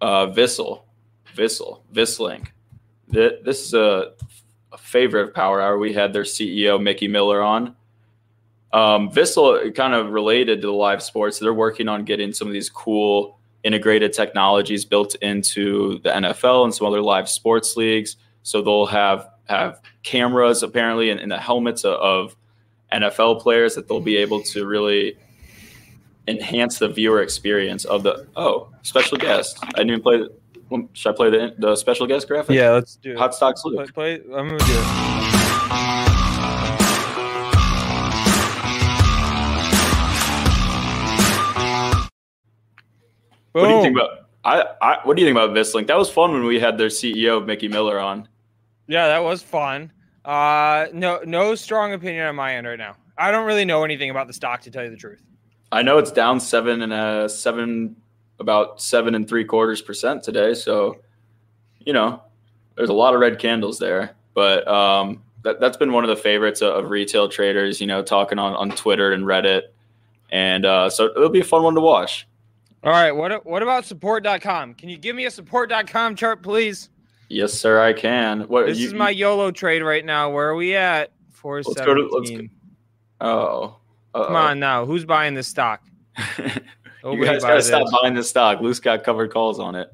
[0.00, 0.84] Uh Vissel
[1.34, 2.48] Vissel Vislink
[3.10, 4.12] this is a,
[4.72, 5.78] a favorite of power hour.
[5.78, 7.74] We had their ceo mickey miller on
[8.72, 11.38] um, Vissel kind of related to the live sports.
[11.38, 16.74] They're working on getting some of these cool integrated technologies built into the NFL and
[16.74, 18.16] some other live sports leagues.
[18.42, 22.36] So they'll have have cameras apparently in, in the helmets of, of
[22.92, 25.16] NFL players that they'll be able to really
[26.26, 29.58] enhance the viewer experience of the oh special guest.
[29.62, 30.18] I didn't even play.
[30.18, 32.54] The, should I play the the special guest graphic?
[32.54, 33.18] Yeah, let's do it.
[33.18, 33.92] Hot stocks Luke.
[33.94, 36.07] Play, play, I'm gonna do it.
[43.52, 44.28] What do you think about?
[44.44, 45.86] I, I what do you think about Vislink?
[45.88, 48.28] That was fun when we had their CEO Mickey Miller on.
[48.86, 49.92] Yeah, that was fun.
[50.24, 52.96] Uh, no, no strong opinion on my end right now.
[53.16, 55.22] I don't really know anything about the stock to tell you the truth.
[55.72, 57.96] I know it's down seven and a seven,
[58.38, 60.54] about seven and three quarters percent today.
[60.54, 60.98] So,
[61.80, 62.22] you know,
[62.76, 64.14] there's a lot of red candles there.
[64.34, 68.02] But um, that, that's been one of the favorites of, of retail traders, you know,
[68.02, 69.62] talking on, on Twitter and Reddit.
[70.30, 72.27] And uh, so it'll be a fun one to watch.
[72.84, 73.12] All right.
[73.12, 74.74] What what about support.com?
[74.74, 76.90] Can you give me a support.com chart, please?
[77.28, 78.42] Yes, sir, I can.
[78.42, 80.30] What This you- is my YOLO trade right now.
[80.30, 81.12] Where are we at?
[81.30, 82.50] Four Let's go to- let's seventeen.
[83.20, 83.76] Oh,
[84.14, 84.86] Come on now.
[84.86, 85.82] Who's buying this stock?
[87.04, 87.96] You guys gotta buys stop this.
[88.02, 88.60] buying this stock.
[88.60, 89.88] Loose got covered calls on it.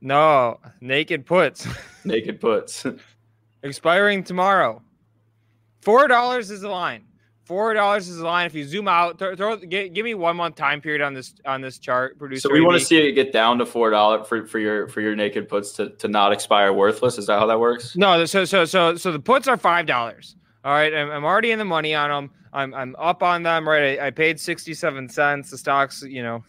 [0.00, 1.66] No, naked puts.
[2.04, 2.84] Naked puts.
[3.62, 4.82] Expiring tomorrow.
[5.80, 7.04] Four dollars is the line.
[7.48, 8.44] Four dollars is the line.
[8.44, 11.32] If you zoom out, throw, throw gi- give me one month time period on this
[11.46, 12.18] on this chart.
[12.18, 14.86] Producer, so we want to see it get down to four dollar for, for your
[14.88, 17.16] for your naked puts to, to not expire worthless.
[17.16, 17.96] Is that how that works?
[17.96, 20.36] No, so so so so the puts are five dollars.
[20.62, 22.30] All right, I'm, I'm already in the money on them.
[22.52, 23.66] I'm I'm up on them.
[23.66, 25.50] Right, I, I paid sixty seven cents.
[25.50, 26.44] The stocks, you know,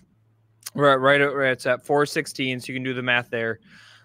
[0.76, 2.60] right right, right it's at four sixteen.
[2.60, 3.62] So you can do the math there.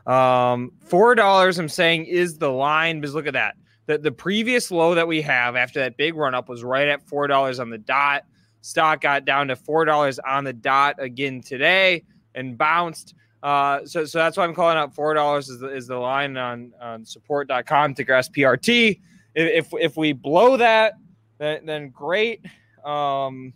[0.07, 1.59] Um, four dollars.
[1.59, 3.57] I'm saying is the line because look at that.
[3.86, 7.02] The the previous low that we have after that big run up was right at
[7.02, 8.24] four dollars on the dot.
[8.62, 12.05] Stock got down to four dollars on the dot again today
[12.35, 13.15] and bounced.
[13.43, 16.36] Uh, so so that's why I'm calling out four dollars is the, is the line
[16.39, 19.01] on on support.com to grasp PRT.
[19.35, 20.94] If, if if we blow that,
[21.39, 22.40] then, then great.
[22.85, 23.52] Um,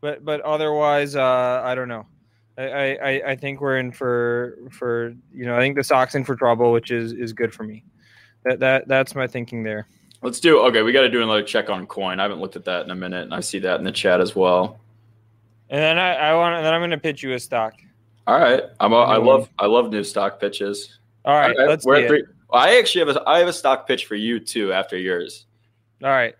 [0.00, 2.06] but but otherwise, uh, I don't know.
[2.56, 6.24] I, I I think we're in for for you know I think the stock's in
[6.24, 7.82] for trouble, which is is good for me.
[8.44, 9.86] That that that's my thinking there.
[10.22, 10.82] Let's do okay.
[10.82, 12.18] We got to do another check on coin.
[12.20, 14.20] I haven't looked at that in a minute, and I see that in the chat
[14.20, 14.78] as well.
[15.70, 17.74] And then I, I want then I'm going to pitch you a stock.
[18.26, 20.98] All right, I'm a, I love I love new stock pitches.
[21.24, 22.24] All right, let's we're at it.
[22.52, 25.46] I actually have a I have a stock pitch for you too after yours.
[26.02, 26.34] All right.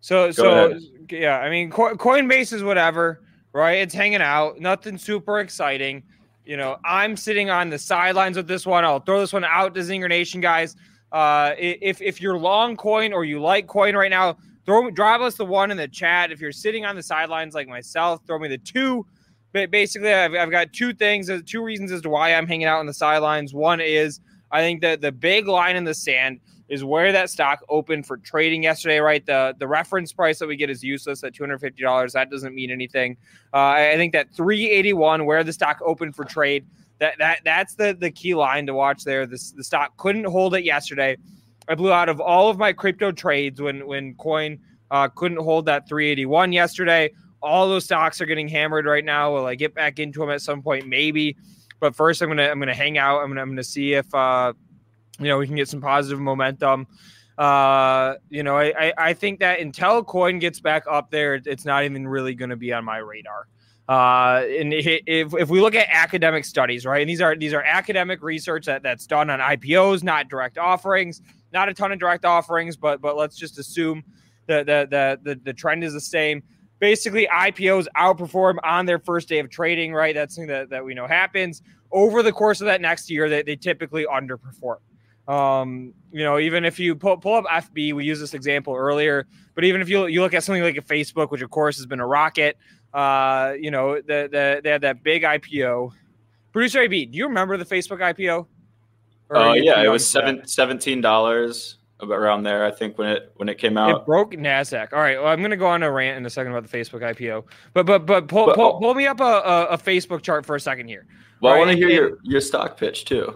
[0.00, 0.82] So Go so ahead.
[1.10, 3.78] yeah, I mean Co- Coinbase is whatever, right?
[3.78, 6.02] It's hanging out, nothing super exciting.
[6.44, 8.84] You know, I'm sitting on the sidelines with this one.
[8.84, 10.74] I'll throw this one out to Zinger Nation guys.
[11.12, 15.34] Uh, if if you're long coin or you like coin right now, throw drop us
[15.34, 16.32] the one in the chat.
[16.32, 19.06] If you're sitting on the sidelines like myself, throw me the two.
[19.52, 22.66] But basically, I've, I've got two things, uh, two reasons as to why I'm hanging
[22.66, 23.52] out on the sidelines.
[23.52, 24.20] One is
[24.50, 28.16] I think that the big line in the sand is where that stock opened for
[28.16, 29.26] trading yesterday, right?
[29.26, 32.12] The the reference price that we get is useless at $250.
[32.12, 33.18] That doesn't mean anything.
[33.52, 36.64] Uh, I think that 381, where the stock opened for trade,
[36.98, 39.26] that that that's the the key line to watch there.
[39.26, 41.16] This the stock couldn't hold it yesterday.
[41.68, 44.58] I blew out of all of my crypto trades when when coin
[44.90, 47.10] uh, couldn't hold that 381 yesterday.
[47.42, 49.34] All those stocks are getting hammered right now.
[49.34, 50.86] Will I get back into them at some point?
[50.86, 51.36] Maybe.
[51.80, 53.20] But first, I'm gonna I'm gonna hang out.
[53.20, 54.52] I'm gonna I'm gonna see if uh,
[55.18, 56.86] you know we can get some positive momentum.
[57.36, 61.64] Uh, you know, I, I I think that until coin gets back up there, it's
[61.64, 63.48] not even really to be on my radar.
[63.88, 67.62] Uh, and if if we look at academic studies, right, and these are these are
[67.62, 71.20] academic research that, that's done on IPOs, not direct offerings,
[71.52, 74.04] not a ton of direct offerings, but but let's just assume
[74.46, 76.42] that the the the, the trend is the same.
[76.78, 80.14] Basically, IPOs outperform on their first day of trading, right?
[80.14, 81.62] That's something that, that we know happens.
[81.92, 84.78] Over the course of that next year, they, they typically underperform.
[85.28, 89.26] Um, you know, even if you pull, pull up FB, we used this example earlier,
[89.54, 91.86] but even if you, you look at something like a Facebook, which of course has
[91.86, 92.56] been a rocket,
[92.92, 95.92] uh, you know, the, the, they had that big IPO.
[96.52, 98.46] Producer AB, do you remember the Facebook IPO?
[99.30, 102.66] Oh Uh, yeah, it was seven, seventeen dollars around there.
[102.66, 104.00] I think when it when it came out.
[104.00, 104.92] It broke Nasdaq.
[104.92, 105.16] All right.
[105.18, 107.44] Well, I'm going to go on a rant in a second about the Facebook IPO,
[107.72, 110.54] but but but pull But- pull, pull me up a, a, a Facebook chart for
[110.56, 111.06] a second here.
[111.40, 113.34] well, I want to hear and- your your stock pitch too.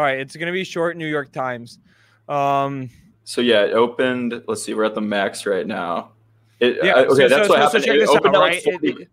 [0.00, 0.96] All right, it's going to be short.
[0.96, 1.78] New York Times.
[2.26, 2.88] Um,
[3.24, 4.42] So yeah, it opened.
[4.48, 6.12] Let's see, we're at the max right now.
[6.58, 6.92] It, yeah.
[6.92, 7.84] uh, okay, so- that's so- what so- so happened.
[7.84, 8.62] check it opened out, right?
[8.62, 9.08] 40 It- it-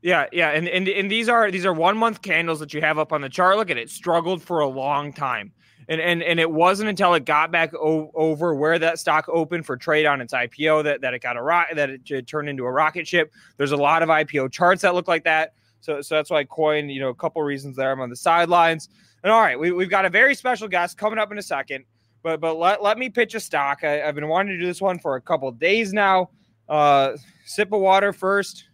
[0.00, 2.98] yeah, yeah, and, and and these are these are one month candles that you have
[2.98, 3.56] up on the chart.
[3.56, 5.50] Look at it, struggled for a long time,
[5.88, 9.66] and and and it wasn't until it got back o- over where that stock opened
[9.66, 12.48] for trade on its IPO that that it got a rocket that it, j- turned
[12.48, 13.32] into a rocket ship.
[13.56, 16.88] There's a lot of IPO charts that look like that, so so that's why coin.
[16.88, 17.90] You know, a couple reasons there.
[17.92, 18.88] I'm on the sidelines,
[19.22, 21.84] and all right, we, we've got a very special guest coming up in a second.
[22.22, 23.82] But but let, let me pitch a stock.
[23.82, 26.30] I, I've been wanting to do this one for a couple days now.
[26.68, 28.64] Uh, sip of water first.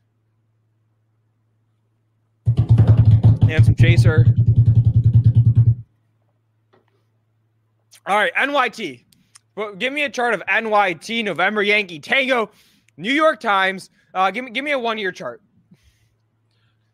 [3.48, 4.26] and some chaser.
[8.06, 9.04] All right, NYT.
[9.56, 12.50] Well, give me a chart of NYT, November Yankee Tango,
[12.96, 13.90] New York Times.
[14.12, 15.42] Uh, give me give me a one year chart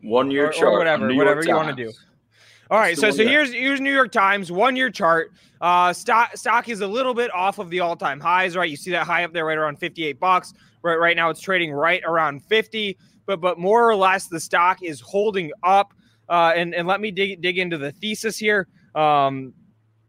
[0.05, 0.75] one year or, chart.
[0.75, 1.93] or whatever, New whatever York you want to do.
[2.75, 5.31] All right, so so here's here's New York Times one year chart.
[5.61, 8.69] Uh, stock stock is a little bit off of the all time highs, right?
[8.69, 10.53] You see that high up there, right around fifty eight bucks.
[10.83, 14.83] Right, right now it's trading right around fifty, but but more or less the stock
[14.83, 15.95] is holding up.
[16.29, 18.67] Uh, and and let me dig dig into the thesis here.
[18.97, 19.55] Um,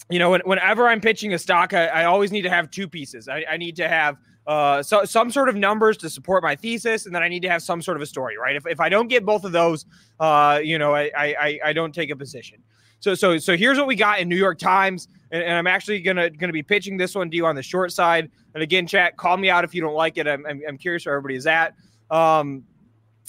[0.10, 2.88] you know, when, whenever I'm pitching a stock, I, I, always need to have two
[2.88, 3.28] pieces.
[3.28, 7.06] I, I need to have uh, so, some sort of numbers to support my thesis,
[7.06, 8.56] and then I need to have some sort of a story, right?
[8.56, 9.86] If, if I don't get both of those,
[10.20, 12.60] uh, you know, I, I I don't take a position.
[13.00, 16.00] So so so here's what we got in New York Times, and, and, I'm actually
[16.02, 18.30] gonna gonna be pitching this one to you on the short side.
[18.54, 20.28] And again, chat, call me out if you don't like it.
[20.28, 21.76] I'm I'm, I'm curious where everybody is at.
[22.12, 22.64] Um,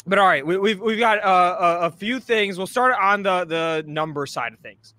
[0.06, 2.58] but all right, we, we've we've got uh, a, a few things.
[2.58, 4.94] We'll start on the the number side of things.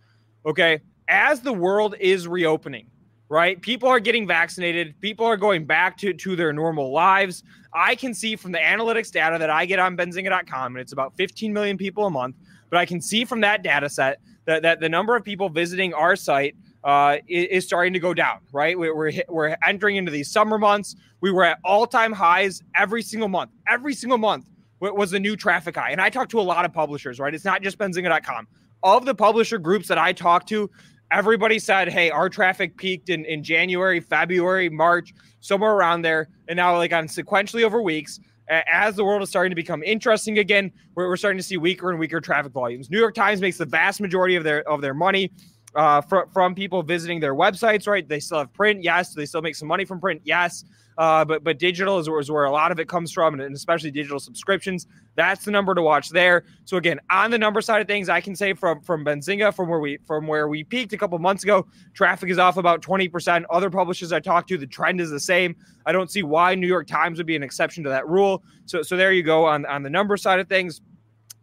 [0.45, 2.87] Okay, as the world is reopening,
[3.29, 3.61] right?
[3.61, 4.99] People are getting vaccinated.
[5.01, 7.43] People are going back to, to their normal lives.
[7.73, 11.15] I can see from the analytics data that I get on benzinga.com, and it's about
[11.15, 12.35] 15 million people a month,
[12.69, 15.93] but I can see from that data set that, that the number of people visiting
[15.93, 18.77] our site uh, is, is, starting to go down, right?
[18.79, 20.95] We're, we're, we're entering into these summer months.
[21.19, 23.51] We were at all time highs every single month.
[23.67, 24.45] Every single month
[24.79, 25.91] was a new traffic high.
[25.91, 27.33] And I talked to a lot of publishers, right?
[27.33, 28.47] It's not just benzinga.com.
[28.83, 30.69] Of the publisher groups that I talked to,
[31.11, 36.29] everybody said, hey, our traffic peaked in, in January, February, March, somewhere around there.
[36.47, 38.19] And now, like on sequentially over weeks,
[38.49, 41.89] as the world is starting to become interesting again, we're, we're starting to see weaker
[41.89, 42.89] and weaker traffic volumes.
[42.89, 45.31] New York Times makes the vast majority of their of their money
[45.75, 48.07] uh, from, from people visiting their websites, right?
[48.07, 49.13] They still have print, yes.
[49.13, 50.63] They still make some money from print, yes.
[50.97, 53.55] Uh, but but digital is where, is where a lot of it comes from, and
[53.55, 54.87] especially digital subscriptions.
[55.15, 56.43] That's the number to watch there.
[56.65, 59.69] So again, on the number side of things, I can say from from Benzinga, from
[59.69, 63.07] where we from where we peaked a couple months ago, traffic is off about twenty
[63.07, 63.45] percent.
[63.51, 65.55] Other publishers I talked to, the trend is the same.
[65.85, 68.43] I don't see why New York Times would be an exception to that rule.
[68.65, 70.81] So so there you go on on the number side of things.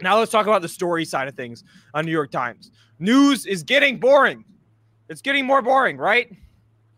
[0.03, 1.63] Now let's talk about the story side of things
[1.95, 2.73] on New York Times.
[2.99, 4.45] News is getting boring.
[5.09, 6.33] It's getting more boring, right?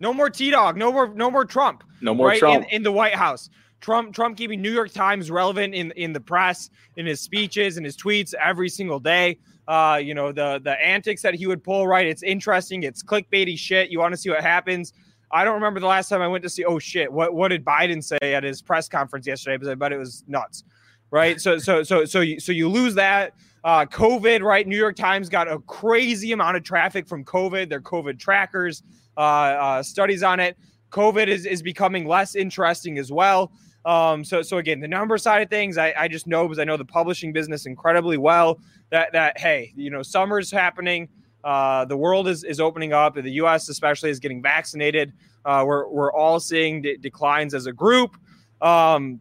[0.00, 0.76] No more T Dog.
[0.76, 1.08] No more.
[1.08, 1.84] No more Trump.
[2.00, 2.38] No more right?
[2.38, 3.48] Trump in, in, the White House.
[3.80, 4.14] Trump.
[4.14, 7.96] Trump keeping New York Times relevant in in the press, in his speeches, and his
[7.96, 9.38] tweets every single day.
[9.68, 11.86] Uh, you know the the antics that he would pull.
[11.86, 12.06] Right.
[12.06, 12.82] It's interesting.
[12.82, 13.90] It's clickbaity shit.
[13.90, 14.92] You want to see what happens.
[15.32, 16.64] I don't remember the last time I went to see.
[16.64, 17.12] Oh shit!
[17.12, 19.56] What what did Biden say at his press conference yesterday?
[19.56, 20.64] But I bet it was nuts.
[21.10, 21.40] Right.
[21.40, 23.34] So so so so you, so you lose that.
[23.66, 24.64] Uh, COVID, right?
[24.64, 27.68] New York Times got a crazy amount of traffic from COVID.
[27.68, 28.84] Their COVID trackers,
[29.16, 30.56] uh, uh, studies on it.
[30.90, 33.50] COVID is, is becoming less interesting as well.
[33.84, 36.64] Um, so, so again, the number side of things, I, I just know because I
[36.64, 38.60] know the publishing business incredibly well.
[38.90, 41.08] That that hey, you know, summer's happening.
[41.42, 43.16] Uh, the world is, is opening up.
[43.16, 43.68] The U.S.
[43.68, 45.12] especially is getting vaccinated.
[45.44, 48.16] Uh, we're we're all seeing de- declines as a group.
[48.60, 49.20] Um,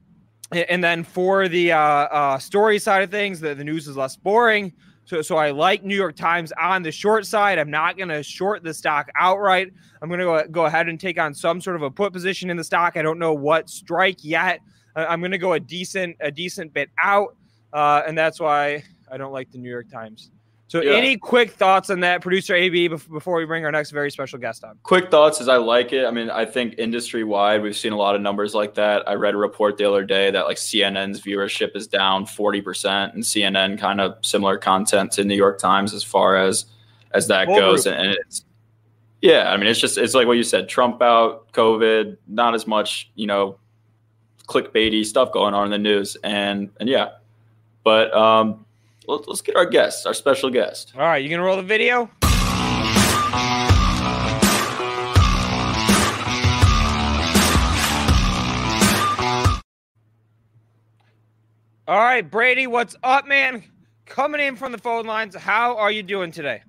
[0.56, 4.16] and then for the uh, uh, story side of things, the, the news is less
[4.16, 4.74] boring.
[5.06, 7.60] So, so I like New York Times on the short side.
[7.60, 9.72] I'm not going to short the stock outright.
[10.02, 12.50] I'm going to go, go ahead and take on some sort of a put position
[12.50, 12.98] in the stock.
[12.98, 14.62] I don't know what strike yet.
[14.96, 17.36] I'm going to go a decent a decent bit out,
[17.74, 20.32] uh, and that's why I don't like the New York Times.
[20.68, 20.94] So, yeah.
[20.94, 24.64] any quick thoughts on that, producer AB, before we bring our next very special guest
[24.64, 24.80] on?
[24.82, 26.06] Quick thoughts is I like it.
[26.06, 29.08] I mean, I think industry wide, we've seen a lot of numbers like that.
[29.08, 33.22] I read a report the other day that like CNN's viewership is down 40%, and
[33.22, 36.66] CNN kind of similar content to New York Times as far as
[37.16, 37.86] as that Whole goes.
[37.86, 38.46] And, and it's,
[39.22, 42.68] yeah, I mean, it's just, it's like what you said Trump out, COVID, not as
[42.68, 43.58] much, you know,
[44.48, 46.16] clickbaity stuff going on in the news.
[46.24, 47.12] And, and yeah,
[47.84, 48.65] but, um,
[49.08, 50.94] let's get our guest, our special guest.
[50.96, 52.10] All right, you gonna roll the video?
[61.88, 63.64] All right, Brady, what's up, man?
[64.08, 65.36] Coming in from the phone lines.
[65.36, 66.64] How are you doing today?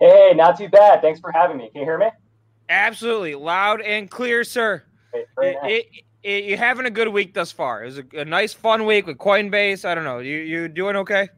[0.00, 1.00] Hey, not too bad.
[1.00, 1.70] Thanks for having me.
[1.70, 2.08] Can you hear me?
[2.68, 4.82] Absolutely, loud and clear, sir.
[5.14, 5.86] It, it,
[6.22, 7.84] it, you're having a good week thus far.
[7.84, 9.84] It was a, a, nice, fun week with Coinbase.
[9.84, 10.18] I don't know.
[10.18, 11.28] You you doing okay?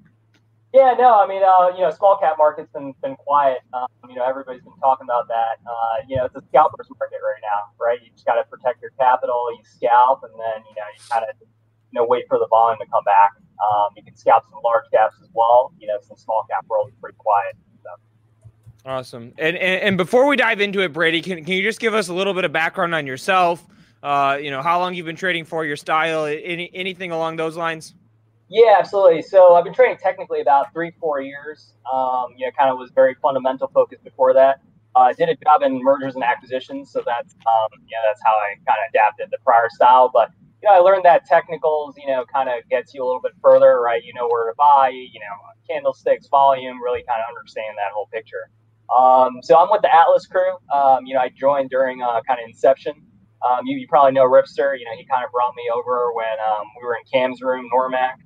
[0.77, 3.65] Yeah, no, I mean, uh, you know, small cap market's been been quiet.
[3.73, 5.57] Um, you know, everybody's been talking about that.
[5.65, 7.97] Uh, you know, it's a scalper's market right now, right?
[8.05, 9.49] You just got to protect your capital.
[9.57, 12.79] You scalp, and then you know, you kind of you know wait for the volume
[12.81, 13.41] to come back.
[13.57, 15.73] Um, you can scalp some large caps as well.
[15.81, 17.57] You know, some small cap world is pretty quiet.
[17.83, 17.91] So.
[18.85, 19.33] Awesome.
[19.39, 22.09] And, and and before we dive into it, Brady, can can you just give us
[22.09, 23.67] a little bit of background on yourself?
[24.03, 27.57] Uh, you know, how long you've been trading for, your style, any anything along those
[27.57, 27.95] lines?
[28.49, 29.23] Yeah, absolutely.
[29.23, 31.75] So I've been trading technically about three, four years.
[31.93, 34.61] Um, you know, kind of was very fundamental focused before that.
[34.95, 37.69] I uh, did a job in mergers and acquisitions, so that's um,
[38.05, 40.11] that's how I kind of adapted the prior style.
[40.13, 40.31] But
[40.63, 43.33] you know, I learned that technicals, you know, kind of gets you a little bit
[43.43, 44.03] further, right?
[44.03, 45.37] You know where to buy, you know,
[45.69, 48.49] candlesticks, volume, really kind of understand that whole picture.
[48.89, 50.57] Um, so I'm with the Atlas crew.
[50.73, 52.95] Um, you know, I joined during uh, kind of inception.
[53.45, 54.79] Um, you, you, probably know Ripster.
[54.79, 57.69] You know, he kind of brought me over when um, we were in Cam's room,
[57.71, 58.17] Normac,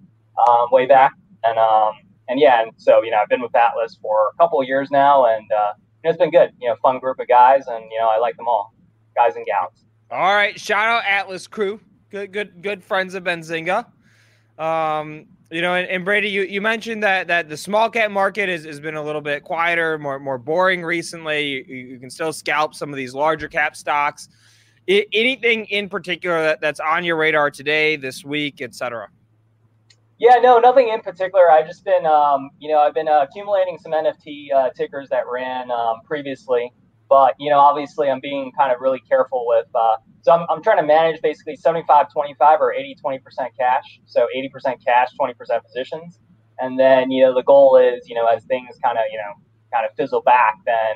[0.49, 1.13] um, way back,
[1.45, 1.93] and um,
[2.29, 4.91] and yeah, and so you know, I've been with Atlas for a couple of years
[4.91, 5.73] now, and uh,
[6.05, 6.53] it's been good.
[6.61, 8.75] You know, fun group of guys, and you know, I like them all,
[9.15, 9.85] guys and gals.
[10.11, 11.81] All right, shout out Atlas crew.
[12.11, 13.87] Good, good, good friends of Benzinga.
[14.59, 18.49] Um, you know, and, and, Brady, you, you mentioned that that the small cap market
[18.49, 21.65] has, has been a little bit quieter, more more boring recently.
[21.69, 24.29] You, you can still scalp some of these larger cap stocks.
[24.89, 29.09] I, anything in particular that, that's on your radar today, this week, etc.
[30.21, 31.51] Yeah, no, nothing in particular.
[31.51, 35.25] I've just been, um, you know, I've been uh, accumulating some NFT uh, tickers that
[35.27, 36.73] ran um, previously,
[37.09, 40.63] but you know, obviously, I'm being kind of really careful with uh, so I'm, I'm
[40.63, 43.21] trying to manage basically 75 25 or 80 20%
[43.59, 44.01] cash.
[44.07, 45.35] So 80% cash, 20%
[45.65, 46.19] positions.
[46.59, 49.33] And then, you know, the goal is, you know, as things kind of, you know,
[49.73, 50.95] kind of fizzle back, then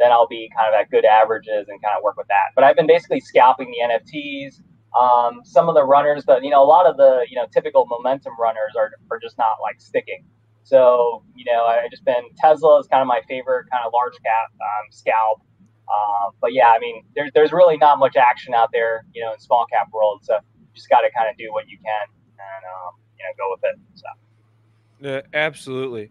[0.00, 2.50] then I'll be kind of at good averages and kind of work with that.
[2.56, 4.60] But I've been basically scalping the NFTs,
[4.98, 7.86] um, some of the runners, but you know, a lot of the you know typical
[7.86, 10.24] momentum runners are are just not like sticking.
[10.62, 14.14] So you know, I just been Tesla is kind of my favorite kind of large
[14.14, 15.42] cap um, scalp.
[15.84, 19.32] Um, but yeah, I mean, there's there's really not much action out there, you know,
[19.32, 20.20] in small cap world.
[20.22, 22.06] So you just got to kind of do what you can
[22.38, 23.80] and um, you know go with it.
[23.94, 24.06] So.
[25.00, 26.10] Yeah, absolutely.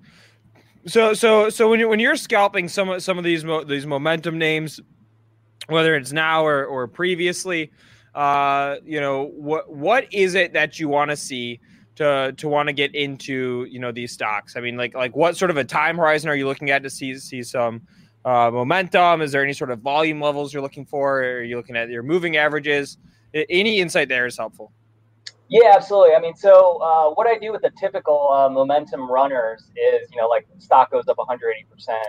[0.86, 4.38] So so so when you when you're scalping some some of these mo- these momentum
[4.38, 4.80] names,
[5.68, 7.72] whether it's now or or previously,
[8.16, 11.60] uh, you know what what is it that you want to see?
[11.96, 14.56] to to want to get into you know these stocks?
[14.56, 16.90] I mean, like like what sort of a time horizon are you looking at to
[16.90, 17.82] see see some
[18.26, 19.22] uh, momentum?
[19.22, 21.24] Is there any sort of volume levels you're looking for?
[21.24, 22.98] Are you looking at your moving averages?
[23.34, 24.72] Any insight there is helpful.
[25.50, 26.16] Yeah, absolutely.
[26.16, 30.20] I mean, so uh, what I do with the typical uh, momentum runners is, you
[30.20, 31.28] know, like stock goes up 180%,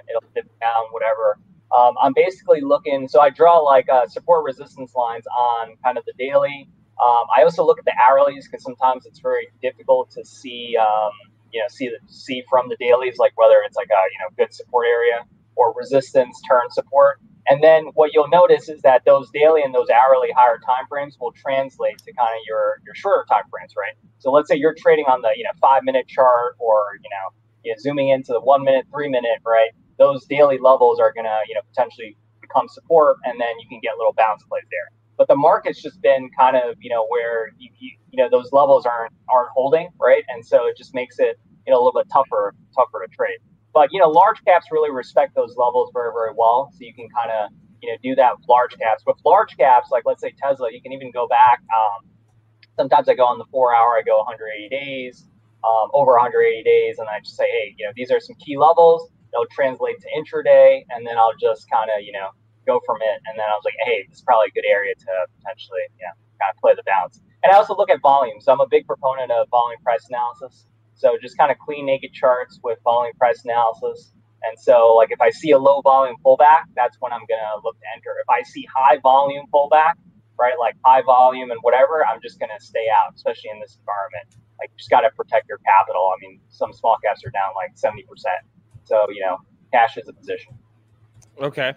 [0.08, 1.38] it'll dip down, whatever.
[1.76, 6.04] Um, I'm basically looking, so I draw like uh, support resistance lines on kind of
[6.04, 6.68] the daily.
[7.04, 11.10] Um, I also look at the hourlies because sometimes it's very difficult to see, um,
[11.52, 14.44] you know, see the see from the dailies, like whether it's like a you know
[14.44, 15.24] good support area
[15.56, 17.20] or resistance turn support.
[17.48, 21.16] And then what you'll notice is that those daily and those hourly higher time frames
[21.20, 23.94] will translate to kind of your your shorter time frames, right?
[24.18, 27.34] So let's say you're trading on the you know five minute chart or you know,
[27.64, 29.70] you know zooming into the one minute, three minute, right?
[29.98, 33.96] Those daily levels are gonna you know potentially become support, and then you can get
[33.96, 34.90] little bounce plays there.
[35.16, 38.52] But the market's just been kind of you know where you, you, you know those
[38.52, 40.24] levels aren't aren't holding, right?
[40.28, 43.38] And so it just makes it you know a little bit tougher tougher to trade.
[43.72, 46.70] But you know, large caps really respect those levels very, very well.
[46.72, 47.50] So you can kind of
[47.82, 49.02] you know do that with large caps.
[49.06, 51.60] With large caps, like let's say Tesla, you can even go back.
[51.74, 52.08] Um,
[52.76, 55.26] sometimes I go on the four hour, I go 180 days,
[55.64, 58.56] um, over 180 days, and I just say, hey, you know, these are some key
[58.56, 59.10] levels.
[59.34, 62.30] They'll translate to intraday, and then I'll just kind of you know
[62.66, 63.18] go from it.
[63.28, 66.14] And then I was like, hey, this is probably a good area to potentially know
[66.40, 67.20] kind of play the bounce.
[67.42, 68.40] And I also look at volume.
[68.40, 70.66] So I'm a big proponent of volume price analysis.
[70.94, 74.12] So just kind of clean naked charts with volume price analysis.
[74.44, 77.78] And so like if I see a low volume pullback, that's when I'm gonna look
[77.80, 78.14] to enter.
[78.20, 79.94] If I see high volume pullback,
[80.38, 84.36] right, like high volume and whatever, I'm just gonna stay out, especially in this environment.
[84.60, 86.12] Like you just gotta protect your capital.
[86.14, 88.04] I mean, some small caps are down like 70%.
[88.84, 89.38] So, you know,
[89.72, 90.54] cash is a position.
[91.40, 91.74] Okay.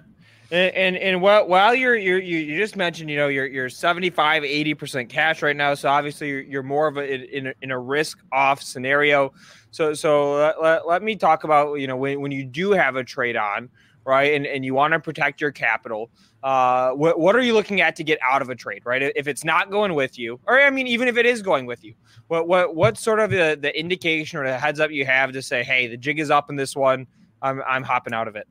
[0.50, 4.46] And and, and while, while you're, you you just mentioned you know you're you're 75
[4.46, 7.78] 80 percent cash right now so obviously you're, you're more of a in, in a
[7.78, 9.34] risk off scenario
[9.72, 12.96] so so let, let, let, me talk about you know when, when you do have
[12.96, 13.70] a trade on
[14.06, 16.10] right and, and you want to protect your capital
[16.44, 19.28] uh what, what are you looking at to get out of a trade right if
[19.28, 21.94] it's not going with you or i mean even if it is going with you
[22.28, 25.42] what what what's sort of the, the indication or the heads up you have to
[25.42, 27.08] say hey the jig is up in this one
[27.42, 28.48] i'm i'm hopping out of it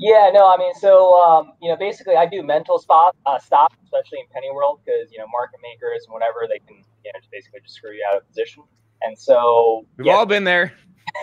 [0.00, 3.74] yeah, no, I mean, so um, you know, basically, I do mental spot uh, stop,
[3.84, 7.20] especially in penny world, because you know, market makers and whatever they can, you know,
[7.20, 8.62] just basically just screw you out of position.
[9.02, 10.14] And so we've yeah.
[10.14, 10.72] all been there.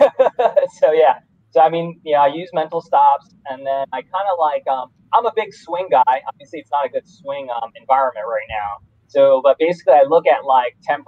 [0.78, 1.18] so yeah,
[1.50, 4.92] so I mean, yeah, I use mental stops, and then I kind of like, um,
[5.12, 6.22] I'm a big swing guy.
[6.28, 8.84] Obviously, it's not a good swing um, environment right now.
[9.08, 11.00] So, but basically, I look at like 10%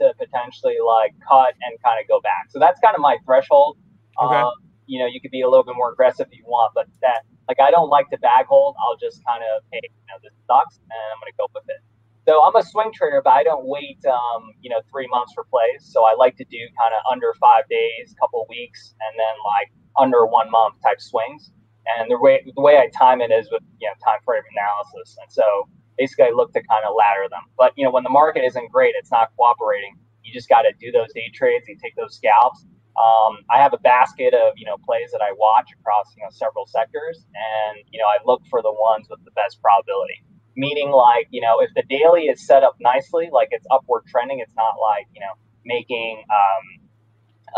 [0.00, 2.48] to potentially like cut and kind of go back.
[2.48, 3.76] So that's kind of my threshold.
[4.22, 4.34] Okay.
[4.34, 4.52] Um,
[4.86, 7.24] you know, you could be a little bit more aggressive if you want, but that
[7.48, 8.76] like I don't like to bag hold.
[8.80, 11.80] I'll just kind of hey, you know, this sucks, and I'm gonna go with it.
[12.26, 15.44] So I'm a swing trader, but I don't wait, um, you know, three months for
[15.44, 15.84] plays.
[15.84, 19.68] So I like to do kind of under five days, couple weeks, and then like
[19.98, 21.52] under one month type swings.
[21.98, 25.16] And the way the way I time it is with you know time frame analysis.
[25.20, 27.42] And so basically I look to kind of ladder them.
[27.56, 29.96] But you know, when the market isn't great, it's not cooperating.
[30.22, 31.68] You just got to do those day trades.
[31.68, 32.64] You take those scalps.
[32.96, 36.30] Um, I have a basket of you know plays that I watch across you know
[36.30, 40.22] several sectors, and you know I look for the ones with the best probability.
[40.56, 44.38] Meaning, like you know, if the daily is set up nicely, like it's upward trending,
[44.38, 45.34] it's not like you know
[45.64, 46.88] making um,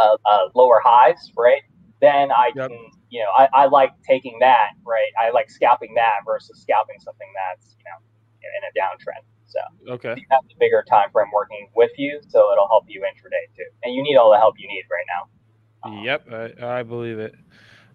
[0.01, 1.63] uh, uh, lower highs, right?
[2.07, 2.71] Then I yep.
[2.71, 2.79] can,
[3.11, 5.11] you know, I, I like taking that, right?
[5.21, 7.99] I like scalping that versus scalping something that's you know
[8.47, 9.27] in a downtrend.
[9.47, 9.59] So
[9.95, 13.57] okay, you have the bigger time frame working with you, so it'll help you intraday
[13.57, 13.67] too.
[13.83, 15.91] And you need all the help you need right now.
[15.91, 16.27] Um, yep,
[16.63, 17.35] I, I, believe it.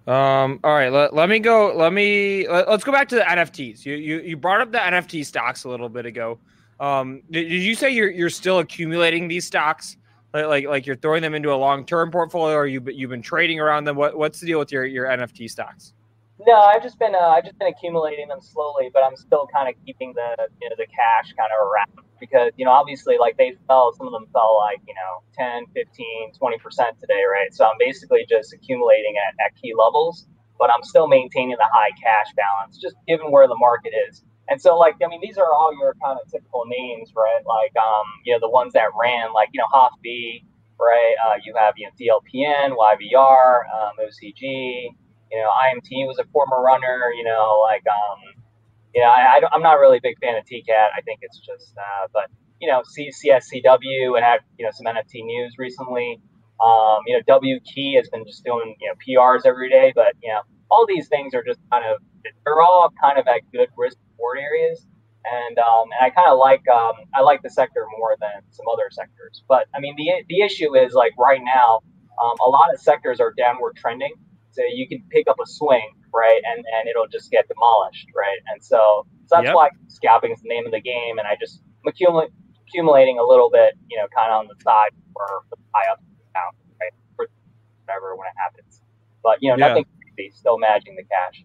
[0.08, 1.74] Um, all right, let, let me go.
[1.74, 3.86] Let me let, us go back to the NFTs.
[3.86, 6.38] You, you you brought up the NFT stocks a little bit ago.
[6.82, 9.96] Um, did, did you say you're you're still accumulating these stocks?
[10.34, 13.60] Like, like you're throwing them into a long term portfolio, or you you've been trading
[13.60, 13.96] around them?
[13.96, 15.94] What what's the deal with your your NFT stocks?
[16.48, 19.68] No, I've just been uh, I've just been accumulating them slowly, but I'm still kind
[19.68, 23.36] of keeping the you know the cash kind of around because you know obviously like
[23.36, 27.54] they fell some of them fell like you know 10 15 20 percent today right
[27.54, 30.28] so i'm basically just accumulating at, at key levels
[30.58, 34.62] but i'm still maintaining the high cash balance just given where the market is and
[34.62, 38.06] so like i mean these are all your kind of typical names right like um
[38.26, 40.44] you know the ones that ran like you know HOFB,
[40.80, 46.26] right uh, you have you know dlpn yvr um, ocg you know imt was a
[46.32, 48.42] former runner you know like um
[48.94, 50.90] yeah, I, I am not really a big fan of TCAT.
[50.96, 55.26] I think it's just, uh, but you know, CSCW and had you know some NFT
[55.26, 56.20] news recently.
[56.64, 60.14] Um, you know, W Key has been just doing you know PRs every day, but
[60.22, 62.02] you know, all these things are just kind of
[62.46, 63.98] they're all kind of at good risk
[64.38, 64.86] areas,
[65.26, 68.66] and um, and I kind of like um, I like the sector more than some
[68.72, 69.44] other sectors.
[69.48, 71.82] But I mean, the the issue is like right now,
[72.22, 74.14] um, a lot of sectors are downward trending,
[74.52, 76.42] so you can pick up a swing right?
[76.46, 78.40] And and it'll just get demolished, right?
[78.52, 79.56] And so, so that's yep.
[79.56, 81.18] why scalping is the name of the game.
[81.18, 82.30] And I just accumulate
[82.68, 86.00] accumulating a little bit, you know, kind of on the side for the high up
[86.34, 86.94] down, right?
[87.16, 87.28] For
[87.86, 88.82] whatever when it happens.
[89.24, 89.68] But you know, yeah.
[89.68, 89.86] nothing
[90.16, 91.44] crazy, still managing the cash.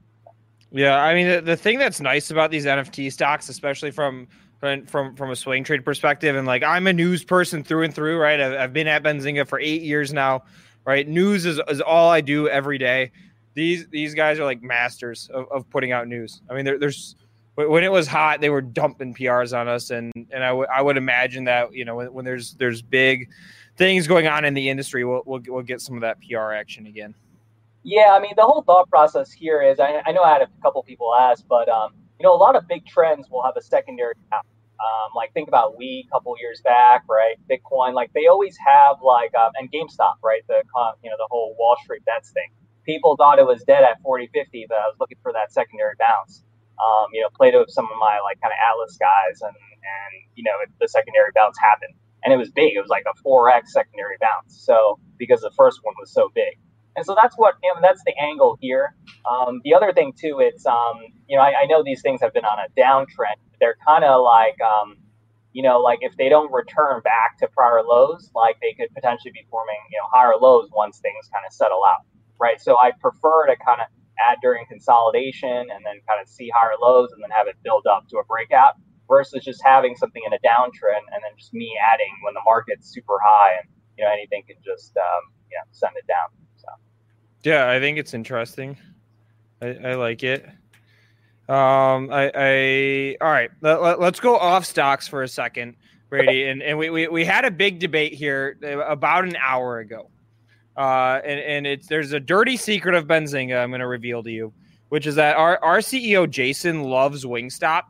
[0.70, 4.28] Yeah, I mean the, the thing that's nice about these NFT stocks, especially from
[4.58, 8.18] from from a swing trade perspective, and like I'm a news person through and through,
[8.18, 8.40] right?
[8.40, 10.44] I've, I've been at Benzinga for eight years now,
[10.84, 11.06] right?
[11.06, 13.12] News is, is all I do every day
[13.56, 16.42] these these guys are like masters of, of putting out news.
[16.48, 17.16] I mean, there, there's
[17.56, 20.82] when it was hot, they were dumping PRs on us, and and I, w- I
[20.82, 23.30] would imagine that you know when, when there's there's big
[23.76, 26.86] things going on in the industry, we'll, we'll we'll get some of that PR action
[26.86, 27.14] again.
[27.86, 30.48] Yeah, I mean the whole thought process here is I, I know I had a
[30.62, 33.62] couple people ask, but um, you know a lot of big trends will have a
[33.62, 34.14] secondary
[34.80, 37.36] Um, like think about we a couple years back, right?
[37.50, 40.42] Bitcoin, like they always have like um, and GameStop, right?
[40.48, 40.62] The
[41.04, 42.50] you know the whole Wall Street bets thing
[42.84, 45.94] people thought it was dead at 40, 50, but I was looking for that secondary
[46.00, 46.44] bounce.
[46.80, 50.12] Um, you know, played with some of my like kind of Atlas guys, and and
[50.36, 51.94] you know it, the secondary bounce happened,
[52.24, 52.74] and it was big.
[52.76, 54.62] It was like a 4x secondary bounce.
[54.64, 56.58] So because the first one was so big,
[56.96, 58.94] and so that's what you know, that's the angle here.
[59.30, 62.32] Um, the other thing too, it's um, you know I, I, know these things have
[62.32, 63.38] been on a downtrend.
[63.60, 64.96] They're kind of like um,
[65.52, 69.32] you know like if they don't return back to prior lows, like they could potentially
[69.32, 72.06] be forming you know higher lows once things kind of settle out
[72.38, 72.60] right?
[72.60, 73.86] So I prefer to kind of
[74.18, 77.86] add during consolidation and then kind of see higher lows and then have it build
[77.86, 78.74] up to a breakout
[79.08, 82.88] versus just having something in a downtrend and then just me adding when the market's
[82.92, 83.68] super high and
[83.98, 86.28] you know anything can just um, you know send it down.
[87.46, 88.76] Yeah, I think it's interesting.
[89.62, 90.44] I, I like it.
[91.48, 93.50] Um, I, I all right.
[93.60, 95.76] Let, let, let's go off stocks for a second,
[96.10, 96.48] Brady.
[96.48, 100.10] And and we, we we had a big debate here about an hour ago
[100.76, 104.30] uh, and, and it's there's a dirty secret of Benzinga I'm going to reveal to
[104.30, 104.52] you,
[104.90, 107.82] which is that our, our CEO Jason loves Wingstop.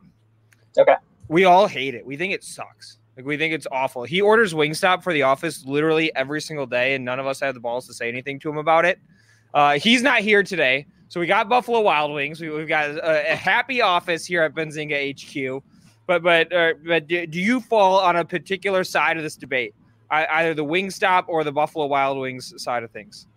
[0.77, 0.95] Okay.
[1.27, 2.05] We all hate it.
[2.05, 2.99] We think it sucks.
[3.17, 4.03] Like we think it's awful.
[4.03, 7.55] He orders Wingstop for the office literally every single day, and none of us have
[7.55, 8.99] the balls to say anything to him about it.
[9.53, 12.39] Uh, he's not here today, so we got Buffalo Wild Wings.
[12.41, 15.63] We, have got a, a, happy office here at Benzinga HQ.
[16.05, 19.73] But but uh, but do, do you fall on a particular side of this debate?
[20.09, 23.27] either the Wingstop or the Buffalo Wild Wings side of things?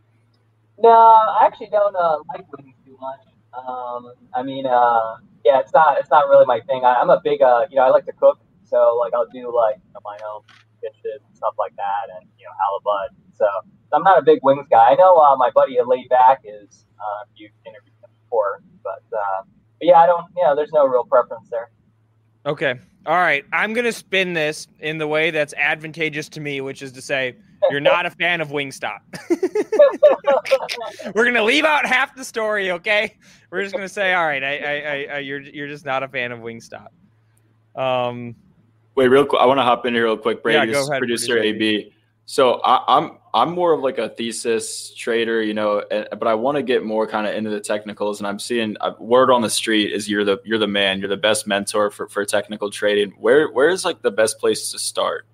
[0.79, 3.21] No, I actually don't uh, like wings too much.
[3.53, 6.85] Um, I mean, uh, yeah, it's not it's not really my thing.
[6.85, 9.55] I, am a big, uh, you know, I like to cook, so like I'll do
[9.55, 10.43] like my own
[10.83, 13.17] and stuff like that, and you know, halibut.
[13.37, 13.47] So
[13.93, 14.91] I'm not a big wings guy.
[14.91, 16.87] I know uh, my buddy Laid Back is.
[17.01, 19.43] Uh, you interviewed him before, but, uh,
[19.79, 20.27] but yeah, I don't.
[20.37, 21.71] You know, there's no real preference there.
[22.45, 22.75] Okay.
[23.07, 23.45] All right.
[23.53, 27.03] I'm going to spin this in the way that's advantageous to me, which is to
[27.03, 27.37] say,
[27.71, 29.01] you're not a fan of Wingstop.
[31.15, 33.17] We're going to leave out half the story, okay?
[33.51, 36.09] We're just going to say, all right, I, I, I, you're, you're just not a
[36.09, 36.89] fan of Wingstop.
[37.77, 38.35] Um,
[38.95, 39.41] Wait, real quick.
[39.41, 40.43] I want to hop in here real quick.
[40.43, 41.93] Brady, Yeah, go ahead, producer producer AB.
[42.27, 46.35] So I, I'm I'm more of like a thesis trader, you know, and, but I
[46.35, 48.21] want to get more kind of into the technicals.
[48.21, 51.09] And I'm seeing uh, word on the street is you're the you're the man, you're
[51.09, 53.11] the best mentor for, for technical trading.
[53.19, 55.27] Where where is like the best place to start?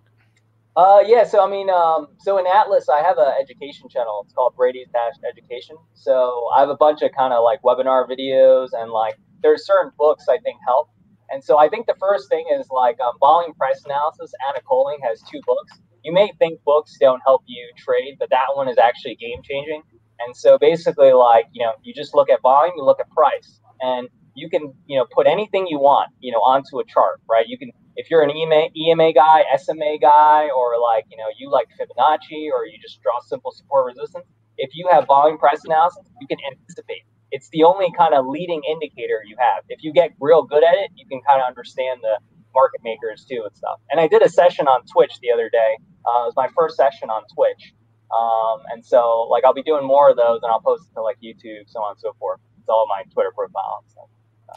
[0.77, 1.25] Uh, yeah.
[1.25, 4.23] So I mean, um, so in Atlas, I have an education channel.
[4.25, 5.77] It's called Brady's Dash Education.
[5.95, 9.93] So I have a bunch of kind of like webinar videos and like there's certain
[9.99, 10.91] books I think help.
[11.31, 14.33] And so I think the first thing is like um, volume price analysis.
[14.49, 15.73] Anna Coulling has two books.
[16.05, 19.83] You may think books don't help you trade, but that one is actually game changing.
[20.21, 23.61] And so basically, like you know, you just look at volume, you look at price,
[23.81, 27.47] and you can you know put anything you want you know onto a chart, right?
[27.49, 31.51] You can if you're an EMA, EMA guy, SMA guy, or like you know you
[31.51, 34.27] like Fibonacci, or you just draw simple support resistance.
[34.59, 37.03] If you have volume price analysis, you can anticipate.
[37.33, 39.65] It's the only kind of leading indicator you have.
[39.69, 42.19] If you get real good at it, you can kind of understand the
[42.55, 43.79] market makers too and stuff.
[43.91, 45.77] And I did a session on Twitch the other day.
[46.07, 47.75] Uh, it was my first session on Twitch.
[48.15, 51.03] Um, and so like I'll be doing more of those and I'll post it to
[51.03, 52.41] like YouTube, so on and so forth.
[52.59, 54.09] It's all my Twitter profile and stuff.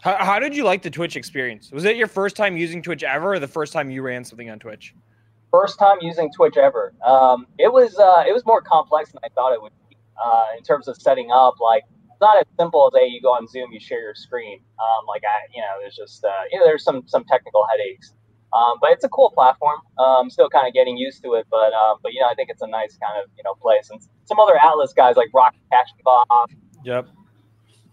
[0.01, 1.71] how, how did you like the Twitch experience?
[1.71, 4.49] Was it your first time using Twitch ever, or the first time you ran something
[4.49, 4.93] on Twitch?
[5.51, 6.93] First time using Twitch ever.
[7.05, 10.57] Um, it was uh, it was more complex than I thought it would be uh,
[10.57, 11.59] in terms of setting up.
[11.59, 11.83] Like
[12.19, 14.59] it's not as simple as hey, you go on Zoom, you share your screen.
[14.77, 18.13] Um, like I, you know, there's just uh, you know, there's some some technical headaches.
[18.51, 19.79] Um, but it's a cool platform.
[19.97, 22.49] Um, still kind of getting used to it, but um, but you know, I think
[22.49, 23.89] it's a nice kind of you know place.
[23.89, 26.49] And some other Atlas guys like Rock Cash Bob,
[26.83, 27.07] Yep.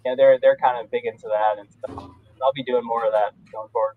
[0.05, 2.11] you know, they're they're kind of big into that, and stuff.
[2.43, 3.95] I'll be doing more of that going forward.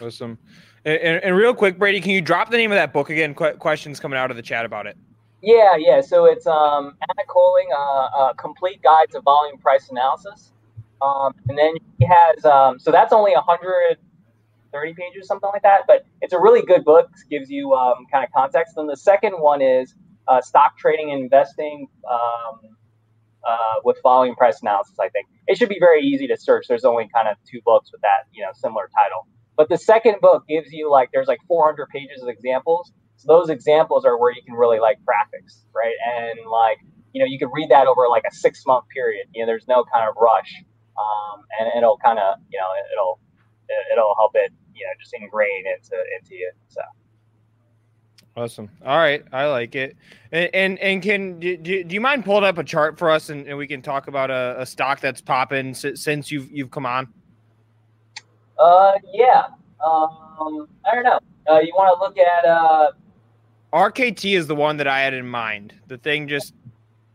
[0.00, 0.36] Awesome.
[0.84, 3.34] And, and, and real quick, Brady, can you drop the name of that book again?
[3.34, 4.96] Qu- questions coming out of the chat about it.
[5.44, 6.00] Yeah, yeah.
[6.00, 10.52] So it's um, Anna Coulling, uh, uh, complete guide to volume price analysis,
[11.02, 15.82] um, and then he has um, so that's only 130 pages, something like that.
[15.86, 17.10] But it's a really good book.
[17.30, 18.76] Gives you um, kind of context.
[18.76, 19.94] Then the second one is
[20.28, 22.60] uh, stock trading and investing um,
[23.46, 24.98] uh, with volume price analysis.
[24.98, 26.66] I think it should be very easy to search.
[26.68, 29.26] There's only kind of two books with that, you know, similar title.
[29.56, 32.92] But the second book gives you like there's like 400 pages of examples.
[33.16, 35.94] So those examples are where you can really like graphics, right?
[36.16, 36.78] And like
[37.12, 39.26] you know you can read that over like a six month period.
[39.34, 40.62] You know, there's no kind of rush,
[40.98, 43.20] um, and it'll kind of you know it'll
[43.92, 46.50] it'll help it you know just ingrain into into you.
[46.68, 46.80] So.
[48.36, 48.68] Awesome.
[48.84, 49.96] All right, I like it.
[50.32, 53.30] And and, and can do, do do you mind pulling up a chart for us,
[53.30, 56.84] and, and we can talk about a, a stock that's popping since you've you've come
[56.84, 57.08] on?
[58.58, 59.44] Uh, yeah.
[59.86, 61.20] Um, I don't know.
[61.48, 62.90] Uh, you want to look at uh,
[63.74, 65.74] RKT is the one that I had in mind.
[65.88, 66.54] The thing just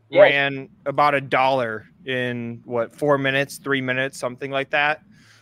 [0.10, 0.24] Yeah.
[0.24, 5.02] ran about a dollar in what four minutes, three minutes, something like that.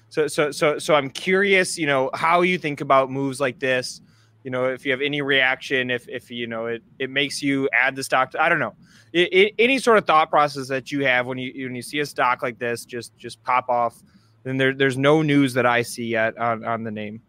[0.10, 4.02] So so so so I'm curious, you know, how you think about moves like this.
[4.44, 7.68] You know, if you have any reaction, if if you know it it makes you
[7.73, 8.31] add the stock.
[8.31, 8.76] To, I don't know.
[9.15, 11.99] I I any sort of thought process that you have when you when you see
[11.99, 14.03] a stock like this just just pop off.
[14.44, 17.22] Then there, there's no news that I see yet on, on the name.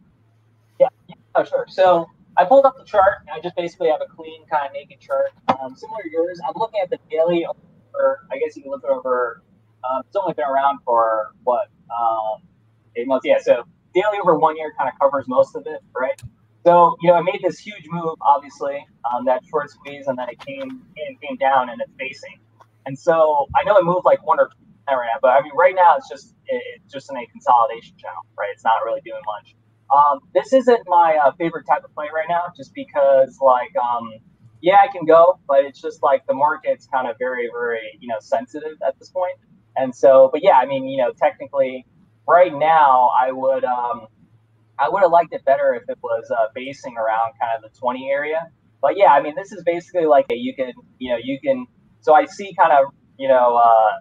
[0.79, 0.89] Yeah,
[1.35, 1.67] oh, sure.
[1.69, 2.09] So
[2.39, 3.19] I pulled up the chart.
[3.27, 6.41] And I just basically have a clean, kind of naked chart, um, similar to yours.
[6.47, 7.45] I'm looking at the daily,
[7.95, 9.43] or I guess you can look it over.
[9.89, 12.43] Um, it's only been around for what um,
[12.97, 13.27] eight months.
[13.27, 13.39] Yeah.
[13.41, 16.21] So daily over one year kind of covers most of it, right?
[16.65, 20.29] So you know, I made this huge move, obviously, um, that short squeeze, and then
[20.29, 22.39] it came came, down and it's facing.
[22.87, 25.53] And so I know it moved like one or two right now, but I mean,
[25.55, 28.51] right now it's just it, it's just in a consolidation channel, right?
[28.53, 29.55] It's not really doing much.
[29.95, 34.13] Um, this isn't my uh, favorite type of play right now, just because like um,
[34.61, 38.09] yeah, I can go, but it's just like the market's kind of very very you
[38.09, 39.39] know sensitive at this point.
[39.77, 41.87] and so but yeah, I mean you know technically
[42.27, 44.09] right now I would um,
[44.79, 47.79] I would have liked it better if it was uh, basing around kind of the
[47.79, 48.51] 20 area.
[48.81, 51.67] But yeah, I mean, this is basically like a, you can, you know, you can.
[52.01, 53.99] So I see kind of, you know, uh,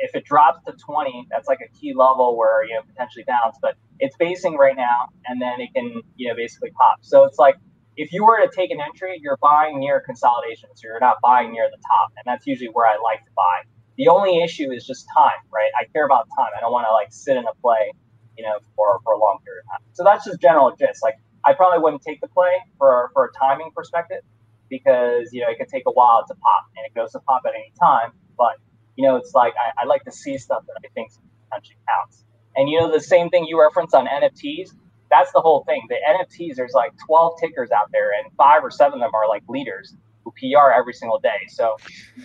[0.00, 3.56] if it drops to 20, that's like a key level where you know potentially bounce.
[3.60, 6.98] But it's basing right now, and then it can, you know, basically pop.
[7.02, 7.56] So it's like
[7.96, 11.52] if you were to take an entry, you're buying near consolidation, so you're not buying
[11.52, 13.62] near the top, and that's usually where I like to buy.
[13.96, 15.70] The only issue is just time, right?
[15.78, 16.48] I care about time.
[16.56, 17.92] I don't want to like sit in a play
[18.40, 19.84] you know, for, for a long period of time.
[19.92, 21.02] So that's just general gist.
[21.02, 24.22] Like I probably wouldn't take the play for, for a timing perspective
[24.70, 27.42] because, you know, it could take a while to pop and it goes to pop
[27.46, 28.12] at any time.
[28.38, 28.56] But,
[28.96, 31.12] you know, it's like I, I like to see stuff that I think
[31.48, 32.24] potentially counts.
[32.56, 34.70] And you know, the same thing you reference on NFTs,
[35.10, 35.82] that's the whole thing.
[35.88, 39.28] The NFTs, there's like 12 tickers out there and five or seven of them are
[39.28, 39.94] like leaders
[40.24, 41.46] who PR every single day.
[41.48, 41.76] So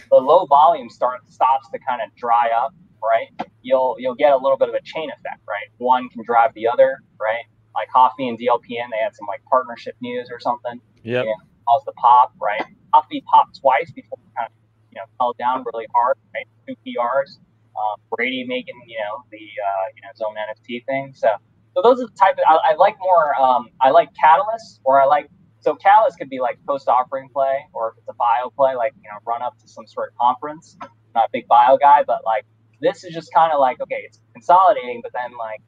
[0.10, 2.74] the low volume start stops to kind of dry up
[3.04, 3.28] right?
[3.62, 5.68] You'll you'll get a little bit of a chain effect, right?
[5.78, 7.46] One can drive the other, right?
[7.76, 10.82] like coffee and DLPN, they had some like partnership news or something.
[11.04, 11.26] Yep.
[11.26, 11.36] And
[11.68, 12.64] caused the pop, right?
[12.94, 14.54] Coffee popped twice before kind of
[14.96, 16.48] you know fell down really hard, right?
[16.68, 17.38] Two PRs.
[17.76, 21.14] Um, Brady making you know the uh, you know his own NFT thing.
[21.14, 21.30] So
[21.76, 23.40] so those are the type of I, I like more.
[23.40, 27.66] Um, I like Catalyst, or I like so Catalyst could be like post offering play,
[27.74, 30.18] or if it's a bio play, like you know run up to some sort of
[30.18, 30.78] conference.
[30.82, 32.46] I'm not a big bio guy, but like
[32.82, 35.62] this is just kind of like okay, it's consolidating, but then like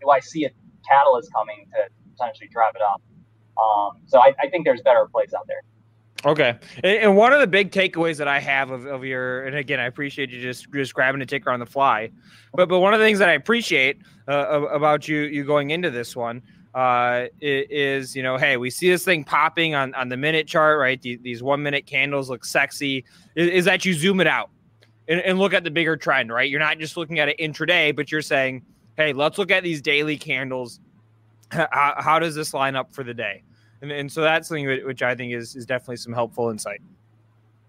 [0.00, 0.50] do I see a
[0.86, 3.00] catalyst coming to potentially drive it up?
[3.56, 5.62] Um, so I, I think there's better plays out there.
[6.24, 6.56] Okay.
[6.82, 9.84] And, one of the big takeaways that I have of, of your, and again, I
[9.84, 12.10] appreciate you just just grabbing a ticker on the fly,
[12.54, 13.98] but but one of the things that I appreciate
[14.28, 16.42] uh, about you you going into this one
[16.74, 20.78] uh, is you know, hey, we see this thing popping on on the minute chart,
[20.78, 21.00] right?
[21.00, 23.04] These, these one minute candles look sexy.
[23.34, 24.50] Is, is that you zoom it out
[25.08, 26.48] and, and look at the bigger trend, right?
[26.48, 28.62] You're not just looking at it intraday, but you're saying,
[28.96, 30.80] hey, let's look at these daily candles.
[31.50, 33.42] How, how does this line up for the day?
[33.84, 36.80] And, and so that's something which I think is, is definitely some helpful insight.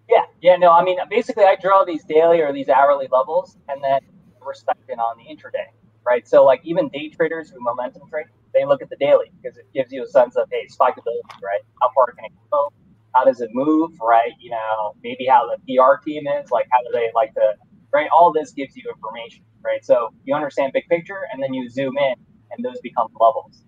[0.09, 3.83] Yeah, yeah, no, I mean, basically, I draw these daily or these hourly levels, and
[3.83, 3.99] then
[4.39, 5.67] respecting on the intraday,
[6.05, 6.25] right?
[6.25, 9.67] So, like, even day traders who momentum trade, they look at the daily because it
[9.73, 11.59] gives you a sense of, hey, spikeability, right?
[11.81, 12.71] How far can it go?
[13.13, 14.31] How does it move, right?
[14.39, 17.55] You know, maybe how the PR team is, like, how do they like to,
[17.91, 18.07] right?
[18.15, 19.83] All this gives you information, right?
[19.83, 22.13] So you understand big picture, and then you zoom in,
[22.51, 23.65] and those become levels.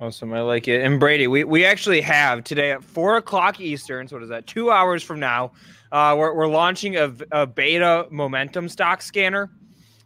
[0.00, 0.32] Awesome.
[0.32, 0.82] I like it.
[0.82, 4.08] And Brady, we, we actually have today at four o'clock Eastern.
[4.08, 4.46] So what is that?
[4.46, 5.52] Two hours from now,
[5.92, 9.50] uh, we're, we're launching a, a beta momentum stock scanner.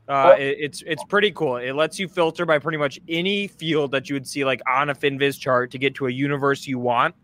[0.07, 1.57] Uh, it, it's it's pretty cool.
[1.57, 4.89] It lets you filter by pretty much any field that you would see like on
[4.89, 7.15] a Finviz chart to get to a universe you want.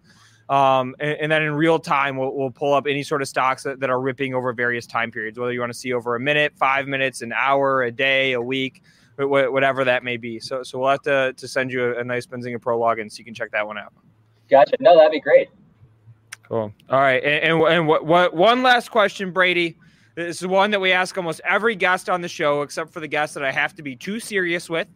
[0.51, 3.62] Um, and, and, then in real time, we'll, we'll pull up any sort of stocks
[3.62, 6.20] that, that are ripping over various time periods, whether you want to see over a
[6.20, 8.82] minute, five minutes, an hour, a day, a week
[9.16, 10.41] whatever that may be.
[10.41, 13.19] So, so we'll have to, to send you a, a nice Benzinga Pro login so
[13.19, 13.93] you can check that one out.
[14.51, 14.77] Gotcha.
[14.81, 15.49] No, that'd be great.
[16.49, 16.73] Cool.
[16.91, 17.23] All right.
[17.23, 19.78] And, and, and what, what, one last question, Brady.
[20.15, 23.09] This is one that we ask almost every guest on the show, except for the
[23.09, 24.86] guests that I have to be too serious with,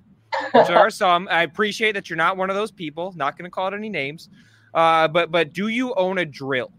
[0.52, 1.26] which are some.
[1.28, 3.12] I appreciate that you're not one of those people.
[3.16, 4.28] Not going to call it any names.
[4.74, 6.70] Uh, but but do you own a drill,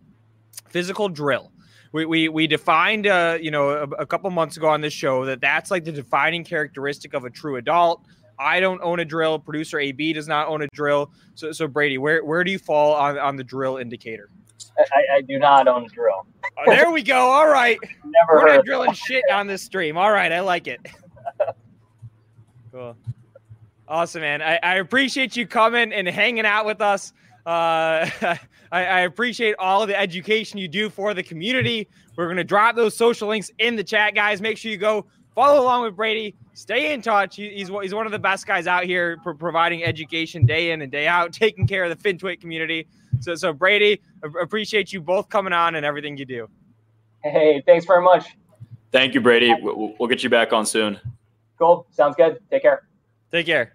[0.70, 1.52] physical drill?
[1.92, 5.26] We we, we defined uh, you know a, a couple months ago on this show
[5.26, 8.06] that that's like the defining characteristic of a true adult.
[8.38, 9.38] I don't own a drill.
[9.38, 11.12] Producer AB does not own a drill.
[11.36, 14.30] So so Brady, where where do you fall on on the drill indicator?
[14.78, 16.26] I, I do not own a drill.
[16.58, 17.18] Oh, there we go.
[17.18, 17.78] All right.
[18.06, 19.98] Never We're not drilling shit on this stream.
[19.98, 20.80] All right, I like it.
[22.72, 22.96] cool.
[23.88, 24.42] Awesome, man.
[24.42, 27.12] I, I appreciate you coming and hanging out with us.
[27.46, 28.10] Uh,
[28.72, 31.88] I, I, appreciate all of the education you do for the community.
[32.16, 34.42] We're going to drop those social links in the chat, guys.
[34.42, 36.36] Make sure you go follow along with Brady.
[36.54, 37.38] Stay in touch.
[37.38, 40.82] He, he's, he's one of the best guys out here for providing education day in
[40.82, 42.88] and day out, taking care of the FinTwit community.
[43.22, 44.02] So, so Brady,
[44.42, 46.50] appreciate you both coming on and everything you do.
[47.24, 48.26] Hey, thanks very much.
[48.92, 49.54] Thank you, Brady.
[49.62, 51.00] We'll, we'll get you back on soon.
[51.58, 51.86] Cool.
[51.92, 52.40] Sounds good.
[52.50, 52.88] Take care.
[53.32, 53.74] Take care.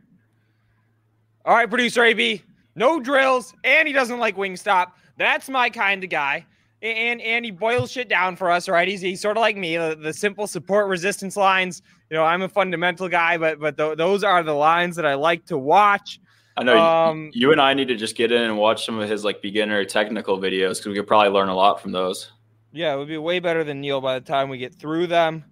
[1.45, 2.43] All right, producer AB
[2.75, 4.93] no drills, and he doesn't like Wingstop.
[5.17, 6.47] That's my kind of guy.
[6.83, 8.87] And and he boils shit down for us, right?
[8.87, 11.81] He's, he's sort of like me, the, the simple support resistance lines.
[12.11, 15.15] You know, I'm a fundamental guy, but but th- those are the lines that I
[15.15, 16.21] like to watch.
[16.57, 19.09] I know um, you, and I need to just get in and watch some of
[19.09, 22.31] his like beginner technical videos because we could probably learn a lot from those.
[22.73, 25.45] Yeah, it would be way better than Neil by the time we get through them.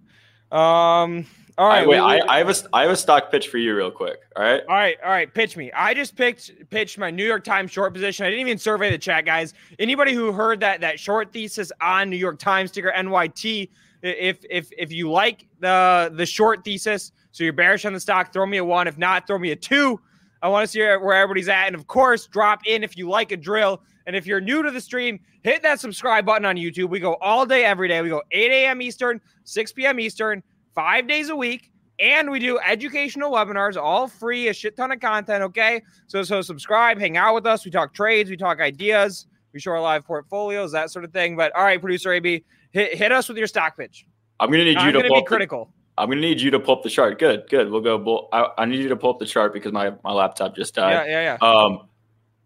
[0.51, 1.25] Um,
[1.57, 1.83] all right.
[1.83, 4.21] I, wait, I, I, have a I have a stock pitch for you, real quick.
[4.35, 4.61] All right.
[4.67, 4.97] All right.
[5.03, 5.31] All right.
[5.31, 5.71] Pitch me.
[5.71, 8.25] I just picked pitched my New York Times short position.
[8.25, 9.53] I didn't even survey the chat, guys.
[9.77, 13.69] Anybody who heard that that short thesis on New York Times ticker NYT,
[14.01, 18.33] if if if you like the the short thesis, so you're bearish on the stock,
[18.33, 18.87] throw me a one.
[18.87, 19.99] If not, throw me a two.
[20.41, 23.31] I want to see where everybody's at, and of course, drop in if you like
[23.31, 23.81] a drill.
[24.05, 26.89] And if you're new to the stream, hit that subscribe button on YouTube.
[26.89, 28.01] We go all day, every day.
[28.01, 28.81] We go 8 a.m.
[28.81, 29.99] Eastern, 6 p.m.
[29.99, 30.43] Eastern
[30.73, 31.71] five days a week.
[31.99, 35.43] And we do educational webinars, all free, a shit ton of content.
[35.43, 35.81] Okay.
[36.07, 37.63] So, so subscribe, hang out with us.
[37.63, 41.35] We talk trades, we talk ideas, we show our live portfolios, that sort of thing.
[41.35, 44.07] But all right, producer AB, hit, hit us with your stock pitch.
[44.39, 45.65] I'm going to need you I'm to be critical.
[45.65, 47.19] The, I'm going to need you to pull up the chart.
[47.19, 47.69] Good, good.
[47.69, 48.27] We'll go.
[48.33, 51.07] I, I need you to pull up the chart because my, my laptop just died.
[51.07, 51.47] Yeah, yeah, yeah.
[51.47, 51.87] Um,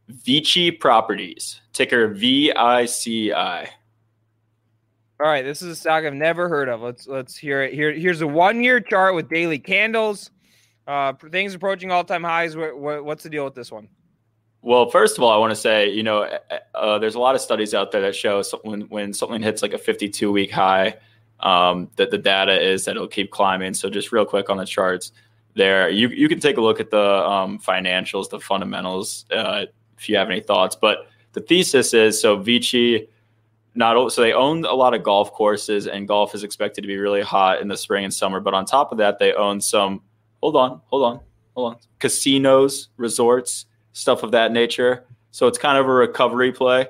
[0.09, 3.69] Vici Properties, ticker VICI.
[5.19, 6.81] All right, this is a stock I've never heard of.
[6.81, 7.73] Let's let's hear it.
[7.73, 10.29] Here, here's a one-year chart with daily candles.
[10.85, 12.55] Uh, things approaching all-time highs.
[12.55, 13.89] What, what, what's the deal with this one?
[14.61, 16.29] Well, first of all, I want to say, you know,
[16.75, 19.73] uh, there's a lot of studies out there that show when when something hits like
[19.73, 20.95] a 52 week high,
[21.39, 23.73] um, that the data is that it'll keep climbing.
[23.73, 25.11] So just real quick on the charts,
[25.57, 25.89] there.
[25.89, 29.65] You you can take a look at the um, financials, the fundamentals, uh,
[29.97, 30.75] if you have any thoughts.
[30.75, 33.09] But the thesis is so Vici
[33.77, 36.97] not so they own a lot of golf courses and golf is expected to be
[36.97, 38.39] really hot in the spring and summer.
[38.39, 40.01] But on top of that they own some
[40.41, 41.19] hold on hold on
[41.55, 45.05] hold on casinos resorts stuff of that nature.
[45.31, 46.87] So it's kind of a recovery play.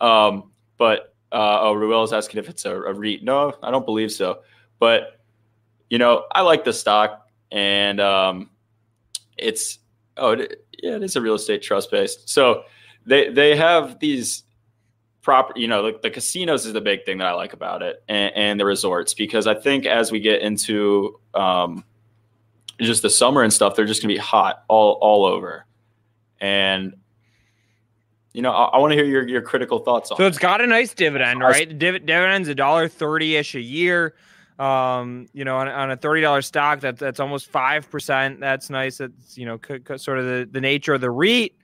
[0.00, 3.22] Um, but uh, oh ruel is asking if it's a, a REIT.
[3.22, 4.40] No i don't believe so.
[4.78, 5.20] But
[5.90, 8.50] you know i like the stock and um,
[9.36, 9.78] it's
[10.16, 12.30] oh it, yeah it is a real estate trust based.
[12.30, 12.64] So
[13.04, 14.44] they they have these
[15.22, 18.02] proper you know the, the casinos is the big thing that i like about it
[18.08, 21.84] and, and the resorts because i think as we get into um,
[22.80, 25.64] just the summer and stuff they're just gonna be hot all all over
[26.40, 26.94] and
[28.32, 30.60] you know i, I want to hear your, your critical thoughts on So it's got
[30.60, 31.68] a nice dividend, right?
[31.68, 34.14] The div- dividend's a dollar thirty ish a year.
[34.58, 38.38] Um, you know, on, on a thirty dollar stock, that that's almost five percent.
[38.40, 38.98] That's nice.
[38.98, 41.54] That's you know, c- c- sort of the, the nature of the REIT.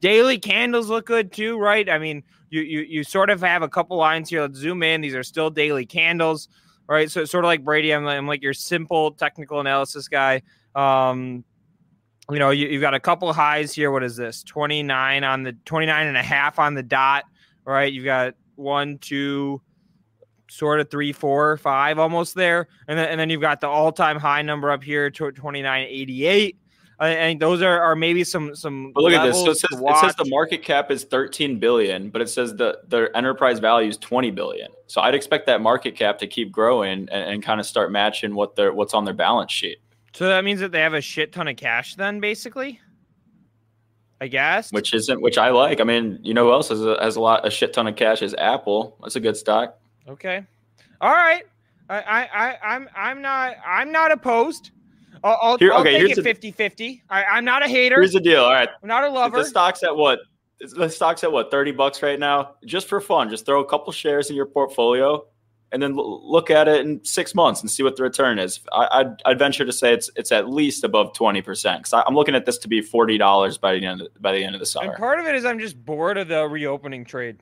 [0.00, 1.88] Daily candles look good too, right?
[1.88, 4.42] I mean, you you you sort of have a couple lines here.
[4.42, 5.00] Let's zoom in.
[5.00, 6.48] These are still daily candles,
[6.88, 7.10] right?
[7.10, 7.92] So it's sort of like Brady.
[7.92, 10.42] I'm, I'm like your simple technical analysis guy.
[10.74, 11.44] Um,
[12.30, 13.90] you know, you, you've got a couple highs here.
[13.90, 14.42] What is this?
[14.42, 17.24] 29 on the 29 and a half on the dot,
[17.64, 17.92] right?
[17.92, 19.62] You've got one, two,
[20.48, 22.68] sort of three, four, five almost there.
[22.88, 26.56] And then, and then you've got the all time high number up here to 29.88.
[27.00, 29.36] I think those are, are maybe some, some, But look at this.
[29.36, 32.80] So it says, it says the market cap is 13 billion, but it says the
[32.88, 34.68] their enterprise value is 20 billion.
[34.88, 38.34] So I'd expect that market cap to keep growing and, and kind of start matching
[38.34, 39.78] what their what's on their balance sheet.
[40.12, 42.80] So that means that they have a shit ton of cash then basically,
[44.20, 44.72] I guess.
[44.72, 45.80] Which isn't which I like.
[45.80, 47.94] I mean, you know who else has a, has a lot a shit ton of
[47.94, 48.98] cash is Apple.
[49.02, 49.78] That's a good stock.
[50.08, 50.44] Okay.
[51.00, 51.44] All right.
[51.90, 54.70] I, I, I I'm I'm not I'm not opposed.
[55.24, 57.02] I'll, I'll, Here- I'll okay, take here's it the- 50 50.
[57.10, 57.96] I'm not a hater.
[57.96, 58.42] Here's the deal.
[58.44, 58.68] All right.
[58.82, 59.38] I'm not a lover.
[59.38, 60.20] The stock's at what?
[60.60, 61.50] The stock's at what?
[61.50, 62.54] 30 bucks right now.
[62.64, 65.24] Just for fun, just throw a couple shares in your portfolio
[65.72, 68.60] and then l- look at it in six months and see what the return is.
[68.72, 71.44] I, I'd, I'd venture to say it's it's at least above 20%
[71.78, 74.54] because I'm looking at this to be $40 by the end of, by the end
[74.54, 74.90] of the summer.
[74.90, 77.38] And part of it is I'm just bored of the reopening trade.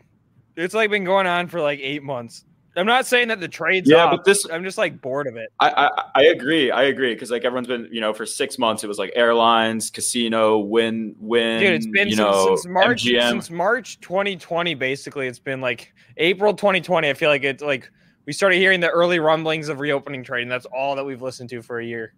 [0.57, 2.45] It's like been going on for like eight months.
[2.77, 4.11] I'm not saying that the trade's Yeah, up.
[4.11, 5.51] but this- I'm just like bored of it.
[5.61, 6.71] I, I I agree.
[6.71, 9.91] I agree because like everyone's been you know for six months it was like airlines,
[9.91, 11.61] casino, Wynn, Wynn.
[11.61, 13.31] Dude, it's been you since, know since March MGM.
[13.31, 14.75] since March 2020.
[14.75, 17.09] Basically, it's been like April 2020.
[17.09, 17.91] I feel like it's like
[18.27, 21.49] we started hearing the early rumblings of reopening trade, and that's all that we've listened
[21.51, 22.13] to for a year.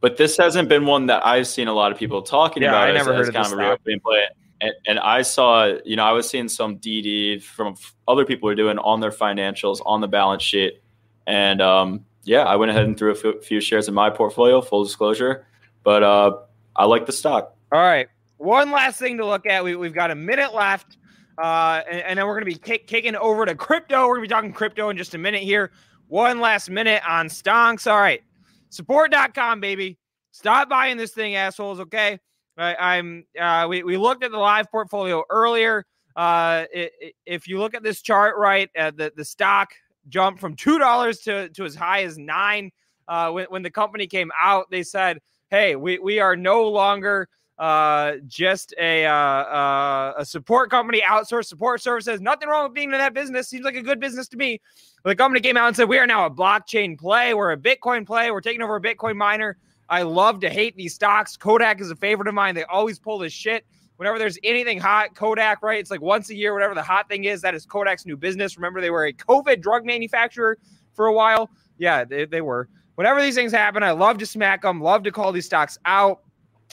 [0.00, 2.88] But this hasn't been one that I've seen a lot of people talking Yeah, about
[2.88, 4.24] I never as heard of kind this of a reopening play.
[4.62, 7.74] And, and I saw, you know, I was seeing some DD from
[8.08, 10.80] other people are doing on their financials on the balance sheet,
[11.26, 14.60] and um, yeah, I went ahead and threw a few, shares in my portfolio.
[14.60, 15.46] Full disclosure,
[15.82, 16.38] but uh,
[16.76, 17.56] I like the stock.
[17.72, 18.08] All right.
[18.38, 19.62] One last thing to look at.
[19.64, 20.96] We, we've got a minute left.
[21.38, 24.06] Uh, and, and then we're going to be kick, kicking over to crypto.
[24.06, 25.72] We're going to be talking crypto in just a minute here.
[26.08, 27.90] One last minute on stonks.
[27.90, 28.22] All right.
[28.70, 29.98] Support.com, baby.
[30.30, 31.80] Stop buying this thing, assholes.
[31.80, 32.18] Okay.
[32.58, 35.84] I, I'm, uh, we, we looked at the live portfolio earlier.
[36.16, 39.70] Uh, i- i- if you look at this chart, right, uh, the, the stock
[40.08, 42.70] jumped from $2 to, to as high as nine.
[43.08, 45.18] Uh, when, when the company came out, they said,
[45.50, 51.44] hey, we, we are no longer uh, just a uh, uh, a support company, outsource
[51.44, 52.20] support services.
[52.20, 53.48] Nothing wrong with being in that business.
[53.48, 54.60] Seems like a good business to me.
[55.04, 57.34] The company came out and said, we are now a blockchain play.
[57.34, 58.30] We're a Bitcoin play.
[58.30, 59.58] We're taking over a Bitcoin miner.
[59.88, 61.36] I love to hate these stocks.
[61.36, 62.54] Kodak is a favorite of mine.
[62.54, 63.64] They always pull this shit.
[63.96, 65.78] Whenever there's anything hot, Kodak, right?
[65.78, 68.56] It's like once a year, whatever the hot thing is, that is Kodak's new business.
[68.56, 70.58] Remember, they were a COVID drug manufacturer
[70.94, 71.50] for a while.
[71.78, 72.68] Yeah, they, they were.
[72.96, 76.22] Whenever these things happen, I love to smack them, love to call these stocks out.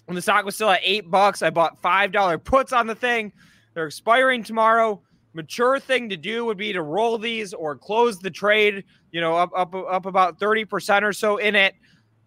[0.06, 2.95] When the stock was still at eight bucks, I bought five dollar puts on the
[2.95, 3.31] thing.
[3.73, 5.02] They're expiring tomorrow.
[5.34, 8.84] Mature thing to do would be to roll these or close the trade.
[9.11, 11.76] You know, up up up about thirty percent or so in it.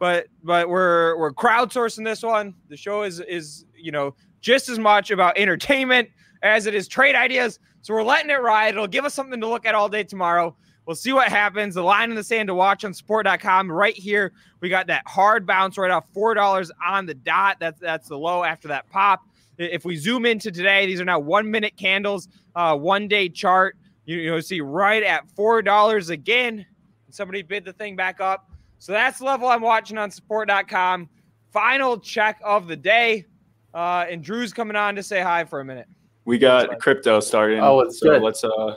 [0.03, 2.55] But but we're we're crowdsourcing this one.
[2.69, 6.09] The show is is you know just as much about entertainment
[6.43, 7.61] as it is trade ideas.
[7.83, 8.75] So we're letting it ride.
[8.75, 10.57] It'll give us something to look at all day tomorrow.
[10.87, 11.77] We'll see what happens.
[11.77, 14.33] The line in the sand to watch on support.com right here.
[14.59, 17.59] We got that hard bounce right off $4 on the dot.
[17.61, 19.21] That's that's the low after that pop.
[19.57, 22.27] If we zoom into today, these are now one minute candles,
[22.57, 23.77] uh, one day chart.
[24.07, 26.67] You, you know, see right at $4 again.
[27.11, 28.49] Somebody bid the thing back up.
[28.83, 31.09] So that's the level I'm watching on support.com.
[31.53, 33.27] Final check of the day.
[33.73, 35.87] Uh, and Drew's coming on to say hi for a minute.
[36.25, 37.61] We got crypto starting.
[37.61, 38.23] Oh, it's so good.
[38.23, 38.75] let's uh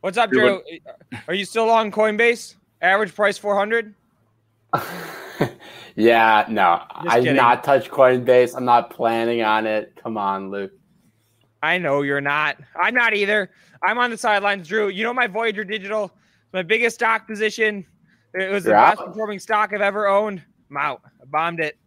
[0.00, 1.20] What's up, Drew, Drew?
[1.28, 2.56] Are you still on Coinbase?
[2.80, 3.94] Average price 400?
[5.94, 8.56] Yeah, no, I did not touch Coinbase.
[8.56, 9.92] I'm not planning on it.
[10.02, 10.72] Come on, Luke.
[11.62, 12.56] I know you're not.
[12.74, 13.50] I'm not either.
[13.82, 14.88] I'm on the sidelines, Drew.
[14.88, 16.10] You know my Voyager Digital,
[16.54, 17.84] my biggest stock position.
[18.34, 19.06] It was the You're best out?
[19.06, 20.42] performing stock I've ever owned.
[20.70, 21.02] I'm out.
[21.20, 21.78] I bombed it.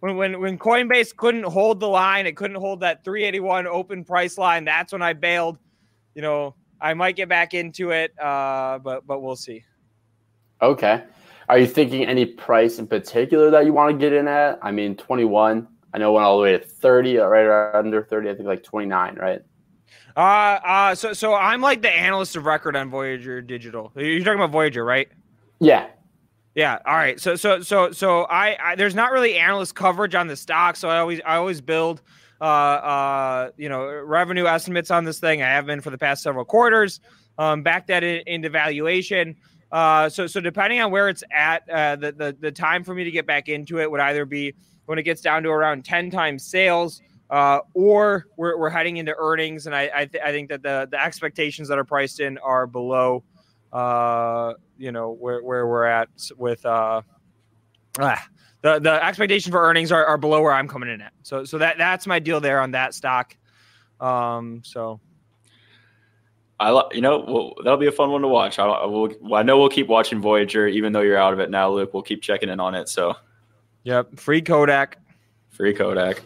[0.00, 4.36] When when when Coinbase couldn't hold the line, it couldn't hold that 381 open price
[4.36, 4.64] line.
[4.64, 5.58] That's when I bailed.
[6.14, 9.64] You know, I might get back into it, uh, but but we'll see.
[10.60, 11.02] Okay.
[11.48, 14.58] Are you thinking any price in particular that you want to get in at?
[14.62, 15.68] I mean, 21.
[15.94, 18.30] I know it went all the way to 30, uh, right under 30.
[18.30, 19.40] I think like 29, right?
[20.16, 23.92] Uh, uh, so so I'm like the analyst of record on Voyager Digital.
[23.96, 25.08] You're talking about Voyager, right?
[25.60, 25.88] Yeah.
[26.54, 26.78] Yeah.
[26.86, 27.20] All right.
[27.20, 30.88] So so so so I, I there's not really analyst coverage on the stock, so
[30.88, 32.02] I always I always build
[32.40, 35.42] uh uh you know revenue estimates on this thing.
[35.42, 37.00] I have been for the past several quarters.
[37.38, 39.36] Um, back that in, into valuation.
[39.70, 43.04] Uh, so so depending on where it's at, uh, the, the the time for me
[43.04, 44.54] to get back into it would either be
[44.86, 47.02] when it gets down to around ten times sales.
[47.28, 50.88] Uh, or we're, we're heading into earnings, and I I, th- I think that the
[50.90, 53.24] the expectations that are priced in are below
[53.72, 57.02] uh, you know where where we're at with uh,
[57.98, 58.26] ah,
[58.62, 61.12] the the expectation for earnings are, are below where I'm coming in at.
[61.22, 63.36] So so that that's my deal there on that stock.
[64.00, 65.00] Um, so
[66.58, 68.58] I li- you know well, that'll be a fun one to watch.
[68.58, 69.12] I, I will.
[69.34, 71.92] I know we'll keep watching Voyager, even though you're out of it now, Luke.
[71.92, 72.88] We'll keep checking in on it.
[72.88, 73.14] So
[73.84, 74.98] yep, free Kodak.
[75.50, 76.22] free Kodak.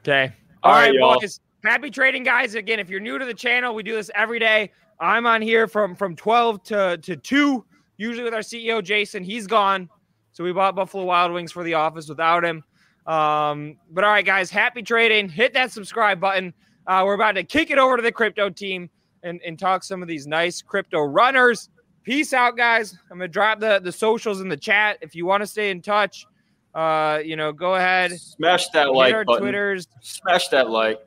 [0.00, 0.32] Okay.
[0.62, 1.40] All All right, right, boys.
[1.64, 2.54] Happy trading, guys.
[2.54, 4.70] Again, if you're new to the channel, we do this every day.
[5.00, 7.64] I'm on here from from 12 to to 2,
[7.96, 9.22] usually with our CEO Jason.
[9.22, 9.88] He's gone.
[10.32, 12.62] So we bought Buffalo Wild Wings for the office without him.
[13.06, 15.28] Um, but all right, guys, happy trading.
[15.28, 16.52] Hit that subscribe button.
[16.86, 18.90] Uh, we're about to kick it over to the crypto team
[19.22, 21.70] and, and talk some of these nice crypto runners.
[22.02, 22.96] Peace out, guys.
[23.10, 24.98] I'm gonna drop the, the socials in the chat.
[25.00, 26.26] If you want to stay in touch,
[26.74, 28.12] uh, you know, go ahead.
[28.20, 29.42] Smash that Hit like our button.
[29.42, 29.88] Twitters.
[30.02, 31.00] Smash that like.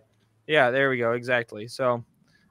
[0.48, 1.14] Yeah, there we go.
[1.14, 1.68] Exactly.
[1.68, 2.03] So,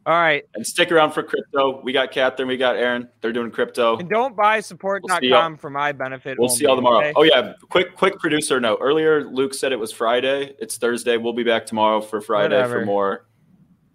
[0.09, 0.43] all right.
[0.55, 1.83] And stick around for crypto.
[1.83, 3.11] We got Catherine, we got Aaron.
[3.21, 3.99] They're doing crypto.
[3.99, 6.39] And don't buy We'll support.com for my benefit.
[6.39, 7.01] We'll see y'all tomorrow.
[7.01, 7.13] okay?
[7.15, 8.79] Oh yeah, quick quick producer note.
[8.81, 10.57] Earlier, Luke said it was Friday.
[10.61, 11.19] It's Thursday.
[11.19, 12.81] We'll be back tomorrow for Friday Whatever.
[12.81, 13.27] for more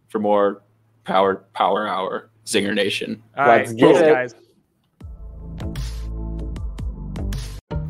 [0.09, 0.61] for more
[1.03, 3.23] power power hour Zinger Nation.
[3.35, 3.67] All right.
[3.67, 4.35] Thanks, guys.